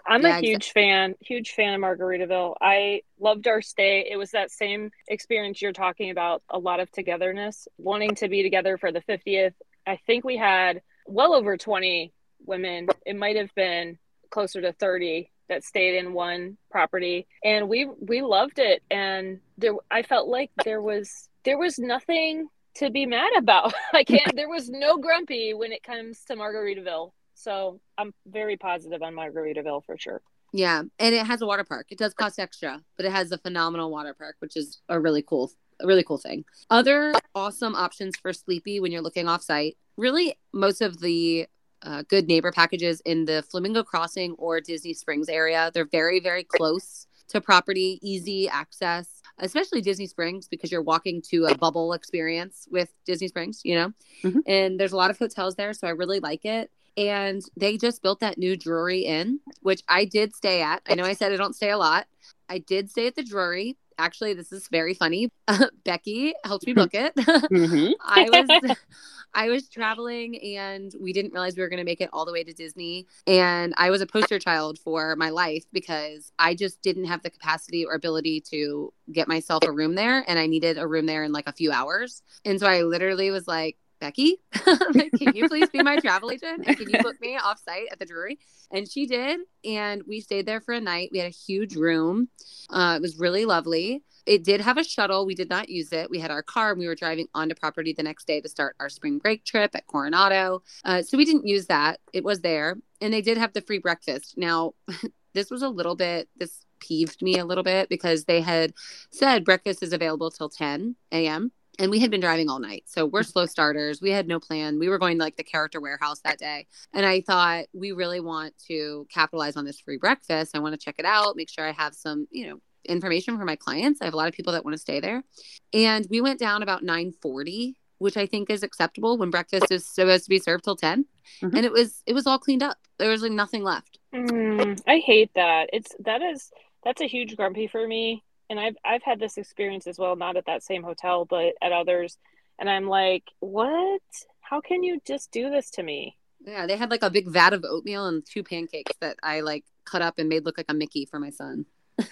I'm 0.06 0.22
yeah, 0.22 0.38
a 0.38 0.40
huge 0.40 0.56
exactly. 0.56 0.82
fan, 0.82 1.14
huge 1.20 1.50
fan 1.52 1.74
of 1.74 1.80
Margaritaville. 1.80 2.54
I 2.60 3.02
loved 3.20 3.46
our 3.46 3.62
stay. 3.62 4.08
It 4.10 4.16
was 4.16 4.32
that 4.32 4.50
same 4.50 4.90
experience 5.08 5.62
you're 5.62 5.72
talking 5.72 6.10
about, 6.10 6.42
a 6.50 6.58
lot 6.58 6.80
of 6.80 6.90
togetherness, 6.90 7.68
wanting 7.78 8.14
to 8.16 8.28
be 8.28 8.42
together 8.42 8.76
for 8.76 8.90
the 8.90 9.00
50th. 9.02 9.54
I 9.86 9.98
think 10.06 10.24
we 10.24 10.36
had 10.36 10.82
well 11.06 11.32
over 11.32 11.56
20 11.56 12.12
women. 12.44 12.88
It 13.06 13.16
might 13.16 13.36
have 13.36 13.54
been 13.54 13.98
closer 14.34 14.60
to 14.60 14.72
30 14.72 15.30
that 15.48 15.62
stayed 15.62 15.96
in 15.96 16.12
one 16.12 16.58
property 16.68 17.26
and 17.44 17.68
we 17.68 17.88
we 18.00 18.20
loved 18.20 18.58
it 18.58 18.82
and 18.90 19.38
there 19.56 19.74
I 19.92 20.02
felt 20.02 20.26
like 20.28 20.50
there 20.64 20.82
was 20.82 21.28
there 21.44 21.56
was 21.56 21.78
nothing 21.78 22.48
to 22.76 22.90
be 22.90 23.06
mad 23.06 23.30
about. 23.38 23.72
I 23.92 24.02
can't 24.02 24.34
there 24.34 24.48
was 24.48 24.68
no 24.68 24.98
grumpy 24.98 25.54
when 25.54 25.70
it 25.70 25.84
comes 25.84 26.24
to 26.24 26.34
Margaritaville. 26.34 27.12
So 27.34 27.80
I'm 27.96 28.12
very 28.26 28.56
positive 28.56 29.02
on 29.02 29.14
Margaritaville 29.14 29.84
for 29.84 29.96
sure. 29.96 30.20
Yeah, 30.52 30.82
and 30.98 31.14
it 31.14 31.26
has 31.26 31.42
a 31.42 31.46
water 31.46 31.64
park. 31.64 31.86
It 31.90 31.98
does 31.98 32.14
cost 32.14 32.38
extra, 32.38 32.80
but 32.96 33.06
it 33.06 33.12
has 33.12 33.30
a 33.32 33.38
phenomenal 33.38 33.90
water 33.90 34.14
park, 34.14 34.36
which 34.40 34.56
is 34.56 34.80
a 34.88 34.98
really 34.98 35.22
cool 35.22 35.52
a 35.80 35.86
really 35.86 36.04
cool 36.04 36.18
thing. 36.18 36.44
Other 36.70 37.14
awesome 37.36 37.76
options 37.76 38.16
for 38.16 38.32
sleepy 38.32 38.80
when 38.80 38.90
you're 38.90 39.02
looking 39.02 39.28
off 39.28 39.42
site. 39.42 39.76
Really 39.96 40.36
most 40.52 40.80
of 40.80 41.00
the 41.00 41.46
uh, 41.84 42.02
good 42.08 42.26
neighbor 42.26 42.50
packages 42.50 43.00
in 43.04 43.24
the 43.24 43.42
Flamingo 43.42 43.82
Crossing 43.82 44.34
or 44.38 44.60
Disney 44.60 44.94
Springs 44.94 45.28
area. 45.28 45.70
They're 45.72 45.84
very, 45.84 46.20
very 46.20 46.44
close 46.44 47.06
to 47.28 47.40
property, 47.40 47.98
easy 48.02 48.48
access, 48.48 49.22
especially 49.38 49.80
Disney 49.80 50.06
Springs 50.06 50.48
because 50.48 50.70
you're 50.72 50.82
walking 50.82 51.22
to 51.30 51.46
a 51.46 51.54
bubble 51.56 51.92
experience 51.92 52.66
with 52.70 52.92
Disney 53.04 53.28
Springs, 53.28 53.60
you 53.64 53.74
know? 53.74 53.92
Mhm. 54.22 54.42
And 54.46 54.80
there's 54.80 54.92
a 54.92 54.96
lot 54.96 55.10
of 55.10 55.18
hotels 55.18 55.54
there. 55.56 55.72
So 55.72 55.86
I 55.86 55.90
really 55.90 56.20
like 56.20 56.44
it. 56.44 56.70
And 56.96 57.42
they 57.56 57.76
just 57.76 58.02
built 58.02 58.20
that 58.20 58.38
new 58.38 58.56
Drury 58.56 59.00
Inn, 59.00 59.40
which 59.62 59.82
I 59.88 60.04
did 60.04 60.34
stay 60.34 60.62
at. 60.62 60.82
I 60.86 60.94
know 60.94 61.04
I 61.04 61.14
said 61.14 61.32
I 61.32 61.36
don't 61.36 61.56
stay 61.56 61.70
a 61.70 61.78
lot. 61.78 62.06
I 62.48 62.58
did 62.58 62.90
stay 62.90 63.06
at 63.06 63.16
the 63.16 63.24
Drury. 63.24 63.76
Actually, 63.98 64.34
this 64.34 64.52
is 64.52 64.68
very 64.68 64.94
funny. 64.94 65.30
Becki 65.48 66.32
helped 66.44 66.66
me 66.66 66.72
book 66.72 66.90
it. 66.94 67.12
hmm 67.48 67.92
I 68.04 68.28
was 68.30 68.76
I 69.34 69.48
was 69.48 69.68
traveling 69.68 70.40
and 70.56 70.94
we 71.00 71.12
didn't 71.12 71.32
realize 71.32 71.56
we 71.56 71.62
were 71.62 71.68
going 71.68 71.78
to 71.78 71.84
make 71.84 72.00
it 72.00 72.10
all 72.12 72.24
the 72.24 72.32
way 72.32 72.44
to 72.44 72.52
Disney 72.52 73.06
and 73.26 73.74
I 73.76 73.90
was 73.90 74.00
a 74.00 74.06
poster 74.06 74.38
child 74.38 74.78
for 74.78 75.16
my 75.16 75.30
life 75.30 75.64
because 75.72 76.30
I 76.38 76.54
just 76.54 76.80
didn't 76.82 77.06
have 77.06 77.22
the 77.22 77.30
capacity 77.30 77.84
or 77.84 77.94
ability 77.94 78.40
to 78.52 78.92
get 79.10 79.26
myself 79.26 79.64
a 79.64 79.72
room 79.72 79.96
there 79.96 80.24
and 80.28 80.38
I 80.38 80.46
needed 80.46 80.78
a 80.78 80.86
room 80.86 81.06
there 81.06 81.24
in 81.24 81.32
like 81.32 81.48
a 81.48 81.52
few 81.52 81.72
hours. 81.72 82.22
And 82.44 82.60
so 82.60 82.66
I 82.66 82.82
literally 82.82 83.30
was 83.30 83.48
like 83.48 83.76
Becki, 84.04 84.34
can 85.18 85.34
you 85.34 85.48
please 85.48 85.68
be 85.70 85.82
my 85.82 85.96
travel 85.96 86.30
agent? 86.30 86.64
And 86.66 86.76
can 86.76 86.90
you 86.90 87.02
book 87.02 87.18
me 87.20 87.36
off 87.36 87.60
site 87.64 87.88
at 87.90 87.98
the 87.98 88.04
Drury? 88.04 88.38
And 88.70 88.90
she 88.90 89.06
did. 89.06 89.40
And 89.64 90.02
we 90.06 90.20
stayed 90.20 90.46
there 90.46 90.60
for 90.60 90.74
a 90.74 90.80
night. 90.80 91.08
We 91.10 91.18
had 91.18 91.26
a 91.26 91.30
huge 91.30 91.74
room. 91.74 92.28
Uh, 92.68 92.94
it 92.96 93.02
was 93.02 93.18
really 93.18 93.46
lovely. 93.46 94.02
It 94.26 94.44
did 94.44 94.60
have 94.60 94.76
a 94.76 94.84
shuttle. 94.84 95.24
We 95.24 95.34
did 95.34 95.48
not 95.48 95.68
use 95.68 95.92
it. 95.92 96.10
We 96.10 96.18
had 96.18 96.30
our 96.30 96.42
car 96.42 96.72
and 96.72 96.78
we 96.78 96.86
were 96.86 96.94
driving 96.94 97.28
onto 97.34 97.54
property 97.54 97.94
the 97.94 98.02
next 98.02 98.26
day 98.26 98.40
to 98.40 98.48
start 98.48 98.76
our 98.78 98.88
spring 98.88 99.18
break 99.18 99.44
trip 99.44 99.74
at 99.74 99.86
Coronado. 99.86 100.62
Uh, 100.84 101.02
so 101.02 101.16
we 101.16 101.24
didn't 101.24 101.46
use 101.46 101.66
that. 101.66 102.00
It 102.12 102.24
was 102.24 102.40
there. 102.40 102.76
And 103.00 103.12
they 103.12 103.22
did 103.22 103.38
have 103.38 103.52
the 103.52 103.62
free 103.62 103.78
breakfast. 103.78 104.34
Now, 104.36 104.74
this 105.34 105.50
was 105.50 105.62
a 105.62 105.68
little 105.68 105.96
bit, 105.96 106.28
this 106.36 106.64
peeved 106.80 107.22
me 107.22 107.38
a 107.38 107.44
little 107.44 107.64
bit 107.64 107.88
because 107.88 108.24
they 108.24 108.40
had 108.40 108.72
said 109.10 109.44
breakfast 109.44 109.82
is 109.82 109.92
available 109.92 110.30
till 110.30 110.48
10 110.48 110.96
a.m. 111.12 111.52
And 111.78 111.90
we 111.90 111.98
had 111.98 112.10
been 112.10 112.20
driving 112.20 112.48
all 112.48 112.60
night. 112.60 112.84
So 112.86 113.06
we're 113.06 113.22
slow 113.22 113.46
starters. 113.46 114.00
We 114.00 114.10
had 114.10 114.28
no 114.28 114.38
plan. 114.38 114.78
We 114.78 114.88
were 114.88 114.98
going 114.98 115.18
to 115.18 115.24
like 115.24 115.36
the 115.36 115.42
character 115.42 115.80
warehouse 115.80 116.20
that 116.20 116.38
day. 116.38 116.66
And 116.92 117.04
I 117.04 117.20
thought 117.20 117.66
we 117.72 117.92
really 117.92 118.20
want 118.20 118.54
to 118.68 119.06
capitalize 119.10 119.56
on 119.56 119.64
this 119.64 119.80
free 119.80 119.96
breakfast. 119.96 120.56
I 120.56 120.60
want 120.60 120.78
to 120.78 120.84
check 120.84 120.96
it 120.98 121.04
out, 121.04 121.36
make 121.36 121.50
sure 121.50 121.66
I 121.66 121.72
have 121.72 121.94
some, 121.94 122.28
you 122.30 122.48
know, 122.48 122.60
information 122.84 123.36
for 123.38 123.44
my 123.44 123.56
clients. 123.56 124.00
I 124.00 124.04
have 124.04 124.14
a 124.14 124.16
lot 124.16 124.28
of 124.28 124.34
people 124.34 124.52
that 124.52 124.64
want 124.64 124.74
to 124.74 124.80
stay 124.80 125.00
there. 125.00 125.24
And 125.72 126.06
we 126.10 126.20
went 126.20 126.38
down 126.38 126.62
about 126.62 126.82
940, 126.82 127.76
which 127.98 128.16
I 128.16 128.26
think 128.26 128.50
is 128.50 128.62
acceptable 128.62 129.16
when 129.18 129.30
breakfast 129.30 129.70
is 129.70 129.86
supposed 129.86 130.24
to 130.24 130.30
be 130.30 130.38
served 130.38 130.64
till 130.64 130.76
10. 130.76 131.06
Mhm. 131.42 131.56
And 131.56 131.64
it 131.64 131.72
was 131.72 132.02
it 132.06 132.12
was 132.12 132.26
all 132.26 132.38
cleaned 132.38 132.62
up. 132.62 132.78
There 132.98 133.10
was 133.10 133.22
like 133.22 133.32
nothing 133.32 133.64
left. 133.64 133.98
Mm, 134.14 134.80
I 134.86 134.98
hate 134.98 135.30
that. 135.34 135.70
It's 135.72 135.94
that 136.00 136.22
is 136.22 136.50
that's 136.84 137.00
a 137.00 137.06
huge 137.06 137.36
grumpy 137.36 137.66
for 137.66 137.86
me. 137.86 138.22
And 138.50 138.60
I've 138.60 138.76
I've 138.84 139.02
had 139.02 139.18
this 139.18 139.38
experience 139.38 139.86
as 139.86 139.98
well, 139.98 140.16
not 140.16 140.36
at 140.36 140.46
that 140.46 140.62
same 140.62 140.82
hotel, 140.82 141.24
but 141.24 141.54
at 141.62 141.72
others. 141.72 142.18
And 142.58 142.68
I'm 142.68 142.88
like, 142.88 143.24
what? 143.40 144.02
How 144.40 144.60
can 144.60 144.82
you 144.82 145.00
just 145.06 145.30
do 145.30 145.50
this 145.50 145.70
to 145.70 145.82
me? 145.82 146.16
Yeah, 146.44 146.66
they 146.66 146.76
had 146.76 146.90
like 146.90 147.02
a 147.02 147.10
big 147.10 147.28
vat 147.28 147.54
of 147.54 147.64
oatmeal 147.64 148.06
and 148.06 148.24
two 148.24 148.44
pancakes 148.44 148.92
that 149.00 149.16
I 149.22 149.40
like 149.40 149.64
cut 149.84 150.02
up 150.02 150.18
and 150.18 150.28
made 150.28 150.44
look 150.44 150.58
like 150.58 150.66
a 150.68 150.74
Mickey 150.74 151.06
for 151.06 151.18
my 151.18 151.30
son. 151.30 151.64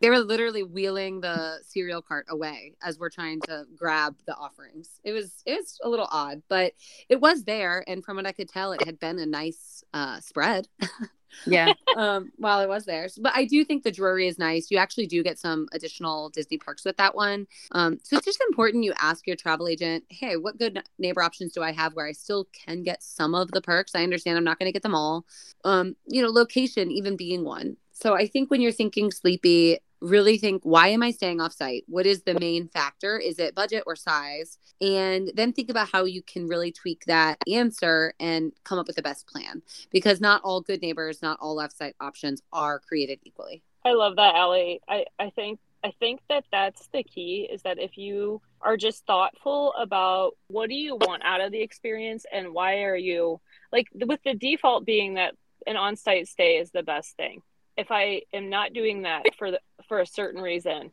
they 0.00 0.10
were 0.10 0.18
literally 0.18 0.62
wheeling 0.62 1.20
the 1.20 1.58
cereal 1.66 2.00
cart 2.00 2.26
away 2.28 2.74
as 2.82 2.98
we're 2.98 3.10
trying 3.10 3.40
to 3.42 3.64
grab 3.76 4.16
the 4.26 4.34
offerings. 4.34 5.00
It 5.04 5.12
was 5.12 5.42
it 5.44 5.54
was 5.54 5.78
a 5.82 5.88
little 5.88 6.08
odd, 6.10 6.42
but 6.48 6.72
it 7.08 7.20
was 7.20 7.44
there, 7.44 7.84
and 7.86 8.04
from 8.04 8.16
what 8.16 8.26
I 8.26 8.32
could 8.32 8.48
tell, 8.48 8.72
it 8.72 8.84
had 8.84 8.98
been 8.98 9.18
a 9.18 9.26
nice 9.26 9.84
uh, 9.92 10.20
spread 10.20 10.68
Yeah. 11.46 11.72
um, 11.96 12.32
while 12.36 12.60
it 12.60 12.68
was 12.68 12.84
there. 12.84 13.08
so, 13.08 13.22
But 13.22 13.32
I 13.34 13.44
do 13.44 13.64
think 13.64 13.82
the 13.82 13.90
Drury 13.90 14.28
is 14.28 14.38
nice. 14.38 14.70
You 14.70 14.78
actually 14.78 15.06
do 15.06 15.22
get 15.22 15.38
some 15.38 15.68
additional 15.72 16.30
Disney 16.30 16.58
perks 16.58 16.84
with 16.84 16.96
that 16.96 17.14
one. 17.14 17.46
Um, 17.72 17.98
so 18.02 18.16
it's 18.16 18.26
just 18.26 18.42
important 18.48 18.84
you 18.84 18.92
ask 18.98 19.26
your 19.26 19.36
travel 19.36 19.68
agent, 19.68 20.04
hey, 20.08 20.36
what 20.36 20.58
good 20.58 20.82
neighbor 20.98 21.22
options 21.22 21.52
do 21.52 21.62
I 21.62 21.72
have 21.72 21.94
where 21.94 22.06
I 22.06 22.12
still 22.12 22.48
can 22.52 22.82
get 22.82 23.02
some 23.02 23.34
of 23.34 23.50
the 23.50 23.60
perks? 23.60 23.94
I 23.94 24.02
understand 24.02 24.36
I'm 24.36 24.44
not 24.44 24.58
going 24.58 24.68
to 24.68 24.72
get 24.72 24.82
them 24.82 24.94
all. 24.94 25.26
Um, 25.64 25.96
you 26.06 26.22
know, 26.22 26.30
location 26.30 26.90
even 26.90 27.16
being 27.16 27.44
one. 27.44 27.76
So 27.92 28.14
I 28.14 28.26
think 28.26 28.50
when 28.50 28.60
you're 28.60 28.72
thinking 28.72 29.10
sleepy, 29.10 29.78
really 30.02 30.36
think 30.36 30.62
why 30.64 30.88
am 30.88 31.02
I 31.02 31.10
staying 31.10 31.40
off 31.40 31.52
site? 31.52 31.84
What 31.88 32.06
is 32.06 32.22
the 32.22 32.38
main 32.38 32.68
factor? 32.68 33.18
Is 33.18 33.38
it 33.38 33.54
budget 33.54 33.84
or 33.86 33.96
size? 33.96 34.58
And 34.80 35.30
then 35.34 35.52
think 35.52 35.70
about 35.70 35.88
how 35.90 36.04
you 36.04 36.22
can 36.22 36.48
really 36.48 36.72
tweak 36.72 37.04
that 37.06 37.38
answer 37.50 38.14
and 38.20 38.52
come 38.64 38.78
up 38.78 38.86
with 38.86 38.96
the 38.96 39.02
best 39.02 39.26
plan 39.26 39.62
because 39.90 40.20
not 40.20 40.42
all 40.44 40.60
good 40.60 40.82
neighbors, 40.82 41.22
not 41.22 41.38
all 41.40 41.54
left 41.54 41.76
site 41.76 41.96
options 42.00 42.42
are 42.52 42.80
created 42.80 43.20
equally. 43.24 43.62
I 43.84 43.92
love 43.92 44.16
that, 44.16 44.34
Aly. 44.34 44.80
I, 44.88 45.06
I 45.18 45.30
think 45.30 45.58
I 45.84 45.92
think 45.98 46.20
that 46.28 46.44
that's 46.52 46.88
the 46.92 47.02
key 47.02 47.48
is 47.52 47.62
that 47.62 47.80
if 47.80 47.98
you 47.98 48.40
are 48.60 48.76
just 48.76 49.04
thoughtful 49.04 49.74
about 49.76 50.36
what 50.46 50.68
do 50.68 50.76
you 50.76 50.94
want 50.94 51.24
out 51.24 51.40
of 51.40 51.50
the 51.50 51.60
experience 51.60 52.24
and 52.32 52.54
why 52.54 52.84
are 52.84 52.96
you 52.96 53.40
like 53.72 53.88
with 53.92 54.20
the 54.24 54.34
default 54.34 54.86
being 54.86 55.14
that 55.14 55.34
an 55.66 55.76
on-site 55.76 56.28
stay 56.28 56.56
is 56.58 56.70
the 56.70 56.82
best 56.82 57.16
thing. 57.16 57.42
If 57.76 57.90
I 57.90 58.22
am 58.32 58.50
not 58.50 58.72
doing 58.72 59.02
that 59.02 59.22
for 59.38 59.50
the, 59.50 59.60
for 59.92 60.00
a 60.00 60.06
certain 60.06 60.40
reason, 60.40 60.90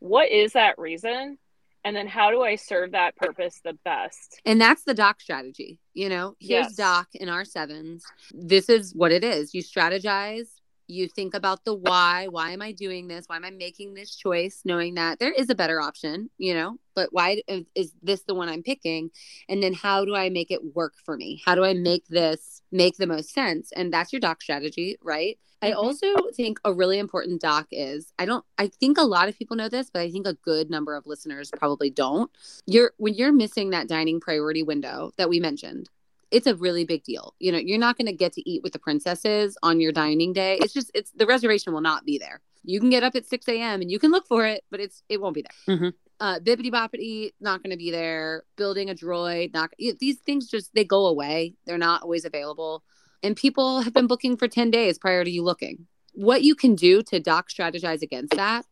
what 0.00 0.28
is 0.28 0.54
that 0.54 0.76
reason? 0.76 1.38
And 1.84 1.94
then 1.94 2.08
how 2.08 2.32
do 2.32 2.42
I 2.42 2.56
serve 2.56 2.90
that 2.90 3.14
purpose 3.14 3.60
the 3.62 3.74
best? 3.84 4.40
And 4.44 4.60
that's 4.60 4.82
the 4.82 4.92
doc 4.92 5.20
strategy. 5.20 5.78
You 5.94 6.08
know, 6.08 6.34
here's 6.40 6.66
Yes. 6.66 6.74
doc 6.74 7.06
in 7.14 7.28
our 7.28 7.44
sevens. 7.44 8.04
This 8.34 8.68
is 8.68 8.92
what 8.92 9.12
it 9.12 9.22
is. 9.22 9.54
You 9.54 9.62
strategize, 9.62 10.48
you 10.90 11.08
think 11.08 11.34
about 11.34 11.64
the 11.64 11.74
why. 11.74 12.26
Why 12.28 12.50
am 12.50 12.62
I 12.62 12.72
doing 12.72 13.08
this? 13.08 13.24
Why 13.26 13.36
am 13.36 13.44
I 13.44 13.50
making 13.50 13.94
this 13.94 14.14
choice? 14.14 14.62
Knowing 14.64 14.94
that 14.94 15.18
there 15.18 15.32
is 15.32 15.48
a 15.50 15.54
better 15.54 15.80
option, 15.80 16.30
you 16.38 16.54
know, 16.54 16.76
but 16.94 17.12
why 17.12 17.42
is- 17.46 17.66
is 17.74 17.92
this 18.02 18.22
the 18.22 18.34
one 18.34 18.48
I'm 18.48 18.62
picking? 18.62 19.10
And 19.48 19.62
then 19.62 19.72
how 19.72 20.04
do 20.04 20.14
I 20.14 20.28
make 20.28 20.50
it 20.50 20.74
work 20.74 20.94
for 21.04 21.16
me? 21.16 21.42
How 21.44 21.54
do 21.54 21.64
I 21.64 21.74
make 21.74 22.06
this 22.08 22.62
make 22.72 22.96
the 22.96 23.06
most 23.06 23.30
sense? 23.30 23.72
And 23.72 23.92
that's 23.92 24.12
your 24.12 24.20
doc 24.20 24.42
strategy, 24.42 24.96
right? 25.02 25.38
I 25.62 25.72
Mhm. 25.72 25.76
also 25.76 26.14
think 26.34 26.58
a 26.64 26.72
really 26.72 26.98
important 26.98 27.40
doc 27.40 27.66
is 27.70 28.12
I 28.18 28.24
don't 28.24 28.44
I 28.56 28.68
think 28.68 28.96
a 28.98 29.02
lot 29.02 29.28
of 29.28 29.38
people 29.38 29.56
know 29.56 29.68
this, 29.68 29.90
but 29.92 30.00
I 30.00 30.10
think 30.10 30.26
a 30.26 30.34
good 30.34 30.70
number 30.70 30.94
of 30.94 31.06
listeners 31.06 31.50
probably 31.56 31.90
don't. 31.90 32.30
You're 32.66 32.94
when 32.96 33.14
you're 33.14 33.32
missing 33.32 33.70
that 33.70 33.86
dining 33.88 34.20
priority 34.20 34.62
window 34.62 35.12
that 35.18 35.28
we 35.28 35.38
mentioned, 35.38 35.90
it's 36.30 36.46
a 36.46 36.54
really 36.54 36.84
big 36.84 37.02
deal. 37.04 37.34
You 37.38 37.52
know, 37.52 37.58
you're 37.58 37.78
not 37.78 37.96
going 37.98 38.06
to 38.06 38.12
get 38.12 38.32
to 38.34 38.48
eat 38.50 38.62
with 38.62 38.72
the 38.72 38.78
princesses 38.78 39.56
on 39.62 39.80
your 39.80 39.92
dining 39.92 40.32
day. 40.32 40.58
It's 40.60 40.72
just 40.72 40.90
it's 40.94 41.10
the 41.12 41.26
reservation 41.26 41.72
will 41.72 41.80
not 41.80 42.04
be 42.04 42.18
there. 42.18 42.40
You 42.62 42.78
can 42.80 42.90
get 42.90 43.02
up 43.02 43.14
at 43.16 43.26
6 43.26 43.48
a.m. 43.48 43.80
and 43.80 43.90
you 43.90 43.98
can 43.98 44.10
look 44.10 44.26
for 44.26 44.46
it, 44.46 44.64
but 44.70 44.80
it's 44.80 45.02
it 45.08 45.20
won't 45.20 45.34
be 45.34 45.42
there. 45.42 45.76
Mhm. 45.76 45.92
Uh, 46.20 46.38
Bibbidi 46.38 46.70
Bobbidi 46.70 47.32
not 47.40 47.62
going 47.62 47.70
to 47.70 47.78
be 47.78 47.90
there. 47.90 48.44
Building 48.56 48.90
a 48.90 48.94
droid, 48.94 49.54
not 49.54 49.70
these 49.78 50.18
things 50.18 50.48
just 50.48 50.70
they 50.74 50.84
go 50.84 51.06
away. 51.06 51.54
They're 51.66 51.78
not 51.78 52.02
always 52.02 52.24
available, 52.24 52.84
and 53.22 53.34
people 53.36 53.80
have 53.80 53.94
been 53.94 54.06
booking 54.06 54.36
for 54.36 54.46
10 54.46 54.70
days 54.70 54.98
prior 54.98 55.24
to 55.24 55.30
you 55.30 55.42
looking. 55.42 55.86
What 56.12 56.42
you 56.42 56.54
can 56.54 56.74
do 56.74 57.02
to 57.04 57.20
doc 57.20 57.48
strategize 57.48 58.02
against 58.02 58.34
that 58.36 58.66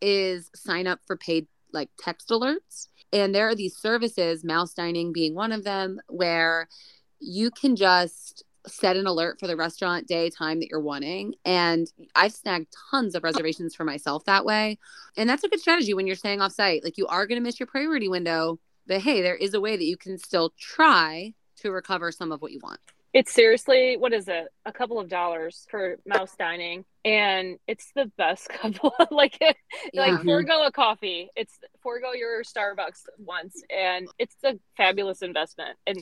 is 0.00 0.50
sign 0.54 0.86
up 0.86 1.00
for 1.06 1.16
paid 1.16 1.46
like 1.72 1.90
text 1.98 2.30
alerts, 2.30 2.88
and 3.12 3.34
there 3.34 3.48
are 3.48 3.54
these 3.54 3.76
services, 3.76 4.42
Mouse 4.42 4.72
Dining 4.72 5.12
being 5.12 5.34
one 5.34 5.52
of 5.52 5.64
them, 5.64 6.00
where 6.08 6.68
you 7.20 7.50
can 7.50 7.76
just 7.76 8.44
set 8.66 8.96
an 8.96 9.06
alert 9.06 9.38
for 9.38 9.46
the 9.46 9.56
restaurant 9.56 10.06
day 10.06 10.30
time 10.30 10.58
that 10.60 10.68
you're 10.70 10.80
wanting. 10.80 11.34
And 11.44 11.90
i've 12.14 12.32
snagged 12.32 12.74
tons 12.90 13.14
of 13.14 13.22
reservations 13.22 13.74
for 13.74 13.84
myself 13.84 14.24
that 14.24 14.44
way. 14.44 14.78
And 15.16 15.28
that's 15.28 15.44
a 15.44 15.48
good 15.48 15.60
strategy 15.60 15.94
when 15.94 16.06
you're 16.06 16.16
staying 16.16 16.40
off 16.40 16.52
site 16.52 16.82
like 16.84 16.98
you 16.98 17.06
are 17.06 17.26
going 17.26 17.38
to 17.38 17.42
miss 17.42 17.60
your 17.60 17.66
priority 17.66 18.08
window 18.08 18.58
but 18.86 19.00
hey 19.00 19.22
there 19.22 19.36
is 19.36 19.54
a 19.54 19.60
way 19.60 19.76
that 19.76 19.84
you 19.84 19.96
can 19.96 20.18
still 20.18 20.52
try 20.58 21.32
to 21.56 21.70
recover 21.70 22.10
some 22.12 22.32
of 22.32 22.42
what 22.42 22.52
you 22.52 22.60
want 22.62 22.80
It's 23.14 23.32
seriously, 23.32 23.96
what 23.96 24.12
is 24.12 24.26
it? 24.26 24.48
A 24.66 24.72
couple 24.72 24.98
of 24.98 25.08
dollars 25.08 25.66
for 25.70 25.98
mouse 26.04 26.34
dining. 26.36 26.84
And 27.04 27.58
it's 27.68 27.92
the 27.94 28.10
best 28.18 28.48
couple 28.50 28.92
like 29.12 29.38
Yeah. 29.40 29.52
like 29.94 30.22
forego 30.24 30.66
a 30.66 30.72
coffee. 30.72 31.30
It's 31.36 31.56
forego 31.80 32.12
your 32.12 32.42
Starbucks 32.42 33.02
once 33.18 33.62
and 33.70 34.08
it's 34.18 34.34
a 34.42 34.58
fabulous 34.76 35.22
investment. 35.22 35.78
And 35.86 35.98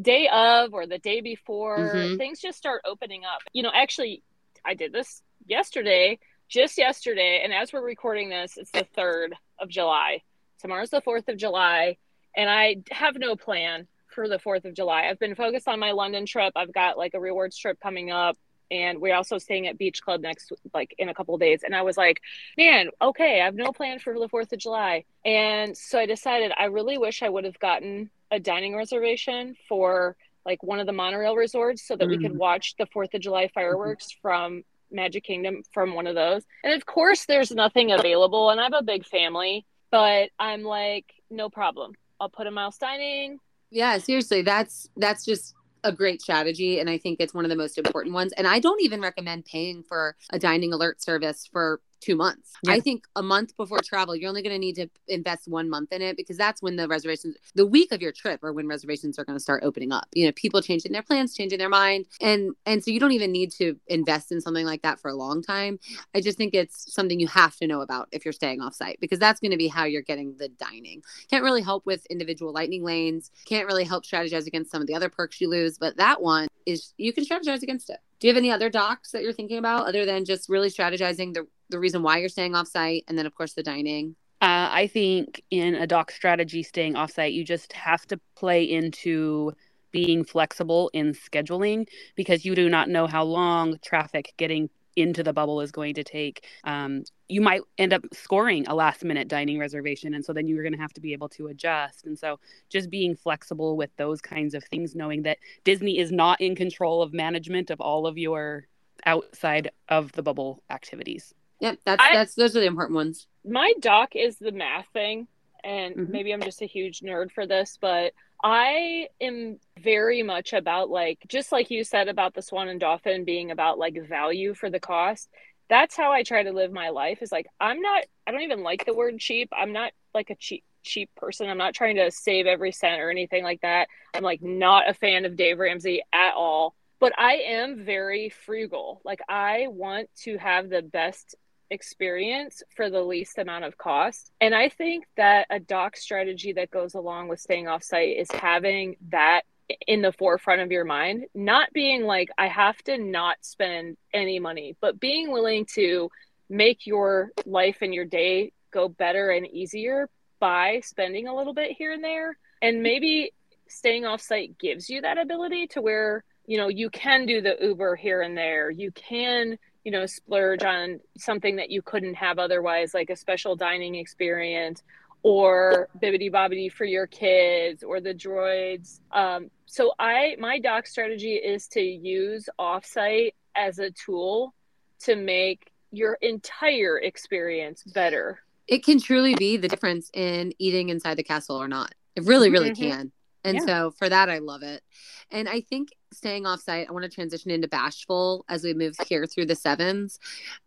day 0.00 0.28
of 0.28 0.72
or 0.72 0.86
the 0.86 0.98
day 0.98 1.20
before, 1.20 1.78
Mhm. 1.78 2.16
things 2.16 2.40
just 2.40 2.58
start 2.58 2.82
opening 2.84 3.24
up. 3.24 3.40
You 3.52 3.64
know, 3.64 3.72
actually 3.74 4.22
I 4.64 4.74
did 4.74 4.92
this 4.92 5.20
yesterday, 5.44 6.20
just 6.48 6.78
yesterday, 6.78 7.40
and 7.42 7.52
as 7.52 7.72
we're 7.72 7.82
recording 7.82 8.28
this, 8.28 8.56
it's 8.56 8.70
the 8.70 8.86
3rd 8.96 9.32
of 9.58 9.68
July. 9.68 10.22
Tomorrow's 10.60 10.90
the 10.90 11.00
4th 11.02 11.28
of 11.28 11.36
July, 11.38 11.96
and 12.36 12.48
I 12.48 12.76
have 12.92 13.16
no 13.18 13.34
plan 13.34 13.88
for 14.12 14.28
the 14.28 14.38
4th 14.38 14.64
of 14.64 14.74
July. 14.74 15.08
I've 15.08 15.18
been 15.18 15.34
focused 15.34 15.68
on 15.68 15.78
my 15.78 15.92
London 15.92 16.26
trip. 16.26 16.52
I've 16.56 16.72
got 16.72 16.98
like 16.98 17.14
a 17.14 17.20
rewards 17.20 17.56
trip 17.56 17.78
coming 17.80 18.10
up 18.10 18.36
and 18.70 19.00
we're 19.00 19.14
also 19.14 19.36
staying 19.36 19.66
at 19.66 19.76
Beach 19.76 20.02
Club 20.02 20.22
next 20.22 20.50
like 20.72 20.94
in 20.98 21.10
a 21.10 21.14
couple 21.14 21.34
of 21.34 21.40
days 21.40 21.60
and 21.62 21.74
I 21.74 21.82
was 21.82 21.96
like, 21.96 22.20
"Man, 22.56 22.88
okay, 23.00 23.40
I 23.40 23.44
have 23.44 23.54
no 23.54 23.72
plan 23.72 23.98
for 23.98 24.18
the 24.18 24.28
4th 24.28 24.52
of 24.52 24.58
July." 24.58 25.04
And 25.24 25.76
so 25.76 25.98
I 25.98 26.06
decided 26.06 26.52
I 26.58 26.64
really 26.64 26.98
wish 26.98 27.22
I 27.22 27.28
would 27.28 27.44
have 27.44 27.58
gotten 27.58 28.10
a 28.30 28.40
dining 28.40 28.74
reservation 28.74 29.54
for 29.68 30.16
like 30.44 30.62
one 30.62 30.80
of 30.80 30.86
the 30.86 30.92
monorail 30.92 31.36
resorts 31.36 31.86
so 31.86 31.96
that 31.96 32.06
mm. 32.06 32.10
we 32.10 32.18
could 32.18 32.32
mm. 32.32 32.38
watch 32.38 32.74
the 32.78 32.86
Fourth 32.86 33.14
of 33.14 33.20
July 33.20 33.48
fireworks 33.54 34.06
mm-hmm. 34.06 34.20
from 34.22 34.64
Magic 34.90 35.24
Kingdom 35.24 35.62
from 35.72 35.94
one 35.94 36.06
of 36.06 36.14
those. 36.14 36.42
And 36.64 36.74
of 36.74 36.86
course, 36.86 37.26
there's 37.26 37.50
nothing 37.50 37.92
available, 37.92 38.50
and 38.50 38.60
I 38.60 38.64
have 38.64 38.74
a 38.74 38.82
big 38.82 39.06
family, 39.06 39.64
but 39.90 40.30
I'm 40.38 40.62
like, 40.62 41.06
no 41.30 41.48
problem. 41.48 41.92
I'll 42.20 42.28
put 42.28 42.46
a 42.46 42.50
mouse 42.50 42.78
dining. 42.78 43.38
Yeah, 43.72 43.96
seriously, 43.98 44.42
that's 44.42 44.88
that's 44.96 45.24
just 45.24 45.54
a 45.84 45.90
great 45.90 46.22
strategy 46.22 46.78
and 46.78 46.88
i 46.88 46.96
think 46.96 47.18
it's 47.18 47.34
one 47.34 47.44
of 47.44 47.48
the 47.48 47.56
most 47.56 47.76
important 47.76 48.14
ones 48.14 48.32
and 48.34 48.46
i 48.46 48.60
don't 48.60 48.80
even 48.82 49.00
recommend 49.00 49.44
paying 49.44 49.82
for 49.82 50.14
a 50.30 50.38
dining 50.38 50.72
alert 50.72 51.02
service 51.02 51.48
for 51.50 51.80
two 52.02 52.16
months. 52.16 52.52
Yeah. 52.64 52.74
I 52.74 52.80
think 52.80 53.04
a 53.16 53.22
month 53.22 53.56
before 53.56 53.78
travel, 53.78 54.16
you're 54.16 54.28
only 54.28 54.42
going 54.42 54.54
to 54.54 54.58
need 54.58 54.74
to 54.76 54.88
invest 55.08 55.48
one 55.48 55.70
month 55.70 55.92
in 55.92 56.02
it 56.02 56.16
because 56.16 56.36
that's 56.36 56.60
when 56.60 56.76
the 56.76 56.88
reservations, 56.88 57.36
the 57.54 57.66
week 57.66 57.92
of 57.92 58.02
your 58.02 58.12
trip, 58.12 58.42
or 58.42 58.52
when 58.52 58.66
reservations 58.66 59.18
are 59.18 59.24
going 59.24 59.36
to 59.36 59.42
start 59.42 59.62
opening 59.64 59.92
up. 59.92 60.08
You 60.12 60.26
know, 60.26 60.32
people 60.32 60.60
changing 60.60 60.92
their 60.92 61.02
plans, 61.02 61.34
changing 61.34 61.58
their 61.58 61.68
mind, 61.68 62.06
and 62.20 62.54
and 62.66 62.84
so 62.84 62.90
you 62.90 63.00
don't 63.00 63.12
even 63.12 63.32
need 63.32 63.52
to 63.52 63.76
invest 63.86 64.32
in 64.32 64.40
something 64.40 64.66
like 64.66 64.82
that 64.82 65.00
for 65.00 65.08
a 65.08 65.14
long 65.14 65.42
time. 65.42 65.78
I 66.14 66.20
just 66.20 66.36
think 66.36 66.54
it's 66.54 66.92
something 66.92 67.20
you 67.20 67.28
have 67.28 67.56
to 67.56 67.66
know 67.66 67.80
about 67.80 68.08
if 68.12 68.24
you're 68.24 68.32
staying 68.32 68.60
off 68.60 68.74
site 68.74 68.98
because 69.00 69.18
that's 69.18 69.40
going 69.40 69.52
to 69.52 69.56
be 69.56 69.68
how 69.68 69.84
you're 69.84 70.02
getting 70.02 70.36
the 70.36 70.48
dining. 70.48 71.02
Can't 71.30 71.44
really 71.44 71.62
help 71.62 71.86
with 71.86 72.04
individual 72.06 72.52
lightning 72.52 72.82
lanes. 72.82 73.30
Can't 73.44 73.66
really 73.66 73.84
help 73.84 74.04
strategize 74.04 74.46
against 74.46 74.70
some 74.70 74.80
of 74.80 74.88
the 74.88 74.94
other 74.94 75.08
perks 75.08 75.40
you 75.40 75.48
lose, 75.48 75.78
but 75.78 75.96
that 75.96 76.20
one 76.20 76.48
is 76.66 76.94
you 76.96 77.12
can 77.12 77.24
strategize 77.24 77.62
against 77.62 77.90
it. 77.90 77.98
Do 78.18 78.26
you 78.26 78.32
have 78.32 78.38
any 78.38 78.50
other 78.50 78.70
docs 78.70 79.10
that 79.12 79.22
you're 79.22 79.32
thinking 79.32 79.58
about 79.58 79.86
other 79.86 80.04
than 80.04 80.24
just 80.24 80.48
really 80.48 80.68
strategizing 80.70 81.34
the 81.34 81.46
the 81.70 81.78
reason 81.78 82.02
why 82.02 82.18
you're 82.18 82.28
staying 82.28 82.54
off 82.54 82.68
site, 82.68 83.04
and 83.08 83.18
then 83.18 83.26
of 83.26 83.34
course 83.34 83.54
the 83.54 83.62
dining? 83.62 84.16
Uh, 84.40 84.68
I 84.72 84.88
think 84.88 85.42
in 85.50 85.76
a 85.76 85.86
doc 85.86 86.10
strategy, 86.10 86.62
staying 86.64 86.96
off 86.96 87.12
site, 87.12 87.32
you 87.32 87.44
just 87.44 87.72
have 87.74 88.06
to 88.06 88.18
play 88.34 88.64
into 88.64 89.52
being 89.92 90.24
flexible 90.24 90.90
in 90.92 91.12
scheduling 91.12 91.86
because 92.16 92.44
you 92.44 92.54
do 92.54 92.68
not 92.68 92.88
know 92.88 93.06
how 93.06 93.22
long 93.22 93.78
traffic 93.82 94.32
getting 94.38 94.68
into 94.96 95.22
the 95.22 95.32
bubble 95.32 95.60
is 95.60 95.70
going 95.70 95.94
to 95.94 96.04
take. 96.04 96.44
Um, 96.64 97.04
you 97.32 97.40
might 97.40 97.62
end 97.78 97.94
up 97.94 98.04
scoring 98.12 98.66
a 98.68 98.74
last 98.74 99.02
minute 99.04 99.26
dining 99.26 99.58
reservation. 99.58 100.12
And 100.12 100.22
so 100.22 100.34
then 100.34 100.46
you're 100.46 100.62
going 100.62 100.74
to 100.74 100.78
have 100.78 100.92
to 100.92 101.00
be 101.00 101.14
able 101.14 101.30
to 101.30 101.46
adjust. 101.46 102.04
And 102.04 102.18
so 102.18 102.38
just 102.68 102.90
being 102.90 103.16
flexible 103.16 103.76
with 103.76 103.90
those 103.96 104.20
kinds 104.20 104.54
of 104.54 104.62
things, 104.64 104.94
knowing 104.94 105.22
that 105.22 105.38
Disney 105.64 105.98
is 105.98 106.12
not 106.12 106.40
in 106.42 106.54
control 106.54 107.00
of 107.00 107.14
management 107.14 107.70
of 107.70 107.80
all 107.80 108.06
of 108.06 108.18
your 108.18 108.66
outside 109.06 109.70
of 109.88 110.12
the 110.12 110.22
bubble 110.22 110.62
activities. 110.68 111.32
Yep, 111.60 111.78
that's 111.84 112.02
I, 112.02 112.14
that's 112.14 112.34
those 112.34 112.54
are 112.56 112.60
the 112.60 112.66
important 112.66 112.96
ones. 112.96 113.26
My 113.44 113.72
doc 113.80 114.14
is 114.14 114.36
the 114.36 114.52
math 114.52 114.86
thing, 114.92 115.26
and 115.64 115.94
mm-hmm. 115.94 116.12
maybe 116.12 116.32
I'm 116.32 116.42
just 116.42 116.60
a 116.60 116.66
huge 116.66 117.00
nerd 117.00 117.32
for 117.32 117.46
this, 117.46 117.78
but 117.80 118.12
I 118.44 119.08
am 119.20 119.60
very 119.80 120.22
much 120.24 120.52
about 120.52 120.90
like 120.90 121.20
just 121.28 121.52
like 121.52 121.70
you 121.70 121.84
said 121.84 122.08
about 122.08 122.34
the 122.34 122.42
Swan 122.42 122.68
and 122.68 122.80
Dolphin 122.80 123.24
being 123.24 123.52
about 123.52 123.78
like 123.78 123.96
value 124.08 124.54
for 124.54 124.68
the 124.68 124.80
cost. 124.80 125.28
That's 125.68 125.96
how 125.96 126.12
I 126.12 126.22
try 126.22 126.42
to 126.42 126.52
live 126.52 126.72
my 126.72 126.90
life. 126.90 127.22
Is 127.22 127.32
like 127.32 127.46
I'm 127.60 127.80
not. 127.80 128.04
I 128.26 128.30
don't 128.30 128.42
even 128.42 128.62
like 128.62 128.84
the 128.84 128.94
word 128.94 129.18
cheap. 129.18 129.50
I'm 129.56 129.72
not 129.72 129.92
like 130.14 130.30
a 130.30 130.36
cheap 130.36 130.64
cheap 130.82 131.10
person. 131.16 131.48
I'm 131.48 131.58
not 131.58 131.74
trying 131.74 131.96
to 131.96 132.10
save 132.10 132.46
every 132.46 132.72
cent 132.72 133.00
or 133.00 133.10
anything 133.10 133.44
like 133.44 133.60
that. 133.62 133.88
I'm 134.14 134.22
like 134.22 134.42
not 134.42 134.88
a 134.88 134.94
fan 134.94 135.24
of 135.24 135.36
Dave 135.36 135.58
Ramsey 135.58 136.02
at 136.12 136.34
all 136.34 136.74
but 137.02 137.12
I 137.18 137.32
am 137.48 137.84
very 137.84 138.28
frugal. 138.28 139.00
Like 139.04 139.18
I 139.28 139.66
want 139.68 140.08
to 140.18 140.38
have 140.38 140.70
the 140.70 140.82
best 140.82 141.34
experience 141.68 142.62
for 142.76 142.90
the 142.90 143.02
least 143.02 143.38
amount 143.38 143.64
of 143.64 143.76
cost. 143.76 144.30
And 144.40 144.54
I 144.54 144.68
think 144.68 145.06
that 145.16 145.48
a 145.50 145.58
doc 145.58 145.96
strategy 145.96 146.52
that 146.52 146.70
goes 146.70 146.94
along 146.94 147.26
with 147.26 147.40
staying 147.40 147.66
off 147.66 147.82
site 147.82 148.16
is 148.18 148.30
having 148.30 148.94
that 149.08 149.42
in 149.86 150.02
the 150.02 150.12
forefront 150.12 150.60
of 150.60 150.70
your 150.70 150.84
mind, 150.84 151.26
not 151.34 151.72
being 151.72 152.04
like, 152.04 152.28
I 152.38 152.48
have 152.48 152.76
to 152.84 152.98
not 152.98 153.36
spend 153.40 153.96
any 154.12 154.38
money, 154.38 154.76
but 154.80 155.00
being 155.00 155.30
willing 155.30 155.66
to 155.74 156.10
make 156.48 156.86
your 156.86 157.30
life 157.46 157.78
and 157.80 157.94
your 157.94 158.04
day 158.04 158.52
go 158.70 158.88
better 158.88 159.30
and 159.30 159.46
easier 159.46 160.08
by 160.40 160.80
spending 160.84 161.28
a 161.28 161.34
little 161.34 161.54
bit 161.54 161.72
here 161.72 161.92
and 161.92 162.02
there. 162.02 162.36
And 162.60 162.82
maybe 162.82 163.32
staying 163.68 164.04
off 164.04 164.20
site 164.20 164.58
gives 164.58 164.90
you 164.90 165.00
that 165.02 165.18
ability 165.18 165.68
to 165.68 165.80
where, 165.80 166.24
you 166.46 166.58
know, 166.58 166.68
you 166.68 166.90
can 166.90 167.26
do 167.26 167.40
the 167.40 167.56
Uber 167.60 167.96
here 167.96 168.22
and 168.22 168.36
there. 168.36 168.70
You 168.70 168.90
can 168.92 169.58
you 169.84 169.90
know 169.90 170.06
splurge 170.06 170.62
on 170.62 171.00
something 171.18 171.56
that 171.56 171.70
you 171.70 171.82
couldn't 171.82 172.14
have 172.14 172.38
otherwise 172.38 172.94
like 172.94 173.10
a 173.10 173.16
special 173.16 173.56
dining 173.56 173.94
experience 173.96 174.82
or 175.22 175.88
bibbidi 176.00 176.30
bobbidi 176.30 176.70
for 176.70 176.84
your 176.84 177.06
kids 177.06 177.82
or 177.82 178.00
the 178.00 178.14
droids. 178.14 179.00
Um, 179.12 179.50
so 179.66 179.92
i 179.98 180.36
my 180.38 180.58
doc 180.58 180.86
strategy 180.86 181.34
is 181.34 181.66
to 181.68 181.80
use 181.80 182.48
offsite 182.58 183.32
as 183.54 183.78
a 183.78 183.90
tool 183.90 184.54
to 185.00 185.16
make 185.16 185.70
your 185.90 186.18
entire 186.22 186.98
experience 186.98 187.82
better. 187.84 188.40
It 188.66 188.84
can 188.84 189.00
truly 189.00 189.34
be 189.34 189.56
the 189.56 189.68
difference 189.68 190.10
in 190.14 190.52
eating 190.58 190.88
inside 190.88 191.16
the 191.16 191.22
castle 191.22 191.56
or 191.56 191.68
not. 191.68 191.94
It 192.16 192.24
really 192.24 192.50
really 192.50 192.70
mm-hmm. 192.70 192.90
can. 192.90 193.12
And 193.44 193.58
yeah. 193.58 193.66
so 193.66 193.90
for 193.92 194.08
that 194.08 194.28
i 194.28 194.38
love 194.38 194.62
it. 194.62 194.82
And 195.30 195.48
i 195.48 195.60
think 195.60 195.90
staying 196.12 196.44
offsite, 196.44 196.88
I 196.88 196.92
want 196.92 197.04
to 197.04 197.10
transition 197.10 197.50
into 197.50 197.68
bashful 197.68 198.44
as 198.48 198.64
we 198.64 198.74
move 198.74 198.96
here 199.06 199.26
through 199.26 199.46
the 199.46 199.54
sevens. 199.54 200.18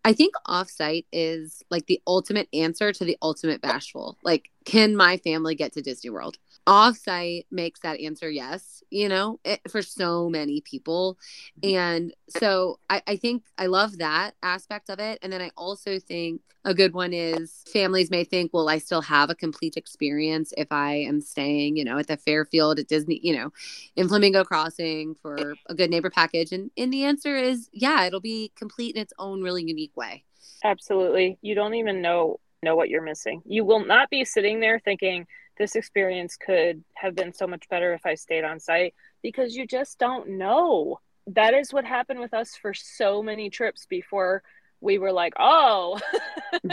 I 0.04 0.14
think 0.14 0.34
offsite 0.48 1.06
is 1.12 1.64
like 1.70 1.86
the 1.86 2.02
ultimate 2.08 2.48
answer 2.54 2.92
to 2.92 3.06
the 3.06 3.18
ultimate 3.22 3.62
bashful. 3.62 4.18
Like, 4.24 4.52
can 4.66 4.96
my 4.96 5.18
family 5.18 5.56
get 5.56 5.74
to 5.74 5.82
Disney 5.82 6.10
World? 6.10 6.38
Offsite 6.68 7.46
makes 7.52 7.82
that 7.82 8.00
answer 8.00 8.30
yes, 8.30 8.84
you 8.90 9.08
know, 9.08 9.40
it, 9.46 9.62
for 9.70 9.84
so 9.84 10.30
many 10.30 10.62
people. 10.62 11.18
Mm-hmm. 11.62 11.78
And 11.78 12.14
so 12.28 12.80
I, 12.90 13.04
I 13.06 13.16
think 13.18 13.44
I 13.58 13.68
love 13.68 14.00
that 14.00 14.34
aspect 14.42 14.90
of 14.90 15.00
it. 15.00 15.20
And 15.22 15.32
then 15.32 15.42
I 15.42 15.52
also 15.56 16.00
think 16.00 16.42
a 16.64 16.74
good 16.74 16.96
one 16.96 17.14
is 17.14 17.64
families 17.72 18.10
may 18.10 18.24
think, 18.24 18.52
well, 18.52 18.68
I 18.68 18.80
still 18.80 19.04
have 19.04 19.30
a 19.30 19.36
complete 19.36 19.78
experience 19.78 20.52
if 20.58 20.72
I 20.72 20.96
am 20.96 21.22
staying, 21.22 21.78
you 21.78 21.86
know, 21.86 22.00
at 22.00 22.08
the 22.08 22.18
Fairfield 22.18 22.80
at 22.80 22.88
Disney, 22.88 23.20
you 23.22 23.36
know, 23.36 23.52
in 23.96 24.08
Flamingo 24.08 24.44
Crossing 24.44 25.14
for 25.14 25.54
a 25.68 25.76
good 25.76 25.92
neighbor 25.92 26.10
package. 26.10 26.52
And, 26.52 26.72
and 26.76 26.92
the 26.92 27.04
answer 27.04 27.36
is, 27.36 27.70
yeah, 27.72 28.06
it'll 28.06 28.20
be 28.20 28.52
complete 28.56 28.96
in 28.96 29.02
its 29.04 29.14
own 29.20 29.44
really 29.44 29.64
unique 29.64 29.96
way. 29.96 30.24
Absolutely. 30.64 31.38
You 31.44 31.54
don't 31.54 31.76
even 31.76 32.02
know 32.02 32.40
know 32.66 32.76
what 32.76 32.90
you're 32.90 33.02
missing. 33.02 33.42
You 33.46 33.64
will 33.64 33.86
not 33.86 34.10
be 34.10 34.26
sitting 34.26 34.60
there 34.60 34.80
thinking 34.80 35.28
this 35.58 35.76
experience 35.76 36.36
could 36.36 36.84
have 36.96 37.16
been 37.16 37.34
so 37.34 37.48
much 37.48 37.70
better 37.70 37.94
if 37.94 38.06
I 38.06 38.16
stayed 38.16 38.44
on 38.44 38.60
site 38.60 38.94
because 39.22 39.56
you 39.56 39.66
just 39.66 39.98
don't 39.98 40.32
know. 40.32 41.00
That 41.28 41.54
is 41.54 41.72
what 41.72 41.86
happened 41.86 42.20
with 42.20 42.34
us 42.34 42.56
for 42.56 42.74
so 42.74 43.24
many 43.24 43.50
trips 43.50 43.86
before 43.86 44.44
we 44.82 44.98
were 44.98 45.14
like, 45.14 45.34
oh, 45.40 46.00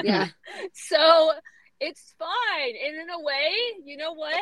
yeah. 0.03 0.29
so 0.75 1.33
it's 1.81 2.15
fine. 2.19 2.75
And 2.87 3.01
in 3.01 3.11
a 3.11 3.21
way, 3.21 3.53
you 3.85 3.97
know 3.97 4.13
what? 4.13 4.41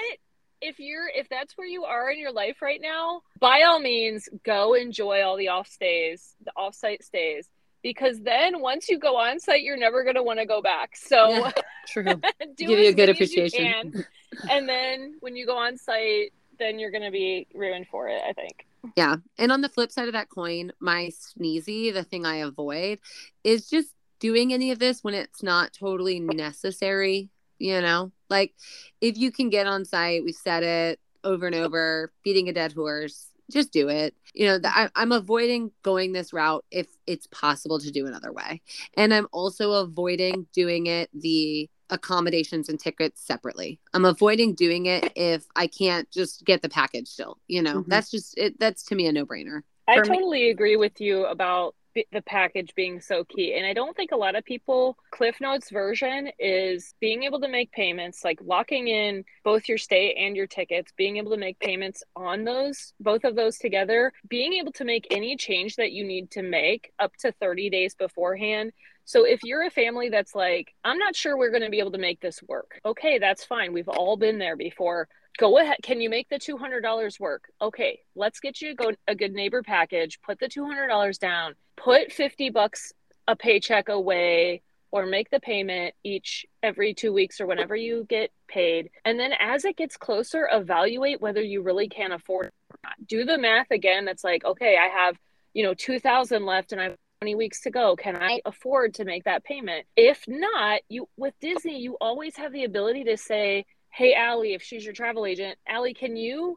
If 0.63 0.79
you're 0.79 1.09
if 1.09 1.29
that's 1.31 1.57
where 1.57 1.67
you 1.67 1.85
are 1.85 2.11
in 2.11 2.19
your 2.19 2.33
life 2.33 2.61
right 2.61 2.81
now, 2.83 3.23
by 3.39 3.63
all 3.63 3.79
means, 3.79 4.29
go 4.45 4.75
enjoy 4.75 5.23
all 5.23 5.39
the 5.39 5.49
off 5.49 5.69
stays, 5.69 6.35
the 6.45 6.53
off 6.57 6.75
site 6.75 7.03
stays. 7.03 7.49
Because 7.83 8.21
then 8.21 8.61
once 8.61 8.89
you 8.89 8.99
go 8.99 9.17
on 9.17 9.41
site, 9.41 9.63
you're 9.63 9.77
never 9.77 10.05
gonna 10.05 10.23
want 10.23 10.39
to 10.39 10.47
go 10.47 10.61
back. 10.61 10.97
So 10.97 11.29
yeah, 11.29 11.53
true. 11.89 12.05
Give 12.57 12.71
you 12.71 12.89
a 12.89 12.93
good 12.93 13.09
appreciation. 13.09 13.93
You 13.95 14.05
and 14.51 14.69
then 14.69 15.17
when 15.21 15.37
you 15.37 15.47
go 15.47 15.57
on 15.57 15.77
site, 15.77 16.33
then 16.59 16.79
you're 16.79 16.91
gonna 16.91 17.11
be 17.11 17.47
ruined 17.55 17.87
for 17.89 18.09
it, 18.09 18.23
I 18.27 18.33
think. 18.33 18.67
Yeah. 18.97 19.17
And 19.39 19.53
on 19.53 19.61
the 19.61 19.69
flip 19.69 19.91
side 19.91 20.09
of 20.09 20.15
that 20.15 20.29
coin, 20.29 20.73
my 20.81 21.11
sneezy, 21.11 21.93
the 21.93 22.05
thing 22.05 22.25
I 22.25 22.37
avoid, 22.37 22.99
is 23.45 23.69
just 23.69 23.95
doing 24.21 24.53
any 24.53 24.71
of 24.71 24.79
this 24.79 25.03
when 25.03 25.15
it's 25.15 25.43
not 25.43 25.73
totally 25.73 26.21
necessary. 26.21 27.31
You 27.59 27.81
know, 27.83 28.13
like 28.31 28.55
if 29.01 29.19
you 29.19 29.31
can 29.31 29.51
get 29.51 29.67
on 29.67 29.85
site, 29.85 30.25
we've 30.25 30.35
said 30.35 30.63
it 30.63 31.01
over 31.25 31.47
and 31.47 31.55
over, 31.55 32.13
beating 32.25 32.49
a 32.49 32.53
dead 32.53 32.73
horse, 32.73 33.29
just 33.51 33.73
do 33.73 33.89
it. 33.89 34.15
You 34.35 34.47
know, 34.47 34.59
the, 34.59 34.69
I, 34.69 34.89
I'm 34.95 35.13
avoiding 35.13 35.73
going 35.83 36.13
this 36.13 36.33
route 36.33 36.65
if 36.71 36.87
it's 37.07 37.27
possible 37.29 37.79
to 37.79 37.91
do 37.91 38.07
another 38.07 38.33
way. 38.33 38.63
And 38.95 39.13
I'm 39.13 39.29
also 39.33 39.73
avoiding 39.73 40.47
doing 40.53 40.87
it 40.87 41.11
the 41.15 41.69
accommodations 41.91 42.69
and 42.69 42.79
tickets 42.79 43.21
separately. 43.21 43.81
I'm 43.93 44.05
avoiding 44.05 44.55
doing 44.55 44.87
it 44.87 45.13
if 45.17 45.45
I 45.57 45.67
can't 45.67 46.11
just 46.11 46.45
get 46.45 46.63
the 46.63 46.69
package 46.69 47.09
still. 47.09 47.39
You 47.49 47.63
know, 47.63 47.81
mm-hmm. 47.81 47.91
that's 47.91 48.11
just 48.11 48.39
it 48.39 48.59
that's 48.59 48.85
to 48.85 48.95
me 48.95 49.07
a 49.07 49.13
no-brainer. 49.13 49.63
I 49.89 49.97
totally 49.97 50.45
me. 50.45 50.51
agree 50.51 50.77
with 50.77 51.01
you 51.01 51.27
about 51.27 51.75
the 51.95 52.23
package 52.23 52.75
being 52.75 53.01
so 53.01 53.25
key. 53.25 53.55
And 53.55 53.67
I 53.67 53.73
don't 53.73 53.97
think 53.97 54.13
a 54.13 54.17
lot 54.17 54.37
of 54.37 54.45
people, 54.45 54.97
Cliff 55.11 55.41
Notes 55.41 55.71
version 55.71 56.31
is 56.39 56.95
being 57.01 57.25
able 57.25 57.41
to 57.41 57.49
make 57.49 57.73
payments, 57.73 58.25
like 58.25 58.39
locking 58.43 58.89
in 58.89 59.25
both 59.45 59.69
your 59.69 59.79
stay 59.79 60.15
and 60.15 60.37
your 60.37 60.47
tickets, 60.47 60.93
being 60.97 61.17
able 61.17 61.33
to 61.33 61.37
make 61.37 61.59
payments 61.59 62.03
on 62.15 62.45
those, 62.45 62.93
both 63.01 63.25
of 63.25 63.37
those 63.37 63.59
together, 63.59 64.13
being 64.29 64.53
able 64.55 64.73
to 64.73 64.85
make 64.85 65.07
any 65.11 65.37
change 65.37 65.77
that 65.77 65.93
you 65.93 66.05
need 66.05 66.31
to 66.33 66.43
make 66.43 66.93
up 66.99 67.17
to 67.17 67.33
30 67.33 67.71
days 67.71 67.95
beforehand. 67.95 68.73
So 69.05 69.25
if 69.25 69.43
you're 69.43 69.65
a 69.65 69.71
family 69.71 70.09
that's 70.09 70.35
like, 70.35 70.73
I'm 70.85 70.99
not 70.99 71.17
sure 71.17 71.37
we're 71.37 71.51
going 71.51 71.63
to 71.63 71.71
be 71.71 71.81
able 71.81 71.93
to 71.93 71.99
make 71.99 72.21
this 72.21 72.43
work, 72.45 72.81
okay, 72.85 73.19
that's 73.19 73.45
fine. 73.45 73.73
We've 73.73 73.89
all 73.89 74.17
been 74.17 74.39
there 74.39 74.57
before 74.57 75.09
go 75.41 75.59
ahead. 75.59 75.79
Can 75.83 76.03
you 76.03 76.11
make 76.11 76.29
the 76.29 76.39
$200 76.39 77.19
work? 77.19 77.51
Okay, 77.63 78.01
let's 78.15 78.41
get 78.41 78.61
you 78.61 78.75
go 78.75 78.93
a 79.09 79.15
good 79.15 79.33
neighbor 79.33 79.63
package. 79.63 80.21
Put 80.21 80.39
the 80.39 80.49
$200 80.49 81.19
down. 81.19 81.55
Put 81.79 82.13
50 82.13 82.51
bucks 82.51 82.93
a 83.27 83.35
paycheck 83.35 83.89
away 83.89 84.61
or 84.93 85.07
make 85.07 85.31
the 85.31 85.41
payment 85.41 85.95
each 86.05 86.45
every 86.63 86.93
2 86.93 87.11
weeks 87.11 87.41
or 87.41 87.47
whenever 87.47 87.75
you 87.75 88.05
get 88.07 88.31
paid. 88.49 88.91
And 89.07 89.19
then 89.19 89.33
as 89.41 89.65
it 89.65 89.79
gets 89.79 89.97
closer, 89.97 90.47
evaluate 90.53 91.23
whether 91.23 91.41
you 91.41 91.63
really 91.63 91.89
can 91.89 92.13
afford 92.13 92.47
it 92.47 93.07
Do 93.07 93.25
the 93.25 93.39
math 93.39 93.71
again. 93.71 94.05
That's 94.05 94.25
like, 94.25 94.45
okay, 94.45 94.77
I 94.77 94.89
have, 94.89 95.17
you 95.55 95.63
know, 95.63 95.73
2000 95.73 96.45
left 96.45 96.73
and 96.73 96.81
I 96.83 96.85
have 96.85 96.97
20 97.23 97.35
weeks 97.37 97.63
to 97.63 97.71
go. 97.71 97.97
Can 97.97 98.15
I 98.15 98.43
afford 98.45 98.95
to 98.95 99.07
make 99.07 99.25
that 99.25 99.45
payment? 99.45 99.87
If 99.97 100.23
not, 100.29 100.81
you 100.91 101.09
with 101.17 101.33
Disney, 101.41 101.81
you 101.81 101.97
always 101.99 102.37
have 102.37 102.53
the 102.53 102.65
ability 102.65 103.05
to 103.05 103.17
say, 103.17 103.65
hey, 103.91 104.15
Aly, 104.17 104.55
if 104.55 104.63
she's 104.63 104.85
your 104.85 104.95
travel 104.95 105.27
agent, 105.27 105.59
Aly, 105.69 105.95
can 105.95 106.17
you 106.17 106.57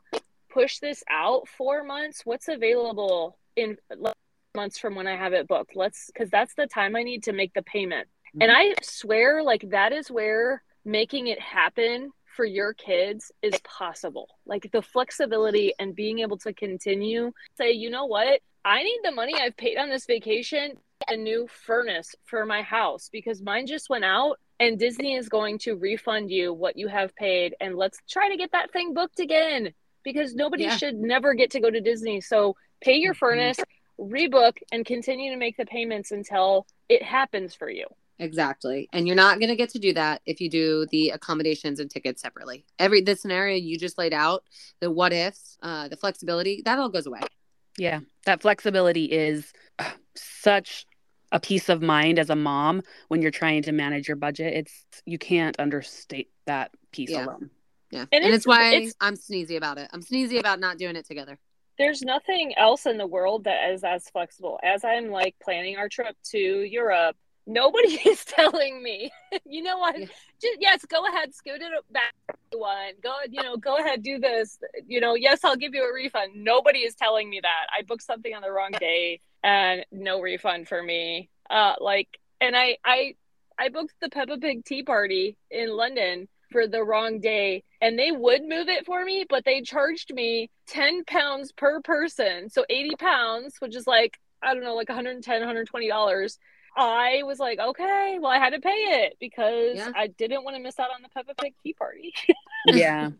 push 0.50 0.80
this 0.80 1.04
out 1.10 1.48
four 1.48 1.84
months? 1.84 2.22
What's 2.26 2.48
available 2.48 3.38
in 3.56 3.78
months 4.56 4.78
from 4.78 4.96
when 4.96 5.08
I 5.08 5.16
have 5.16 5.34
it 5.34 5.48
booked? 5.48 5.76
Let's, 5.76 6.08
because 6.08 6.30
that's 6.30 6.54
the 6.56 6.68
time 6.68 6.96
I 6.96 7.04
need 7.04 7.24
to 7.24 7.34
make 7.34 7.54
the 7.54 7.64
payment. 7.64 8.08
And 8.40 8.52
I 8.52 8.74
swear, 8.82 9.44
like, 9.44 9.70
that 9.70 9.92
is 9.92 10.10
where 10.10 10.64
making 10.86 11.28
it 11.28 11.40
happen 11.40 12.12
for 12.36 12.46
your 12.46 12.74
kids 12.74 13.32
is 13.42 13.60
possible. 13.64 14.28
Like 14.46 14.70
the 14.72 14.82
flexibility 14.82 15.74
and 15.80 15.96
being 15.96 16.20
able 16.20 16.38
to 16.40 16.54
continue 16.54 17.32
say, 17.58 17.72
you 17.72 17.90
know 17.90 18.06
what? 18.06 18.42
I 18.66 18.84
need 18.84 19.00
the 19.04 19.12
money 19.12 19.34
I've 19.40 19.58
paid 19.58 19.78
on 19.78 19.90
this 19.90 20.06
vacation 20.06 20.78
a 21.10 21.18
new 21.18 21.48
furnace 21.48 22.16
for 22.24 22.46
my 22.46 22.62
house 22.62 23.10
because 23.12 23.42
mine 23.42 23.68
just 23.68 23.90
went 23.90 24.06
out 24.06 24.40
and 24.60 24.80
Disney 24.80 25.16
is 25.16 25.28
going 25.28 25.58
to 25.60 25.76
refund 25.76 26.32
you 26.32 26.54
what 26.54 26.78
you 26.78 26.88
have 26.88 27.14
paid 27.16 27.56
and 27.60 27.76
let's 27.76 28.00
try 28.10 28.30
to 28.30 28.38
get 28.38 28.54
that 28.54 28.72
thing 28.72 28.94
booked 28.94 29.20
again 29.20 29.74
because 30.04 30.34
nobody 30.34 30.64
yeah. 30.64 30.78
should 30.78 30.96
never 30.96 31.34
get 31.34 31.52
to 31.52 31.60
go 31.60 31.70
to 31.70 31.82
Disney. 31.82 32.22
So 32.22 32.56
pay 32.82 32.96
your 32.96 33.14
mm-hmm. 33.14 33.20
furnace, 33.20 33.60
rebook 34.00 34.54
and 34.72 34.86
continue 34.86 35.32
to 35.32 35.38
make 35.38 35.58
the 35.58 35.66
payments 35.66 36.12
until 36.12 36.68
it 36.90 37.04
happens 37.04 37.54
for 37.54 37.70
you. 37.70 37.86
Exactly. 38.20 38.88
And 38.94 39.08
you're 39.08 39.16
not 39.16 39.40
going 39.40 39.50
to 39.50 39.56
get 39.56 39.72
to 39.72 39.80
do 39.80 39.94
that 39.94 40.22
if 40.26 40.40
you 40.40 40.50
do 40.50 40.86
the 40.92 41.10
accommodations 41.10 41.80
and 41.80 41.90
tickets 41.90 42.22
separately. 42.22 42.64
Every 42.80 43.02
the 43.02 43.16
scenario 43.16 43.58
you 43.58 43.78
just 43.78 43.98
laid 43.98 44.14
out, 44.14 44.44
the 44.80 44.92
what 44.92 45.12
ifs, 45.12 45.58
uh, 45.62 45.88
the 45.88 45.98
flexibility, 45.98 46.62
that 46.64 46.80
all 46.80 46.90
goes 46.90 47.08
away. 47.08 47.22
Yeah. 47.78 48.02
That 48.26 48.42
flexibility 48.42 49.06
is 49.06 49.52
such 50.16 50.86
a 51.32 51.40
peace 51.40 51.70
of 51.70 51.82
mind 51.82 52.20
as 52.20 52.30
a 52.30 52.36
mom 52.36 52.84
when 53.08 53.22
you're 53.22 53.32
trying 53.32 53.64
to 53.64 53.72
manage 53.72 54.08
your 54.08 54.18
budget. 54.18 54.54
It's 54.54 54.86
you 55.06 55.18
can't 55.18 55.60
understate 55.60 56.30
that 56.46 56.72
piece 56.92 57.10
yeah. 57.10 57.26
alone. 57.26 57.50
Yeah. 57.92 58.06
And, 58.12 58.24
and 58.24 58.26
it's, 58.26 58.38
it's 58.38 58.48
why 58.48 58.74
it's, 58.76 58.96
I'm 59.02 59.16
sneezy 59.16 59.58
about 59.58 59.78
it. 59.78 59.90
I'm 59.92 60.02
sneezy 60.02 60.40
about 60.40 60.60
not 60.60 60.78
doing 60.78 60.96
it 60.96 61.06
together. 61.06 61.38
There's 61.78 62.04
nothing 62.04 62.54
else 62.56 62.86
in 62.86 62.98
the 62.98 63.08
world 63.08 63.46
that 63.46 63.72
is 63.72 63.84
as 63.84 64.08
flexible. 64.10 64.60
As 64.64 64.84
I'm 64.84 65.10
like 65.10 65.36
planning 65.44 65.78
our 65.78 65.90
trip 65.90 66.16
to 66.32 66.38
Europe, 66.38 67.16
nobody 67.46 67.94
is 68.06 68.24
telling 68.26 68.82
me, 68.82 69.12
you 69.46 69.64
know 69.64 69.78
what? 69.78 70.00
Yeah. 70.00 70.08
Just 70.42 70.58
yes, 70.60 70.86
go 70.86 71.08
ahead, 71.08 71.34
scoot 71.34 71.62
it 71.62 71.72
back 71.92 72.14
one. 72.52 72.94
Go, 73.02 73.16
you 73.30 73.42
know, 73.42 73.58
go 73.58 73.78
ahead, 73.78 74.04
do 74.04 74.20
this. 74.20 74.60
You 74.88 75.02
know, 75.02 75.16
yes, 75.16 75.44
I'll 75.44 75.56
give 75.56 75.74
you 75.74 75.84
a 75.84 75.94
refund. 75.94 76.34
Nobody 76.36 76.80
is 76.80 76.96
telling 76.96 77.30
me 77.30 77.40
that. 77.42 77.68
I 77.78 77.84
booked 77.84 78.04
something 78.04 78.34
on 78.34 78.42
the 78.42 78.52
wrong 78.52 78.72
day 78.80 79.22
and 79.44 79.86
no 79.92 80.22
refund 80.22 80.68
for 80.68 80.82
me. 80.82 81.30
Uh, 81.50 81.74
like, 81.80 82.08
and 82.42 82.56
I, 82.56 82.78
I, 82.86 83.16
I 83.60 83.70
booked 83.70 83.96
the 84.02 84.10
Peppa 84.10 84.38
Pig 84.38 84.66
tea 84.66 84.84
party 84.84 85.38
in 85.50 85.76
London 85.76 86.28
for 86.52 86.68
the 86.68 86.84
wrong 86.84 87.20
day 87.20 87.64
and 87.82 87.98
they 87.98 88.12
would 88.12 88.44
move 88.44 88.70
it 88.70 88.86
for 88.86 89.04
me, 89.04 89.26
but 89.28 89.44
they 89.44 89.62
charged 89.62 90.14
me 90.14 90.50
10 90.68 91.04
pounds 91.06 91.52
per 91.52 91.82
person. 91.82 92.50
So 92.50 92.66
80 92.70 92.96
pounds, 92.98 93.56
which 93.60 93.76
is 93.76 93.88
like, 93.88 94.18
I 94.42 94.54
don't 94.54 94.64
know, 94.64 94.76
like 94.76 94.90
110, 94.90 95.40
120 95.40 95.88
dollars. 95.90 96.38
I 96.76 97.22
was 97.24 97.40
like, 97.40 97.60
okay, 97.60 98.18
well, 98.20 98.32
I 98.32 98.38
had 98.38 98.52
to 98.52 98.60
pay 98.60 98.70
it 98.70 99.18
because 99.20 99.76
yeah. 99.76 99.92
I 99.96 100.08
didn't 100.08 100.44
want 100.44 100.56
to 100.58 100.64
miss 100.64 100.80
out 100.80 100.90
on 100.96 101.02
the 101.02 101.10
Peppa 101.10 101.36
Pig 101.36 101.54
tea 101.64 101.74
party. 101.74 102.14
yeah. 102.68 103.12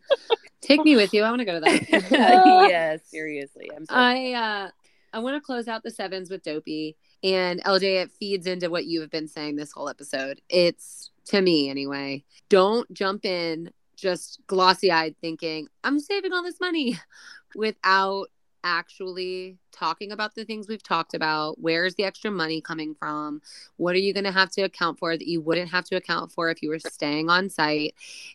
Take 0.60 0.82
me 0.82 0.96
with 0.96 1.12
you. 1.14 1.22
I 1.22 1.30
want 1.30 1.40
to 1.40 1.44
go 1.44 1.54
to 1.54 1.60
that. 1.60 2.10
yeah, 2.70 2.96
seriously. 3.04 3.70
I'm 3.74 3.86
sorry. 3.86 4.34
I, 4.34 4.64
uh, 4.64 4.70
I 5.12 5.18
want 5.20 5.36
to 5.36 5.40
close 5.40 5.68
out 5.68 5.82
the 5.82 5.90
sevens 5.90 6.30
with 6.30 6.42
Dopey. 6.42 6.96
And 7.22 7.62
LJ, 7.62 8.02
it 8.02 8.10
feeds 8.12 8.46
into 8.46 8.70
what 8.70 8.86
you 8.86 9.00
have 9.00 9.10
been 9.10 9.28
saying 9.28 9.56
this 9.56 9.72
whole 9.72 9.88
episode. 9.88 10.40
It's 10.48 11.10
to 11.26 11.40
me 11.40 11.70
anyway. 11.70 12.24
Don't 12.48 12.92
jump 12.92 13.24
in 13.24 13.70
just 13.96 14.40
glossy 14.46 14.90
eyed 14.90 15.16
thinking, 15.20 15.68
I'm 15.82 16.00
saving 16.00 16.32
all 16.32 16.42
this 16.42 16.60
money 16.60 16.98
without 17.54 18.26
actually 18.64 19.58
talking 19.70 20.10
about 20.10 20.34
the 20.34 20.44
things 20.44 20.66
we've 20.66 20.82
talked 20.82 21.14
about. 21.14 21.60
Where's 21.60 21.94
the 21.94 22.04
extra 22.04 22.30
money 22.30 22.60
coming 22.60 22.94
from? 22.94 23.42
What 23.76 23.94
are 23.94 23.98
you 23.98 24.12
going 24.12 24.24
to 24.24 24.32
have 24.32 24.50
to 24.52 24.62
account 24.62 24.98
for 24.98 25.16
that 25.16 25.28
you 25.28 25.40
wouldn't 25.40 25.70
have 25.70 25.84
to 25.86 25.96
account 25.96 26.32
for 26.32 26.50
if 26.50 26.62
you 26.62 26.70
were 26.70 26.78
staying 26.78 27.28
on 27.28 27.50
site? 27.50 27.94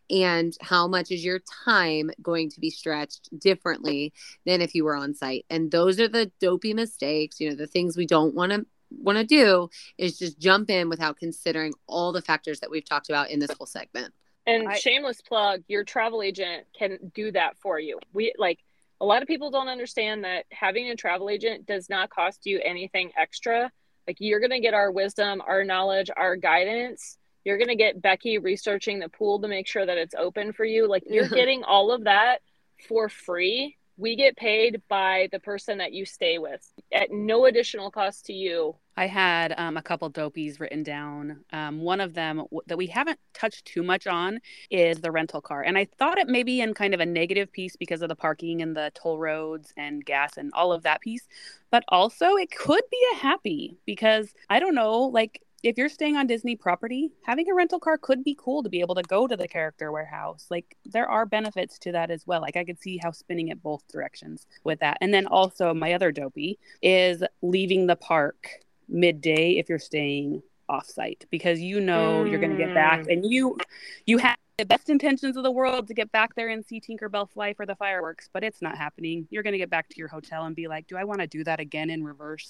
And 0.10 0.56
how 0.62 0.88
much 0.88 1.12
is 1.12 1.26
your 1.26 1.40
time 1.66 2.12
going 2.22 2.50
to 2.52 2.60
be 2.60 2.70
stretched 2.70 3.38
differently 3.38 4.14
than 4.46 4.62
if 4.62 4.76
you 4.76 4.86
were 4.86 4.96
on 4.96 5.14
site? 5.14 5.46
And 5.50 5.72
those 5.72 6.00
are 6.00 6.08
the 6.08 6.32
dopey 6.40 6.74
mistakes, 6.74 7.42
you 7.42 7.50
know, 7.50 7.56
the 7.56 7.68
things 7.68 7.98
we 7.98 8.06
don't 8.06 8.36
want 8.36 8.52
to 8.52 8.66
want 8.92 9.18
to 9.18 9.24
do 9.24 9.70
is 9.98 10.18
just 10.18 10.40
jump 10.40 10.70
in 10.70 10.90
without 10.90 11.18
considering 11.18 11.74
all 11.88 12.12
the 12.12 12.22
factors 12.22 12.60
that 12.60 12.72
we've 12.72 12.86
talked 12.86 13.10
about 13.10 13.30
in 13.30 13.40
this 13.40 13.52
whole 13.52 13.68
segment. 13.68 14.14
And 14.48 14.68
I, 14.68 14.78
shameless 14.78 15.22
plug, 15.22 15.64
your 15.68 15.84
travel 15.84 16.24
agent 16.24 16.66
can 16.78 16.98
do 17.14 17.32
that 17.32 17.58
for 17.60 17.80
you. 17.80 18.00
We 18.14 18.34
like 18.38 18.60
a 19.02 19.06
lot 19.06 19.22
of 19.22 19.28
people 19.28 19.50
don't 19.50 19.70
understand 19.70 20.24
that 20.24 20.46
having 20.52 20.90
a 20.90 20.96
travel 20.96 21.30
agent 21.30 21.66
does 21.66 21.90
not 21.90 22.10
cost 22.10 22.46
you 22.46 22.60
anything 22.64 23.12
extra. 23.18 23.72
Like 24.08 24.18
you're 24.20 24.40
going 24.40 24.52
to 24.52 24.60
get 24.60 24.74
our 24.74 24.92
wisdom, 24.92 25.42
our 25.46 25.64
knowledge, 25.64 26.10
our 26.16 26.36
guidance. 26.36 27.18
You're 27.46 27.58
going 27.58 27.70
to 27.70 27.76
get 27.76 28.02
Becki 28.02 28.44
researching 28.44 29.00
the 29.00 29.10
pool 29.10 29.40
to 29.42 29.48
make 29.48 29.68
sure 29.68 29.86
that 29.86 29.98
it's 29.98 30.16
open 30.16 30.52
for 30.52 30.66
you. 30.66 30.88
Like 30.88 31.04
you're 31.08 31.28
getting 31.30 31.64
all 31.64 31.92
of 31.92 32.04
that 32.04 32.40
for 32.88 33.10
free 33.10 33.78
we 34.00 34.16
get 34.16 34.38
paid 34.38 34.82
by 34.88 35.28
the 35.32 35.40
person 35.40 35.78
that 35.78 35.92
you 35.92 36.06
stay 36.06 36.38
with 36.38 36.72
at 36.94 37.12
no 37.12 37.46
additional 37.46 37.92
cost 37.92 38.26
to 38.26 38.34
you. 38.34 38.76
I 38.96 39.08
had 39.08 39.54
um, 39.58 39.78
a 39.78 39.82
couple 39.82 40.10
dopies 40.10 40.60
written 40.60 40.84
down. 40.84 41.44
Um, 41.52 41.82
one 41.82 42.00
of 42.00 42.14
them 42.14 42.38
w- 42.38 42.62
that 42.68 42.78
we 42.78 42.88
haven't 42.88 43.20
touched 43.34 43.66
too 43.66 43.84
much 43.84 44.08
on 44.08 44.40
is 44.72 45.02
the 45.02 45.12
rental 45.12 45.42
car. 45.42 45.62
And 45.62 45.78
I 45.78 45.86
thought 45.86 46.18
it 46.18 46.28
may 46.28 46.44
be 46.44 46.62
in 46.62 46.74
kind 46.74 46.94
of 46.94 47.00
a 47.02 47.06
negative 47.06 47.52
piece 47.52 47.76
because 47.76 48.02
of 48.02 48.10
the 48.10 48.16
parking 48.16 48.62
and 48.62 48.76
the 48.76 48.92
toll 48.96 49.20
roads 49.20 49.74
and 49.76 50.04
gas 50.04 50.38
and 50.38 50.52
all 50.54 50.72
of 50.72 50.84
that 50.84 51.02
piece. 51.02 51.28
But 51.70 51.84
also, 51.90 52.36
it 52.36 52.52
could 52.56 52.84
be 52.90 53.02
a 53.14 53.18
happy 53.18 53.78
because 53.86 54.34
I 54.50 54.60
don't 54.60 54.76
know, 54.76 55.04
like 55.04 55.42
if 55.64 55.78
you're 55.78 55.90
staying 55.90 56.16
on 56.16 56.28
Disney 56.28 56.56
property, 56.56 57.12
having 57.24 57.50
a 57.50 57.54
rental 57.54 57.80
car 57.80 57.98
could 57.98 58.24
be 58.24 58.36
cool 58.40 58.64
to 58.64 58.70
be 58.70 58.80
able 58.80 58.96
to 58.96 59.04
go 59.04 59.28
to 59.28 59.36
the 59.36 59.48
character 59.48 59.92
warehouse. 59.92 60.48
Like 60.50 60.78
there 60.86 61.10
are 61.10 61.26
benefits 61.26 61.78
to 61.80 61.92
that 61.92 62.12
as 62.12 62.26
well. 62.26 62.42
Like 62.42 62.58
I 62.58 62.64
could 62.64 62.80
see 62.80 62.98
how 62.98 63.12
spinning 63.12 63.50
it 63.50 63.62
both 63.62 63.88
directions 63.88 64.48
with 64.64 64.80
that. 64.80 64.98
And 65.02 65.14
then 65.14 65.28
also 65.28 65.74
my 65.74 65.94
other 65.94 66.12
dopey 66.12 66.60
is 66.82 67.24
leaving 67.42 67.88
the 67.88 67.96
park 67.96 68.50
midday 68.88 69.58
if 69.58 69.70
you're 69.70 69.80
staying 69.80 70.42
offsite 70.70 71.26
because 71.32 71.60
you 71.60 71.80
know 71.80 72.24
mm. 72.24 72.30
you're 72.30 72.40
going 72.40 72.56
to 72.56 72.64
get 72.64 72.74
back 72.74 73.02
mm. 73.02 73.14
and 73.14 73.26
you 73.26 73.58
you 74.06 74.20
have 74.20 74.38
the 74.60 74.66
best 74.66 74.90
intentions 74.90 75.38
of 75.38 75.44
the 75.44 75.52
world 75.52 75.88
to 75.88 75.94
get 75.94 76.12
back 76.12 76.36
there 76.36 76.50
and 76.50 76.66
see 76.66 76.82
Tinkerbell 76.82 77.30
fly 77.30 77.54
for 77.54 77.66
the 77.66 77.76
fireworks, 77.76 78.30
but 78.34 78.44
it's 78.44 78.62
not 78.62 78.78
happening. 78.78 79.26
You're 79.30 79.42
going 79.42 79.54
to 79.54 79.58
get 79.58 79.70
back 79.70 79.88
to 79.88 79.96
your 79.98 80.10
hotel 80.10 80.44
and 80.44 80.54
be 80.54 80.68
like, 80.68 80.86
"Do 80.86 80.98
I 80.98 81.06
want 81.06 81.22
to 81.22 81.28
do 81.28 81.46
that 81.46 81.62
again 81.62 81.90
in 81.90 82.04
reverse?" 82.04 82.48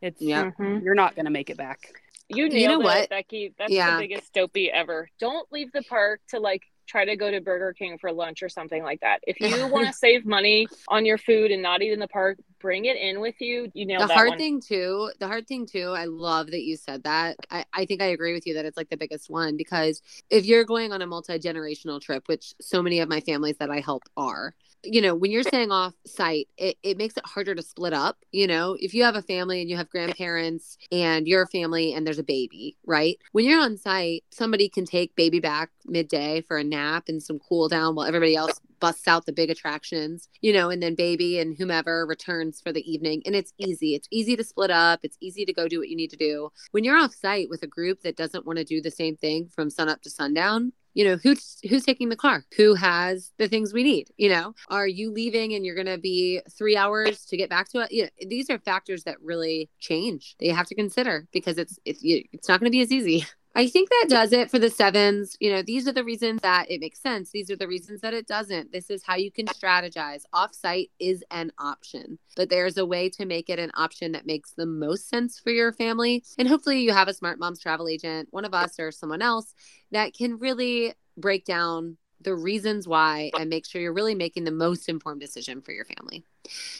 It's 0.00 0.20
yeah. 0.20 0.44
Mm-hmm. 0.44 0.84
You're 0.84 0.94
not 0.94 1.14
going 1.14 1.26
to 1.26 1.30
make 1.30 1.50
it 1.50 1.58
back. 1.58 1.92
You 2.28 2.48
nailed 2.48 2.60
you 2.60 2.68
know 2.68 2.80
it, 2.80 2.84
what? 2.84 3.10
Becki. 3.10 3.54
That's 3.58 3.72
yeah. 3.72 3.96
the 3.96 4.06
biggest 4.06 4.32
dopey 4.32 4.70
ever. 4.70 5.08
Don't 5.18 5.50
leave 5.52 5.72
the 5.72 5.82
park 5.82 6.20
to 6.28 6.40
like 6.40 6.62
try 6.86 7.04
to 7.04 7.16
go 7.16 7.30
to 7.30 7.40
Burger 7.40 7.72
King 7.72 7.96
for 7.98 8.12
lunch 8.12 8.42
or 8.42 8.48
something 8.48 8.82
like 8.82 9.00
that. 9.00 9.20
If 9.26 9.40
you 9.40 9.66
want 9.66 9.86
to 9.86 9.92
save 9.94 10.26
money 10.26 10.66
on 10.88 11.06
your 11.06 11.18
food 11.18 11.50
and 11.50 11.62
not 11.62 11.82
eat 11.82 11.92
in 11.92 11.98
the 11.98 12.08
park, 12.08 12.38
bring 12.60 12.84
it 12.84 12.96
in 12.96 13.20
with 13.20 13.40
you. 13.40 13.70
You 13.74 13.86
know, 13.86 14.06
the 14.06 14.12
hard 14.12 14.30
one. 14.30 14.38
thing 14.38 14.60
too, 14.60 15.10
the 15.18 15.26
hard 15.26 15.46
thing 15.46 15.66
too, 15.66 15.94
I 15.96 16.04
love 16.04 16.48
that 16.48 16.62
you 16.62 16.76
said 16.76 17.04
that. 17.04 17.36
I, 17.50 17.64
I 17.72 17.86
think 17.86 18.02
I 18.02 18.06
agree 18.06 18.34
with 18.34 18.46
you 18.46 18.54
that 18.54 18.64
it's 18.64 18.76
like 18.76 18.90
the 18.90 18.96
biggest 18.96 19.30
one 19.30 19.56
because 19.56 20.02
if 20.30 20.44
you're 20.44 20.64
going 20.64 20.92
on 20.92 21.02
a 21.02 21.06
multi 21.06 21.38
generational 21.38 22.00
trip, 22.00 22.24
which 22.26 22.54
so 22.60 22.82
many 22.82 23.00
of 23.00 23.08
my 23.08 23.20
families 23.20 23.56
that 23.58 23.70
I 23.70 23.80
help 23.80 24.02
are, 24.16 24.54
you 24.84 25.00
know, 25.00 25.14
when 25.14 25.30
you're 25.30 25.42
staying 25.42 25.70
off 25.70 25.94
site, 26.06 26.48
it, 26.56 26.76
it 26.82 26.98
makes 26.98 27.16
it 27.16 27.26
harder 27.26 27.54
to 27.54 27.62
split 27.62 27.92
up. 27.92 28.18
You 28.32 28.46
know, 28.46 28.76
if 28.80 28.94
you 28.94 29.04
have 29.04 29.16
a 29.16 29.22
family 29.22 29.60
and 29.60 29.70
you 29.70 29.76
have 29.76 29.90
grandparents 29.90 30.76
and 30.90 31.26
your 31.26 31.46
family 31.46 31.94
and 31.94 32.06
there's 32.06 32.18
a 32.18 32.24
baby, 32.24 32.76
right? 32.86 33.18
When 33.32 33.44
you're 33.44 33.60
on 33.60 33.76
site, 33.76 34.24
somebody 34.30 34.68
can 34.68 34.84
take 34.84 35.14
baby 35.14 35.40
back 35.40 35.70
midday 35.86 36.40
for 36.42 36.58
a 36.58 36.64
nap 36.64 37.04
and 37.08 37.22
some 37.22 37.38
cool 37.38 37.68
down 37.68 37.94
while 37.94 38.06
everybody 38.06 38.34
else 38.34 38.60
busts 38.80 39.06
out 39.06 39.26
the 39.26 39.32
big 39.32 39.48
attractions, 39.48 40.28
you 40.40 40.52
know, 40.52 40.68
and 40.68 40.82
then 40.82 40.96
baby 40.96 41.38
and 41.38 41.56
whomever 41.56 42.04
returns 42.04 42.60
for 42.60 42.72
the 42.72 42.92
evening. 42.92 43.22
And 43.24 43.36
it's 43.36 43.52
easy. 43.56 43.94
It's 43.94 44.08
easy 44.10 44.34
to 44.34 44.42
split 44.42 44.72
up. 44.72 45.00
It's 45.04 45.16
easy 45.20 45.44
to 45.44 45.52
go 45.52 45.68
do 45.68 45.78
what 45.78 45.88
you 45.88 45.96
need 45.96 46.10
to 46.10 46.16
do. 46.16 46.50
When 46.72 46.82
you're 46.82 46.98
off 46.98 47.14
site 47.14 47.48
with 47.48 47.62
a 47.62 47.68
group 47.68 48.02
that 48.02 48.16
doesn't 48.16 48.44
want 48.44 48.58
to 48.58 48.64
do 48.64 48.82
the 48.82 48.90
same 48.90 49.16
thing 49.16 49.48
from 49.54 49.70
sun 49.70 49.88
up 49.88 50.02
to 50.02 50.10
sundown, 50.10 50.72
you 50.94 51.04
know 51.04 51.16
who's 51.22 51.58
who's 51.68 51.84
taking 51.84 52.08
the 52.08 52.16
car? 52.16 52.44
Who 52.56 52.74
has 52.74 53.32
the 53.38 53.48
things 53.48 53.72
we 53.72 53.82
need? 53.82 54.10
You 54.16 54.30
know 54.30 54.54
are 54.68 54.86
you 54.86 55.12
leaving 55.12 55.54
and 55.54 55.64
you're 55.64 55.74
going 55.74 55.86
to 55.86 55.98
be 55.98 56.40
three 56.50 56.76
hours 56.76 57.24
to 57.26 57.36
get 57.36 57.50
back 57.50 57.68
to 57.70 57.80
it? 57.80 57.92
You 57.92 58.04
know, 58.04 58.08
these 58.28 58.50
are 58.50 58.58
factors 58.58 59.04
that 59.04 59.20
really 59.20 59.70
change 59.78 60.34
that 60.38 60.46
you 60.46 60.54
have 60.54 60.66
to 60.66 60.74
consider 60.74 61.28
because 61.32 61.58
it's 61.58 61.78
it's 61.84 62.00
it's 62.02 62.48
not 62.48 62.60
going 62.60 62.70
to 62.70 62.70
be 62.70 62.80
as 62.80 62.92
easy 62.92 63.26
I 63.54 63.68
think 63.68 63.90
that 63.90 64.06
does 64.08 64.32
it 64.32 64.50
for 64.50 64.58
the 64.58 64.70
sevens. 64.70 65.36
You 65.38 65.50
know, 65.50 65.62
these 65.62 65.86
are 65.86 65.92
the 65.92 66.04
reasons 66.04 66.40
that 66.40 66.70
it 66.70 66.80
makes 66.80 67.00
sense. 67.00 67.30
These 67.30 67.50
are 67.50 67.56
the 67.56 67.68
reasons 67.68 68.00
that 68.00 68.14
it 68.14 68.26
doesn't. 68.26 68.72
This 68.72 68.88
is 68.88 69.02
how 69.02 69.16
you 69.16 69.30
can 69.30 69.46
strategize. 69.46 70.22
Offsite 70.34 70.88
is 70.98 71.22
an 71.30 71.52
option, 71.58 72.18
but 72.34 72.48
there's 72.48 72.78
a 72.78 72.86
way 72.86 73.10
to 73.10 73.26
make 73.26 73.50
it 73.50 73.58
an 73.58 73.70
option 73.74 74.12
that 74.12 74.26
makes 74.26 74.52
the 74.52 74.64
most 74.64 75.08
sense 75.08 75.38
for 75.38 75.50
your 75.50 75.72
family. 75.72 76.24
And 76.38 76.48
hopefully, 76.48 76.80
you 76.80 76.92
have 76.92 77.08
a 77.08 77.14
Smart 77.14 77.38
Moms 77.38 77.60
travel 77.60 77.88
agent, 77.88 78.28
one 78.30 78.46
of 78.46 78.54
us 78.54 78.80
or 78.80 78.90
someone 78.90 79.22
else, 79.22 79.54
that 79.90 80.14
can 80.14 80.38
really 80.38 80.94
break 81.18 81.44
down 81.44 81.98
the 82.22 82.34
reasons 82.34 82.88
why 82.88 83.32
and 83.38 83.50
make 83.50 83.66
sure 83.66 83.82
you're 83.82 83.92
really 83.92 84.14
making 84.14 84.44
the 84.44 84.50
most 84.50 84.88
informed 84.88 85.20
decision 85.20 85.60
for 85.60 85.72
your 85.72 85.84
family. 85.84 86.24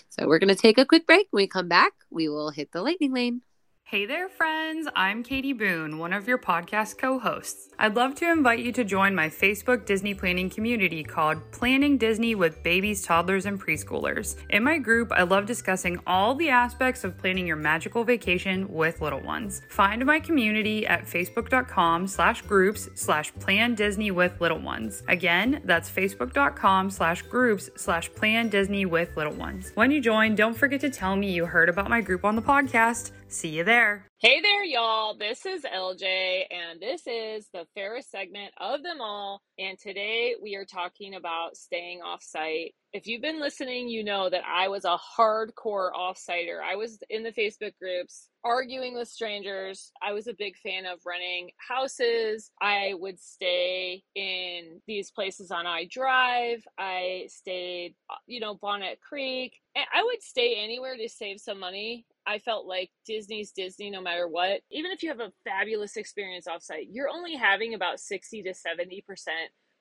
So, 0.08 0.26
we're 0.26 0.38
going 0.38 0.48
to 0.48 0.54
take 0.54 0.78
a 0.78 0.86
quick 0.86 1.06
break. 1.06 1.26
When 1.30 1.42
we 1.42 1.46
come 1.48 1.68
back, 1.68 1.92
we 2.10 2.28
will 2.30 2.50
hit 2.50 2.72
the 2.72 2.80
lightning 2.80 3.12
lane. 3.12 3.42
Hey 3.85 4.07
there, 4.07 4.30
friends. 4.30 4.89
I'm 4.97 5.22
Katie 5.22 5.53
Boone, 5.53 5.99
one 5.99 6.14
of 6.14 6.26
your 6.26 6.39
podcast 6.39 6.97
co 6.97 7.18
hosts. 7.18 7.68
I'd 7.78 7.95
love 7.95 8.14
to 8.16 8.30
invite 8.30 8.61
you 8.61 8.72
to 8.72 8.85
join 8.85 9.14
my 9.14 9.28
Facebook 9.28 9.85
Disney 9.85 10.14
planning 10.14 10.49
community 10.49 11.05
called 11.05 11.43
Planning 11.53 11.99
Disney 11.99 12.35
with 12.35 12.62
Babies, 12.62 13.05
Toddlers, 13.05 13.45
and 13.45 13.61
Preschoolers. 13.61 14.37
In 14.49 14.64
my 14.64 14.78
group, 14.78 15.12
I 15.12 15.24
love 15.24 15.45
discussing 15.45 16.01
all 16.07 16.35
the 16.35 16.49
aspects 16.49 17.05
of 17.05 17.18
planning 17.18 17.47
your 17.47 17.57
magical 17.57 18.03
vacation 18.03 18.66
with 18.72 19.03
little 19.03 19.20
ones. 19.20 19.61
Find 19.68 20.07
my 20.07 20.20
community 20.20 20.87
at 20.87 21.05
facebook.com 21.05 22.07
slash 22.09 22.41
groups 22.43 22.89
slash 22.95 23.35
plan 23.41 23.74
Disney 23.74 24.11
with 24.11 24.41
little 24.41 24.61
ones. 24.61 25.03
Again, 25.09 25.61
that's 25.66 25.91
facebook.com 25.91 26.89
slash 26.89 27.20
groups 27.22 27.68
slash 27.76 28.11
plan 28.14 28.49
Disney 28.49 28.87
with 28.87 29.14
little 29.18 29.35
ones. 29.35 29.72
When 29.74 29.91
you 29.91 30.01
join, 30.01 30.35
don't 30.35 30.57
forget 30.57 30.80
to 30.80 30.89
tell 30.89 31.14
me 31.14 31.30
you 31.30 31.45
heard 31.45 31.68
about 31.68 31.91
my 31.91 32.01
group 32.01 32.24
on 32.24 32.37
the 32.37 32.43
podcast. 32.43 33.11
See 33.33 33.49
you 33.49 33.64
there. 33.64 34.11
Hey 34.18 34.43
there, 34.43 34.62
y'all. 34.62 35.16
This 35.16 35.47
is 35.47 35.62
LJ, 35.62 36.45
and 36.51 36.78
this 36.78 37.07
is 37.07 37.49
the 37.55 37.66
fairest 37.74 38.11
segment 38.11 38.53
of 38.59 38.83
them 38.83 39.01
all. 39.01 39.41
And 39.59 39.78
today 39.78 40.35
we 40.41 40.55
are 40.55 40.66
talking 40.66 41.14
about 41.14 41.57
staying 41.57 42.03
off 42.03 42.22
site. 42.22 42.74
If 42.93 43.07
you've 43.07 43.22
been 43.22 43.41
listening, 43.41 43.89
you 43.89 44.05
know 44.05 44.28
that 44.28 44.43
I 44.47 44.68
was 44.68 44.85
a 44.85 44.99
hardcore 45.18 45.93
off-siter. 45.95 46.61
I 46.62 46.76
was 46.76 46.99
in 47.09 47.22
the 47.22 47.33
Facebook 47.33 47.72
groups 47.80 48.28
arguing 48.45 48.95
with 48.95 49.09
strangers. 49.09 49.91
I 50.03 50.12
was 50.12 50.26
a 50.26 50.35
big 50.35 50.59
fan 50.59 50.85
of 50.85 51.01
renting 51.07 51.53
houses. 51.57 52.51
I 52.61 52.93
would 52.99 53.18
stay 53.18 54.03
in 54.14 54.83
these 54.87 55.11
places 55.11 55.51
on 55.51 55.66
I 55.66 55.87
Drive. 55.91 56.64
I 56.78 57.28
stayed, 57.28 57.95
uh, 58.11 58.16
you 58.26 58.41
know, 58.41 58.57
Bonnet 58.57 59.01
Creek. 59.01 59.55
I 59.74 60.03
would 60.05 60.22
stay 60.22 60.57
anywhere 60.62 60.99
to 60.99 61.09
save 61.09 61.41
some 61.41 61.59
money 61.59 62.05
I 62.26 62.38
felt 62.38 62.66
like 62.66 62.90
Disney's 63.06 63.52
Disney 63.52 63.90
no 63.90 64.00
matter 64.00 64.28
what. 64.28 64.60
Even 64.70 64.90
if 64.90 65.02
you 65.02 65.08
have 65.08 65.20
a 65.20 65.32
fabulous 65.44 65.96
experience 65.96 66.46
offsite, 66.46 66.88
you're 66.90 67.08
only 67.08 67.34
having 67.36 67.74
about 67.74 68.00
60 68.00 68.42
to 68.42 68.50
70% 68.50 69.02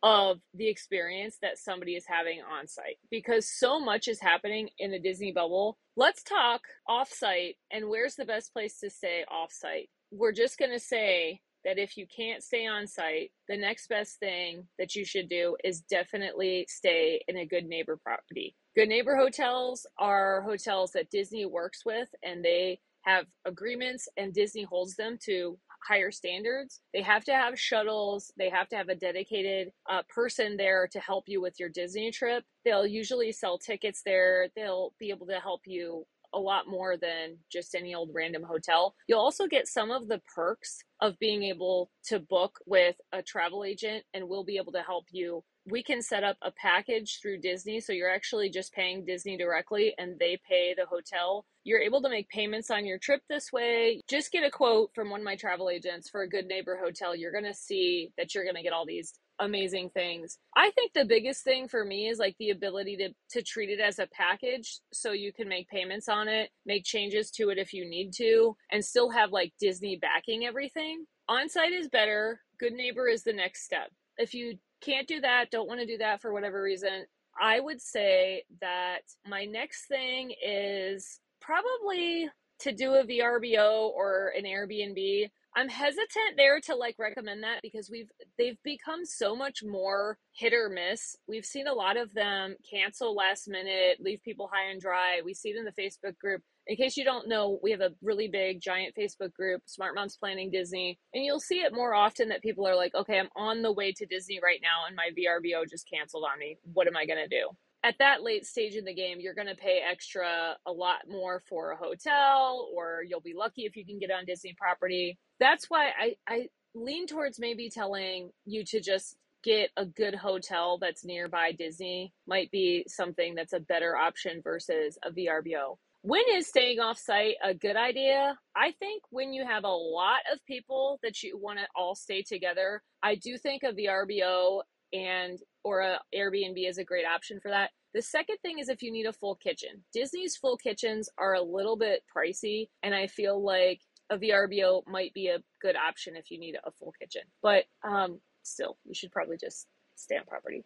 of 0.04 0.40
the 0.56 0.68
experience 0.68 1.38
that 1.42 1.60
somebody 1.60 1.94
is 1.94 2.06
having 2.08 2.42
on 2.42 2.68
site 2.68 2.98
because 3.12 3.48
so 3.48 3.80
much 3.80 4.08
is 4.08 4.20
happening 4.20 4.70
in 4.80 4.92
the 4.92 5.00
Disney 5.00 5.32
bubble. 5.32 5.78
Let's 5.96 6.24
talk 6.24 6.62
offsite 6.90 7.56
and 7.72 7.88
where's 7.88 8.16
the 8.16 8.26
best 8.26 8.52
place 8.54 8.80
to 8.80 8.90
stay 8.90 9.24
offsite. 9.32 9.90
We're 10.12 10.32
just 10.32 10.58
going 10.58 10.72
to 10.72 10.80
say 10.80 11.42
that 11.64 11.78
if 11.78 11.98
you 11.98 12.08
can't 12.08 12.44
stay 12.44 12.66
on 12.66 12.88
site, 12.88 13.32
the 13.48 13.58
next 13.58 13.88
best 13.88 14.20
thing 14.20 14.68
that 14.80 14.96
you 14.96 15.06
should 15.06 15.30
do 15.30 15.56
is 15.64 15.82
definitely 15.82 16.66
stay 16.68 17.22
in 17.28 17.38
a 17.38 17.46
good 17.46 17.66
neighbor 17.66 18.00
property. 18.04 18.56
Good 18.76 18.88
neighbor 18.88 19.18
hotels 19.18 19.86
are 20.00 20.44
hotels 20.44 20.94
that 20.94 21.10
Disney 21.10 21.46
works 21.46 21.86
with 21.86 22.08
and 22.24 22.44
they 22.44 22.80
have 23.02 23.26
agreements 23.46 24.08
and 24.16 24.34
Disney 24.34 24.64
holds 24.64 24.96
them 24.96 25.18
to 25.26 25.58
higher 25.86 26.12
standards. 26.12 26.80
They 26.94 27.02
have 27.02 27.26
to 27.26 27.34
have 27.34 27.60
shuttles, 27.60 28.32
they 28.38 28.50
have 28.50 28.70
to 28.70 28.78
have 28.78 28.88
a 28.88 28.96
dedicated 28.96 29.72
uh, 29.90 30.04
person 30.08 30.56
there 30.56 30.88
to 30.92 31.00
help 31.02 31.26
you 31.28 31.42
with 31.42 31.60
your 31.60 31.68
Disney 31.68 32.12
trip. 32.12 32.46
They'll 32.64 32.88
usually 32.88 33.34
sell 33.34 33.58
tickets 33.58 34.04
there, 34.06 34.48
they'll 34.56 34.94
be 35.00 35.10
able 35.10 35.28
to 35.28 35.40
help 35.40 35.62
you 35.66 36.06
a 36.34 36.40
lot 36.40 36.68
more 36.68 36.96
than 36.96 37.38
just 37.52 37.76
any 37.76 37.94
old 37.94 38.12
random 38.14 38.44
hotel. 38.44 38.96
You'll 39.08 39.20
also 39.20 39.48
get 39.48 39.68
some 39.68 39.92
of 39.92 40.08
the 40.08 40.22
perks 40.34 40.84
of 41.02 41.20
being 41.20 41.44
able 41.44 41.92
to 42.06 42.20
book 42.20 42.60
with 42.66 42.96
a 43.12 43.22
travel 43.22 43.66
agent, 43.66 44.06
and 44.14 44.30
we'll 44.30 44.46
be 44.46 44.58
able 44.58 44.72
to 44.74 44.82
help 44.82 45.06
you. 45.12 45.44
We 45.70 45.84
can 45.84 46.02
set 46.02 46.24
up 46.24 46.38
a 46.42 46.52
package 46.52 47.20
through 47.22 47.40
Disney, 47.40 47.80
so 47.80 47.94
you're 47.94 48.10
actually 48.10 48.50
just 48.50 48.74
paying 48.74 49.06
Disney 49.06 49.38
directly 49.38 49.94
and 49.98 50.18
they 50.20 50.40
pay 50.48 50.74
the 50.76 50.86
hotel. 50.86 51.46
You're 51.64 51.82
able 51.82 52.02
to 52.02 52.10
make 52.10 52.30
payments 52.30 52.72
on 52.72 52.86
your 52.86 52.98
trip 52.98 53.22
this 53.30 53.52
way. 53.52 54.02
Just 54.08 54.32
get 54.32 54.44
a 54.44 54.50
quote 54.50 54.92
from 54.96 55.12
one 55.12 55.22
of 55.22 55.26
my 55.26 55.36
travel 55.36 55.70
agents 55.70 56.10
for 56.10 56.24
a 56.24 56.30
good 56.30 56.48
neighbor 56.48 56.80
hotel. 56.84 57.16
You're 57.16 57.32
going 57.32 57.44
to 57.44 57.54
see 57.54 58.12
that 58.18 58.34
you're 58.34 58.44
going 58.44 58.56
to 58.56 58.64
get 58.64 58.74
all 58.74 58.86
these 58.88 59.14
amazing 59.40 59.90
things. 59.90 60.38
I 60.56 60.72
think 60.72 60.94
the 60.94 61.06
biggest 61.06 61.44
thing 61.44 61.68
for 61.68 61.84
me 61.84 62.08
is 62.08 62.20
like 62.20 62.36
the 62.40 62.52
ability 62.52 62.98
to 62.98 63.10
to 63.32 63.44
treat 63.44 63.70
it 63.70 63.80
as 63.80 64.00
a 64.00 64.08
package 64.08 64.80
so 64.94 65.12
you 65.12 65.34
can 65.34 65.48
make 65.48 65.68
payments 65.70 66.08
on 66.08 66.28
it, 66.28 66.50
make 66.66 66.86
changes 66.86 67.32
to 67.32 67.50
it 67.50 67.58
if 67.58 67.74
you 67.74 67.90
need 67.90 68.14
to, 68.14 68.56
and 68.72 68.84
still 68.84 69.10
have 69.10 69.32
like 69.32 69.54
Disney 69.60 69.98
backing 70.00 70.46
everything. 70.46 71.06
On-site 71.28 71.74
is 71.74 71.88
better. 71.88 72.42
Good 72.60 72.74
neighbor 72.74 73.08
is 73.08 73.24
the 73.24 73.34
next 73.34 73.64
step. 73.64 73.92
If 74.18 74.34
you 74.34 74.58
can't 74.82 75.08
do 75.08 75.22
that, 75.22 75.52
don't 75.52 75.68
want 75.68 75.80
to 75.80 75.86
do 75.86 75.98
that 76.00 76.22
for 76.22 76.34
whatever 76.34 76.62
reason, 76.62 77.06
I 77.40 77.60
would 77.60 77.82
say 77.82 78.44
that 78.62 79.02
my 79.28 79.46
next 79.46 79.86
thing 79.88 80.34
is 80.46 81.20
probably 81.40 82.30
to 82.60 82.72
do 82.72 82.94
a 82.94 83.06
VRBO 83.06 83.90
or 83.90 84.34
an 84.38 84.44
Airbnb. 84.44 85.30
I'm 85.56 85.68
hesitant 85.68 86.38
there 86.38 86.62
to 86.62 86.76
like 86.76 86.96
recommend 86.98 87.44
that 87.44 87.60
because 87.62 87.90
we've 87.90 88.10
they've 88.38 88.62
become 88.64 89.06
so 89.06 89.36
much 89.36 89.64
more 89.64 90.18
hit 90.34 90.54
or 90.54 90.70
miss. 90.70 91.16
We've 91.28 91.46
seen 91.46 91.68
a 91.68 91.74
lot 91.74 91.98
of 91.98 92.14
them 92.14 92.56
cancel 92.70 93.16
last 93.16 93.50
minute, 93.50 93.98
leave 94.00 94.22
people 94.24 94.50
high 94.52 94.72
and 94.72 94.80
dry. 94.80 95.22
We 95.26 95.34
see 95.34 95.50
it 95.50 95.58
in 95.58 95.66
the 95.66 95.72
Facebook 95.72 96.18
group. 96.20 96.42
In 96.72 96.78
case 96.78 96.96
you 96.96 97.04
don't 97.04 97.28
know, 97.28 97.60
we 97.62 97.72
have 97.72 97.82
a 97.82 97.92
really 98.02 98.30
big 98.30 98.62
giant 98.62 98.96
Facebook 98.96 99.34
group, 99.34 99.62
Smart 99.66 99.94
Moms 99.94 100.16
Planning 100.16 100.52
Disney, 100.52 100.98
and 101.14 101.22
you'll 101.22 101.42
see 101.42 101.60
it 101.60 101.74
more 101.74 101.94
often 101.94 102.30
that 102.30 102.42
people 102.42 102.66
are 102.66 102.78
like, 102.78 102.96
"Okay, 102.96 103.20
I'm 103.20 103.28
on 103.36 103.62
the 103.62 103.74
way 103.74 103.92
to 103.92 104.06
Disney 104.06 104.40
right 104.42 104.62
now 104.64 104.86
and 104.88 104.96
my 104.96 105.10
VRBO 105.14 105.70
just 105.70 105.90
canceled 105.90 106.24
on 106.24 106.40
me. 106.40 106.60
What 106.72 106.88
am 106.88 106.96
I 106.96 107.06
going 107.06 107.20
to 107.20 107.28
do?" 107.28 107.50
at 107.84 107.98
that 107.98 108.24
late 108.24 108.46
stage 108.46 108.76
in 108.76 108.86
the 108.86 108.94
game, 108.94 109.20
you're 109.20 109.34
going 109.34 109.48
to 109.48 109.56
pay 109.56 109.82
extra 109.82 110.56
a 110.66 110.72
lot 110.72 111.10
more 111.10 111.42
for 111.50 111.72
a 111.72 111.76
hotel, 111.76 112.70
or 112.74 113.04
you'll 113.06 113.20
be 113.20 113.34
lucky 113.34 113.66
if 113.66 113.76
you 113.76 113.84
can 113.84 114.00
get 114.00 114.12
on 114.12 114.24
Disney 114.24 114.54
property. 114.54 115.18
That's 115.40 115.70
why 115.70 115.90
I, 116.00 116.16
I 116.26 116.50
lean 116.74 117.06
towards 117.06 117.38
maybe 117.38 117.70
telling 117.70 118.32
you 118.46 118.64
to 118.66 118.80
just 118.80 119.18
get 119.44 119.72
a 119.76 119.86
good 119.86 120.16
hotel 120.16 120.78
that's 120.78 121.04
nearby 121.04 121.52
Disney 121.52 122.14
might 122.28 122.52
be 122.52 122.86
something 122.88 123.36
that's 123.36 123.54
a 123.54 123.60
better 123.60 123.98
option 123.98 124.42
versus 124.42 124.98
a 125.04 125.12
VRBO. 125.12 125.78
When 126.04 126.24
is 126.32 126.48
staying 126.48 126.80
off 126.80 126.98
site 126.98 127.36
a 127.44 127.54
good 127.54 127.76
idea? 127.76 128.36
I 128.56 128.72
think 128.72 129.04
when 129.12 129.34
you 129.34 129.46
have 129.46 129.66
a 129.66 129.68
lot 129.68 130.22
of 130.34 130.44
people 130.48 131.00
that 131.04 131.22
you 131.22 131.38
want 131.38 131.60
to 131.60 131.68
all 131.76 131.94
stay 131.94 132.24
together, 132.24 132.82
I 133.04 133.14
do 133.14 133.38
think 133.38 133.62
a 133.62 133.72
VRBO 133.72 134.62
and 134.94 135.40
or 135.64 135.82
a 135.82 136.00
Airbnb 136.16 136.68
is 136.68 136.80
a 136.80 136.84
great 136.84 137.06
option 137.06 137.40
for 137.40 137.50
that. 137.50 137.70
The 137.94 138.02
second 138.02 138.38
thing 138.42 138.58
is 138.58 138.68
if 138.68 138.82
you 138.82 138.92
need 138.92 139.06
a 139.06 139.14
full 139.14 139.36
kitchen. 139.36 139.84
Disney's 139.94 140.36
full 140.36 140.58
kitchens 140.58 141.08
are 141.20 141.36
a 141.36 141.42
little 141.42 141.78
bit 141.78 142.02
pricey, 142.16 142.70
and 142.82 142.96
I 142.96 143.06
feel 143.06 143.44
like 143.44 143.82
a 144.10 144.18
VRBO 144.18 144.82
might 144.88 145.14
be 145.14 145.28
a 145.28 145.44
good 145.62 145.76
option 145.76 146.16
if 146.16 146.32
you 146.32 146.40
need 146.40 146.58
a 146.64 146.72
full 146.72 146.94
kitchen. 147.00 147.24
But 147.44 147.66
um, 147.84 148.20
still, 148.42 148.78
you 148.86 148.96
should 148.96 149.12
probably 149.12 149.38
just 149.38 149.68
stay 149.96 150.18
on 150.18 150.26
property. 150.26 150.64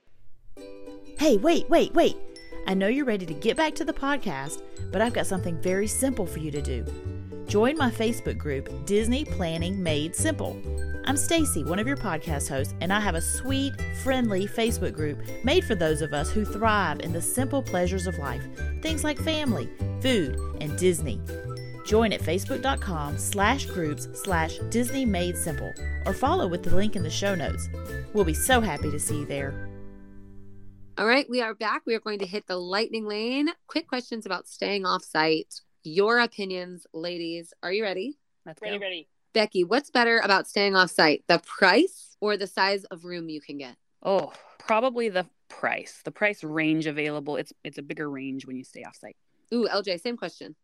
Hey, 1.18 1.38
wait, 1.38 1.68
wait, 1.70 1.94
wait. 1.94 2.18
I 2.68 2.74
know 2.74 2.88
you're 2.88 3.06
ready 3.06 3.26
to 3.26 3.34
get 3.34 3.58
back 3.58 3.74
to 3.76 3.86
the 3.86 3.94
podcast, 3.94 4.62
but 4.92 5.02
I've 5.02 5.14
got 5.14 5.26
something 5.26 5.60
very 5.62 5.88
simple 5.88 6.26
for 6.26 6.40
you 6.40 6.52
to 6.52 6.62
do. 6.62 6.86
Join 7.48 7.78
my 7.78 7.90
Facebook 7.90 8.38
group, 8.38 8.70
Disney 8.86 9.24
Planning 9.24 9.82
Made 9.82 10.16
Simple. 10.16 10.62
I'm 11.06 11.16
Stacy, 11.18 11.64
one 11.64 11.80
of 11.80 11.88
your 11.88 11.98
podcast 11.98 12.50
hosts, 12.50 12.74
and 12.82 12.92
I 12.92 13.00
have 13.00 13.16
a 13.16 13.22
sweet, 13.22 13.74
friendly 14.04 14.46
Facebook 14.46 14.94
group 14.94 15.20
made 15.44 15.64
for 15.64 15.74
those 15.74 16.02
of 16.02 16.14
us 16.14 16.30
who 16.30 16.44
thrive 16.44 17.00
in 17.00 17.14
the 17.14 17.22
simple 17.22 17.64
pleasures 17.64 18.08
of 18.08 18.18
life, 18.18 18.44
things 18.82 19.04
like 19.04 19.18
family, 19.18 19.70
food, 20.02 20.38
and 20.60 20.78
Disney. 20.78 21.22
Join 21.86 22.14
at 22.14 22.22
facebook.com 22.22 23.18
slash 23.18 23.68
groups 23.68 24.08
slash 24.14 24.58
Disney 24.70 25.06
Made 25.06 25.38
Simple 25.38 25.72
or 26.06 26.14
follow 26.14 26.48
with 26.48 26.64
the 26.64 26.76
link 26.76 26.96
in 26.96 27.04
the 27.04 27.10
show 27.10 27.36
notes. 27.36 27.70
We'll 28.14 28.26
be 28.26 28.34
so 28.34 28.60
happy 28.60 28.92
to 28.92 29.00
see 29.00 29.20
you 29.20 29.26
there. 29.26 29.70
All 30.98 31.06
right, 31.06 31.30
we 31.30 31.42
are 31.42 31.54
back. 31.54 31.82
We 31.86 31.94
are 31.94 32.00
going 32.00 32.20
to 32.20 32.26
hit 32.26 32.48
the 32.48 32.56
lightning 32.56 33.06
lane. 33.06 33.50
Quick 33.68 33.86
questions 33.86 34.26
about 34.26 34.48
staying 34.48 34.86
off 34.86 35.04
site. 35.04 35.60
Your 35.84 36.20
opinions, 36.20 36.88
ladies. 36.94 37.54
Are 37.62 37.72
you 37.74 37.84
ready? 37.84 38.18
Let's 38.46 38.62
Ready, 38.62 38.78
go. 38.78 38.82
ready. 38.84 39.10
Becki, 39.34 39.68
what's 39.68 39.92
better 39.92 40.22
about 40.24 40.48
staying 40.48 40.74
off 40.78 40.90
site, 40.90 41.26
the 41.28 41.40
price 41.40 42.16
or 42.22 42.38
the 42.38 42.48
size 42.48 42.86
of 42.86 43.04
room 43.04 43.28
you 43.28 43.42
can 43.42 43.58
get? 43.58 43.76
Oh, 44.04 44.32
probably 44.58 45.10
the 45.10 45.26
price. 45.50 46.00
The 46.06 46.12
price 46.12 46.46
range 46.46 46.86
available. 46.86 47.36
It's 47.36 47.52
it's 47.66 47.78
a 47.78 47.82
bigger 47.82 48.10
range 48.10 48.46
when 48.46 48.56
you 48.56 48.64
stay 48.64 48.84
off 48.84 48.96
site. 48.96 49.18
Ooh, 49.54 49.68
LJ, 49.70 50.00
same 50.00 50.16
question. 50.16 50.56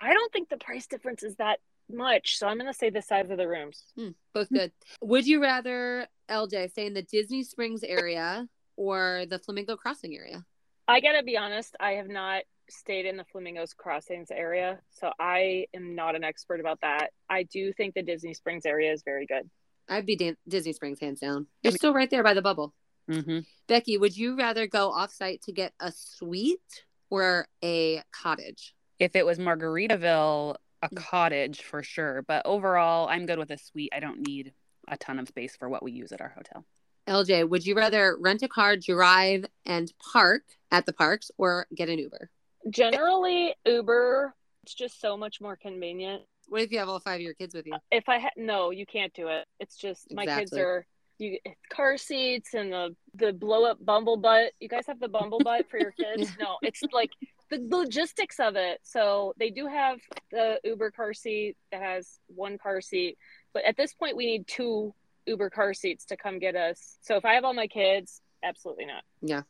I 0.00 0.12
don't 0.12 0.32
think 0.32 0.50
the 0.50 0.56
price 0.56 0.86
difference 0.86 1.24
is 1.24 1.34
that 1.36 1.58
much, 1.90 2.38
so 2.38 2.46
I'm 2.46 2.58
going 2.58 2.72
to 2.72 2.78
say 2.78 2.90
the 2.90 3.02
size 3.02 3.28
of 3.30 3.38
the 3.38 3.48
rooms. 3.48 3.82
Hmm, 3.96 4.10
both 4.32 4.50
good. 4.50 4.70
Would 5.02 5.26
you 5.26 5.42
rather 5.42 6.06
LJ 6.30 6.70
stay 6.70 6.86
in 6.86 6.94
the 6.94 7.02
Disney 7.02 7.42
Springs 7.42 7.82
area 7.82 8.48
or 8.76 9.24
the 9.28 9.38
Flamingo 9.38 9.76
Crossing 9.76 10.14
area? 10.16 10.44
I 10.86 11.00
got 11.00 11.12
to 11.12 11.22
be 11.22 11.36
honest, 11.36 11.76
I 11.80 11.92
have 11.92 12.08
not 12.08 12.42
stayed 12.68 13.06
in 13.06 13.16
the 13.16 13.24
Flamingos 13.24 13.72
Crossings 13.74 14.30
area, 14.30 14.78
so 14.90 15.10
I 15.18 15.66
am 15.74 15.94
not 15.94 16.14
an 16.16 16.24
expert 16.24 16.60
about 16.60 16.80
that. 16.82 17.10
I 17.28 17.44
do 17.44 17.72
think 17.72 17.94
the 17.94 18.02
Disney 18.02 18.34
Springs 18.34 18.66
area 18.66 18.92
is 18.92 19.02
very 19.02 19.26
good. 19.26 19.48
I'd 19.88 20.06
be 20.06 20.16
Dan- 20.16 20.36
Disney 20.48 20.72
Springs 20.72 21.00
hands 21.00 21.20
down. 21.20 21.46
You're 21.62 21.72
still 21.72 21.92
right 21.94 22.08
there 22.10 22.22
by 22.22 22.34
the 22.34 22.42
bubble. 22.42 22.74
Mm-hmm. 23.10 23.40
Becki, 23.68 24.00
would 24.00 24.16
you 24.16 24.36
rather 24.36 24.66
go 24.66 24.90
offsite 24.90 25.42
to 25.42 25.52
get 25.52 25.72
a 25.80 25.92
suite 25.92 26.84
or 27.10 27.46
a 27.62 28.02
cottage? 28.12 28.74
If 28.98 29.14
it 29.14 29.26
was 29.26 29.38
Margaritaville, 29.38 30.56
a 30.82 30.88
Mm. 30.88 30.96
cottage 30.96 31.62
for 31.62 31.82
sure. 31.82 32.22
But 32.22 32.42
overall, 32.46 33.08
I'm 33.08 33.26
good 33.26 33.38
with 33.38 33.50
a 33.50 33.58
suite. 33.58 33.92
I 33.94 34.00
don't 34.00 34.26
need 34.26 34.52
a 34.88 34.96
ton 34.96 35.18
of 35.18 35.28
space 35.28 35.56
for 35.56 35.68
what 35.68 35.82
we 35.82 35.92
use 35.92 36.12
at 36.12 36.20
our 36.20 36.28
hotel. 36.30 36.64
LJ, 37.06 37.48
would 37.48 37.66
you 37.66 37.74
rather 37.74 38.16
rent 38.18 38.42
a 38.42 38.48
car, 38.48 38.76
drive, 38.76 39.44
and 39.66 39.92
park 40.12 40.42
at 40.70 40.86
the 40.86 40.92
parks 40.92 41.30
or 41.38 41.66
get 41.74 41.88
an 41.88 41.98
Uber? 41.98 42.30
Generally, 42.70 43.54
Uber, 43.66 44.34
it's 44.62 44.74
just 44.74 45.00
so 45.00 45.16
much 45.16 45.40
more 45.40 45.56
convenient. 45.56 46.22
What 46.48 46.62
if 46.62 46.72
you 46.72 46.78
have 46.78 46.88
all 46.88 47.00
five 47.00 47.16
of 47.16 47.20
your 47.20 47.34
kids 47.34 47.54
with 47.54 47.66
you? 47.66 47.74
Uh, 47.74 47.78
if 47.90 48.08
I 48.08 48.18
had, 48.18 48.32
no, 48.36 48.70
you 48.70 48.86
can't 48.86 49.12
do 49.14 49.28
it. 49.28 49.46
It's 49.60 49.76
just, 49.76 50.12
my 50.12 50.26
kids 50.26 50.52
are. 50.54 50.86
You 51.18 51.38
car 51.70 51.96
seats 51.96 52.54
and 52.54 52.72
the 52.72 52.96
the 53.14 53.32
blow 53.32 53.64
up 53.66 53.78
bumble 53.84 54.16
butt. 54.16 54.50
You 54.58 54.68
guys 54.68 54.84
have 54.88 54.98
the 54.98 55.06
bumble 55.06 55.38
butt 55.38 55.70
for 55.70 55.78
your 55.78 55.92
kids? 56.16 56.32
No, 56.40 56.56
it's 56.60 56.82
like 56.92 57.10
the 57.50 57.64
logistics 57.70 58.40
of 58.40 58.56
it. 58.56 58.80
So 58.82 59.32
they 59.38 59.50
do 59.50 59.68
have 59.68 60.00
the 60.32 60.58
Uber 60.64 60.90
car 60.90 61.14
seat 61.14 61.56
that 61.70 61.80
has 61.80 62.18
one 62.26 62.58
car 62.58 62.80
seat, 62.80 63.16
but 63.52 63.62
at 63.64 63.76
this 63.76 63.94
point 63.94 64.16
we 64.16 64.26
need 64.26 64.48
two 64.48 64.92
Uber 65.26 65.50
car 65.50 65.74
seats 65.74 66.04
to 66.06 66.16
come 66.16 66.38
get 66.38 66.56
us. 66.56 66.98
So 67.00 67.16
if 67.16 67.24
I 67.24 67.34
have 67.34 67.44
all 67.44 67.54
my 67.54 67.66
kids, 67.66 68.20
absolutely 68.42 68.86
not. 68.86 69.02
Yeah. 69.22 69.42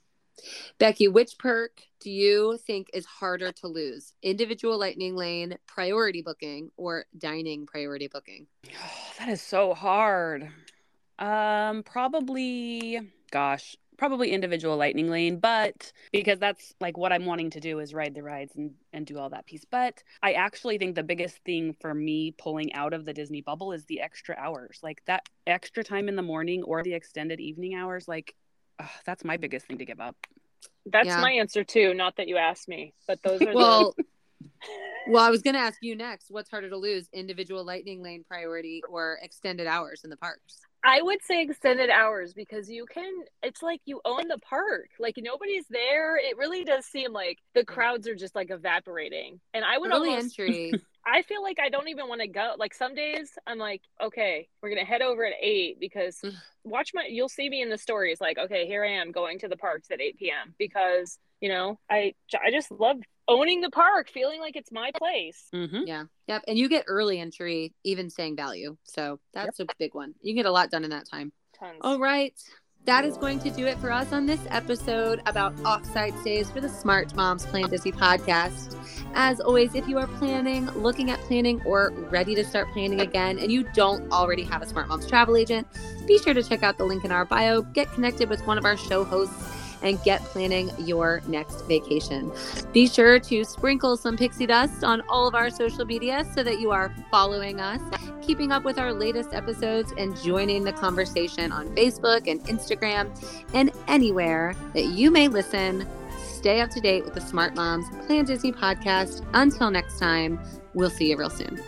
Becki, 0.80 1.12
which 1.12 1.38
perk 1.38 1.82
do 2.00 2.10
you 2.10 2.58
think 2.66 2.88
is 2.92 3.06
harder 3.06 3.52
to 3.52 3.68
lose? 3.68 4.14
Individual 4.22 4.78
lightning 4.78 5.14
lane, 5.16 5.56
priority 5.66 6.22
booking, 6.22 6.70
or 6.76 7.06
dining 7.16 7.66
priority 7.66 8.08
booking? 8.08 8.46
Oh, 8.68 9.12
that 9.18 9.28
is 9.28 9.40
so 9.40 9.74
hard. 9.74 10.50
Um, 11.18 11.84
probably, 11.84 13.00
gosh, 13.30 13.76
probably 13.96 14.30
individual 14.32 14.76
lightning 14.76 15.08
lane, 15.10 15.38
but 15.38 15.92
because 16.12 16.38
that's 16.38 16.74
like 16.80 16.96
what 16.96 17.12
I'm 17.12 17.26
wanting 17.26 17.50
to 17.50 17.60
do 17.60 17.78
is 17.78 17.94
ride 17.94 18.14
the 18.14 18.22
rides 18.22 18.54
and 18.56 18.72
and 18.92 19.06
do 19.06 19.18
all 19.18 19.30
that 19.30 19.46
piece. 19.46 19.64
But 19.64 20.02
I 20.22 20.32
actually 20.32 20.78
think 20.78 20.94
the 20.94 21.02
biggest 21.02 21.38
thing 21.44 21.74
for 21.80 21.94
me 21.94 22.32
pulling 22.32 22.72
out 22.74 22.92
of 22.92 23.04
the 23.04 23.12
Disney 23.12 23.40
bubble 23.40 23.72
is 23.72 23.84
the 23.86 24.00
extra 24.00 24.36
hours, 24.38 24.80
like 24.82 25.02
that 25.06 25.28
extra 25.46 25.84
time 25.84 26.08
in 26.08 26.16
the 26.16 26.22
morning 26.22 26.62
or 26.62 26.82
the 26.82 26.94
extended 26.94 27.40
evening 27.40 27.74
hours. 27.74 28.08
Like, 28.08 28.34
ugh, 28.78 28.88
that's 29.04 29.24
my 29.24 29.36
biggest 29.36 29.66
thing 29.66 29.78
to 29.78 29.84
give 29.84 30.00
up. 30.00 30.16
That's 30.86 31.06
Yeah. 31.06 31.20
my 31.20 31.32
answer 31.32 31.64
too. 31.64 31.94
Not 31.94 32.16
that 32.16 32.28
you 32.28 32.36
asked 32.36 32.68
me, 32.68 32.94
but 33.06 33.22
those 33.22 33.42
are 33.42 33.52
the 33.52 33.56
Well, 33.56 33.94
well, 35.08 35.24
I 35.24 35.30
was 35.30 35.42
going 35.42 35.54
to 35.54 35.60
ask 35.60 35.78
you 35.82 35.96
next. 35.96 36.30
What's 36.30 36.50
harder 36.50 36.68
to 36.70 36.76
lose, 36.76 37.08
individual 37.12 37.64
lightning 37.64 38.02
lane 38.02 38.24
priority 38.26 38.82
or 38.88 39.18
extended 39.22 39.66
hours 39.66 40.02
in 40.04 40.10
the 40.10 40.16
parks? 40.16 40.60
I 40.84 41.00
would 41.00 41.22
say 41.22 41.42
extended 41.42 41.88
hours 41.88 42.34
because 42.34 42.68
you 42.68 42.84
can 42.84 43.24
it's 43.42 43.62
like 43.62 43.80
you 43.86 44.02
own 44.04 44.28
the 44.28 44.38
park. 44.38 44.90
Like 44.98 45.14
nobody's 45.16 45.64
there. 45.70 46.16
It 46.18 46.36
really 46.36 46.62
does 46.62 46.84
seem 46.84 47.12
like 47.12 47.38
the 47.54 47.62
mm. 47.62 47.66
crowds 47.66 48.06
are 48.06 48.14
just 48.14 48.34
like 48.34 48.50
evaporating. 48.50 49.40
And 49.54 49.64
I 49.64 49.78
would 49.78 49.90
Early 49.90 50.10
almost 50.10 50.38
entry. 50.38 50.72
I 51.06 51.22
feel 51.22 51.42
like 51.42 51.58
I 51.58 51.68
don't 51.70 51.88
even 51.88 52.08
want 52.08 52.20
to 52.20 52.28
go. 52.28 52.54
Like 52.58 52.74
some 52.74 52.94
days 52.94 53.32
I'm 53.46 53.58
like, 53.58 53.82
okay, 54.02 54.48
we're 54.62 54.68
gonna 54.68 54.84
head 54.84 55.02
over 55.02 55.24
at 55.24 55.34
eight 55.40 55.80
because 55.80 56.22
watch 56.64 56.92
my 56.94 57.06
you'll 57.08 57.28
see 57.28 57.48
me 57.48 57.62
in 57.62 57.70
the 57.70 57.78
stories 57.78 58.20
like, 58.20 58.38
okay, 58.38 58.66
here 58.66 58.84
I 58.84 58.92
am 58.92 59.12
going 59.12 59.38
to 59.40 59.48
the 59.48 59.56
parks 59.56 59.90
at 59.90 60.00
eight 60.00 60.18
PM 60.18 60.54
because, 60.58 61.18
you 61.44 61.50
know, 61.50 61.78
I 61.90 62.14
I 62.42 62.50
just 62.50 62.70
love 62.70 62.96
owning 63.28 63.60
the 63.60 63.68
park, 63.68 64.08
feeling 64.08 64.40
like 64.40 64.56
it's 64.56 64.72
my 64.72 64.90
place. 64.96 65.44
Mm-hmm. 65.54 65.82
Yeah. 65.84 66.04
Yep. 66.26 66.44
And 66.48 66.56
you 66.58 66.70
get 66.70 66.84
early 66.86 67.20
entry, 67.20 67.74
even 67.84 68.08
staying 68.08 68.34
value. 68.34 68.78
So 68.84 69.20
that's 69.34 69.60
a 69.60 69.66
big 69.78 69.94
one. 69.94 70.14
You 70.22 70.34
get 70.34 70.46
a 70.46 70.50
lot 70.50 70.70
done 70.70 70.84
in 70.84 70.90
that 70.90 71.06
time. 71.06 71.32
Tons. 71.58 71.80
All 71.82 71.98
right. 71.98 72.32
That 72.86 73.04
is 73.04 73.18
going 73.18 73.40
to 73.40 73.50
do 73.50 73.66
it 73.66 73.76
for 73.76 73.92
us 73.92 74.10
on 74.14 74.24
this 74.24 74.40
episode 74.48 75.20
about 75.26 75.54
offsite 75.56 76.18
stays 76.22 76.50
for 76.50 76.62
the 76.62 76.68
Smart 76.68 77.14
Moms 77.14 77.44
Plan 77.44 77.68
Disney 77.68 77.92
podcast. 77.92 78.74
As 79.14 79.38
always, 79.38 79.74
if 79.74 79.86
you 79.86 79.98
are 79.98 80.06
planning, 80.06 80.66
looking 80.70 81.10
at 81.10 81.18
planning, 81.20 81.60
or 81.66 81.92
ready 82.10 82.34
to 82.34 82.44
start 82.44 82.70
planning 82.72 83.02
again, 83.02 83.38
and 83.38 83.52
you 83.52 83.64
don't 83.74 84.10
already 84.12 84.44
have 84.44 84.62
a 84.62 84.66
Smart 84.66 84.88
Moms 84.88 85.06
travel 85.06 85.36
agent, 85.36 85.66
be 86.06 86.18
sure 86.18 86.32
to 86.32 86.42
check 86.42 86.62
out 86.62 86.78
the 86.78 86.84
link 86.84 87.04
in 87.04 87.12
our 87.12 87.24
bio, 87.26 87.60
get 87.62 87.90
connected 87.92 88.30
with 88.30 88.46
one 88.46 88.56
of 88.56 88.64
our 88.64 88.76
show 88.78 89.04
hosts, 89.04 89.53
and 89.84 90.02
get 90.02 90.20
planning 90.22 90.70
your 90.78 91.22
next 91.28 91.62
vacation. 91.66 92.32
Be 92.72 92.88
sure 92.88 93.20
to 93.20 93.44
sprinkle 93.44 93.96
some 93.96 94.16
pixie 94.16 94.46
dust 94.46 94.82
on 94.82 95.02
all 95.02 95.28
of 95.28 95.34
our 95.34 95.50
social 95.50 95.84
media 95.84 96.26
so 96.34 96.42
that 96.42 96.58
you 96.58 96.70
are 96.72 96.92
following 97.10 97.60
us, 97.60 97.80
keeping 98.22 98.50
up 98.50 98.64
with 98.64 98.78
our 98.78 98.92
latest 98.92 99.32
episodes, 99.32 99.92
and 99.96 100.16
joining 100.22 100.64
the 100.64 100.72
conversation 100.72 101.52
on 101.52 101.68
Facebook 101.76 102.26
and 102.26 102.42
Instagram 102.46 103.08
and 103.52 103.70
anywhere 103.86 104.56
that 104.72 104.86
you 104.86 105.10
may 105.10 105.28
listen. 105.28 105.86
Stay 106.24 106.60
up 106.60 106.70
to 106.70 106.80
date 106.80 107.04
with 107.04 107.14
the 107.14 107.20
Smart 107.20 107.54
Moms 107.54 107.86
Plan 108.06 108.24
Disney 108.24 108.52
podcast. 108.52 109.24
Until 109.34 109.70
next 109.70 109.98
time, 109.98 110.40
we'll 110.74 110.90
see 110.90 111.10
you 111.10 111.16
real 111.16 111.30
soon. 111.30 111.62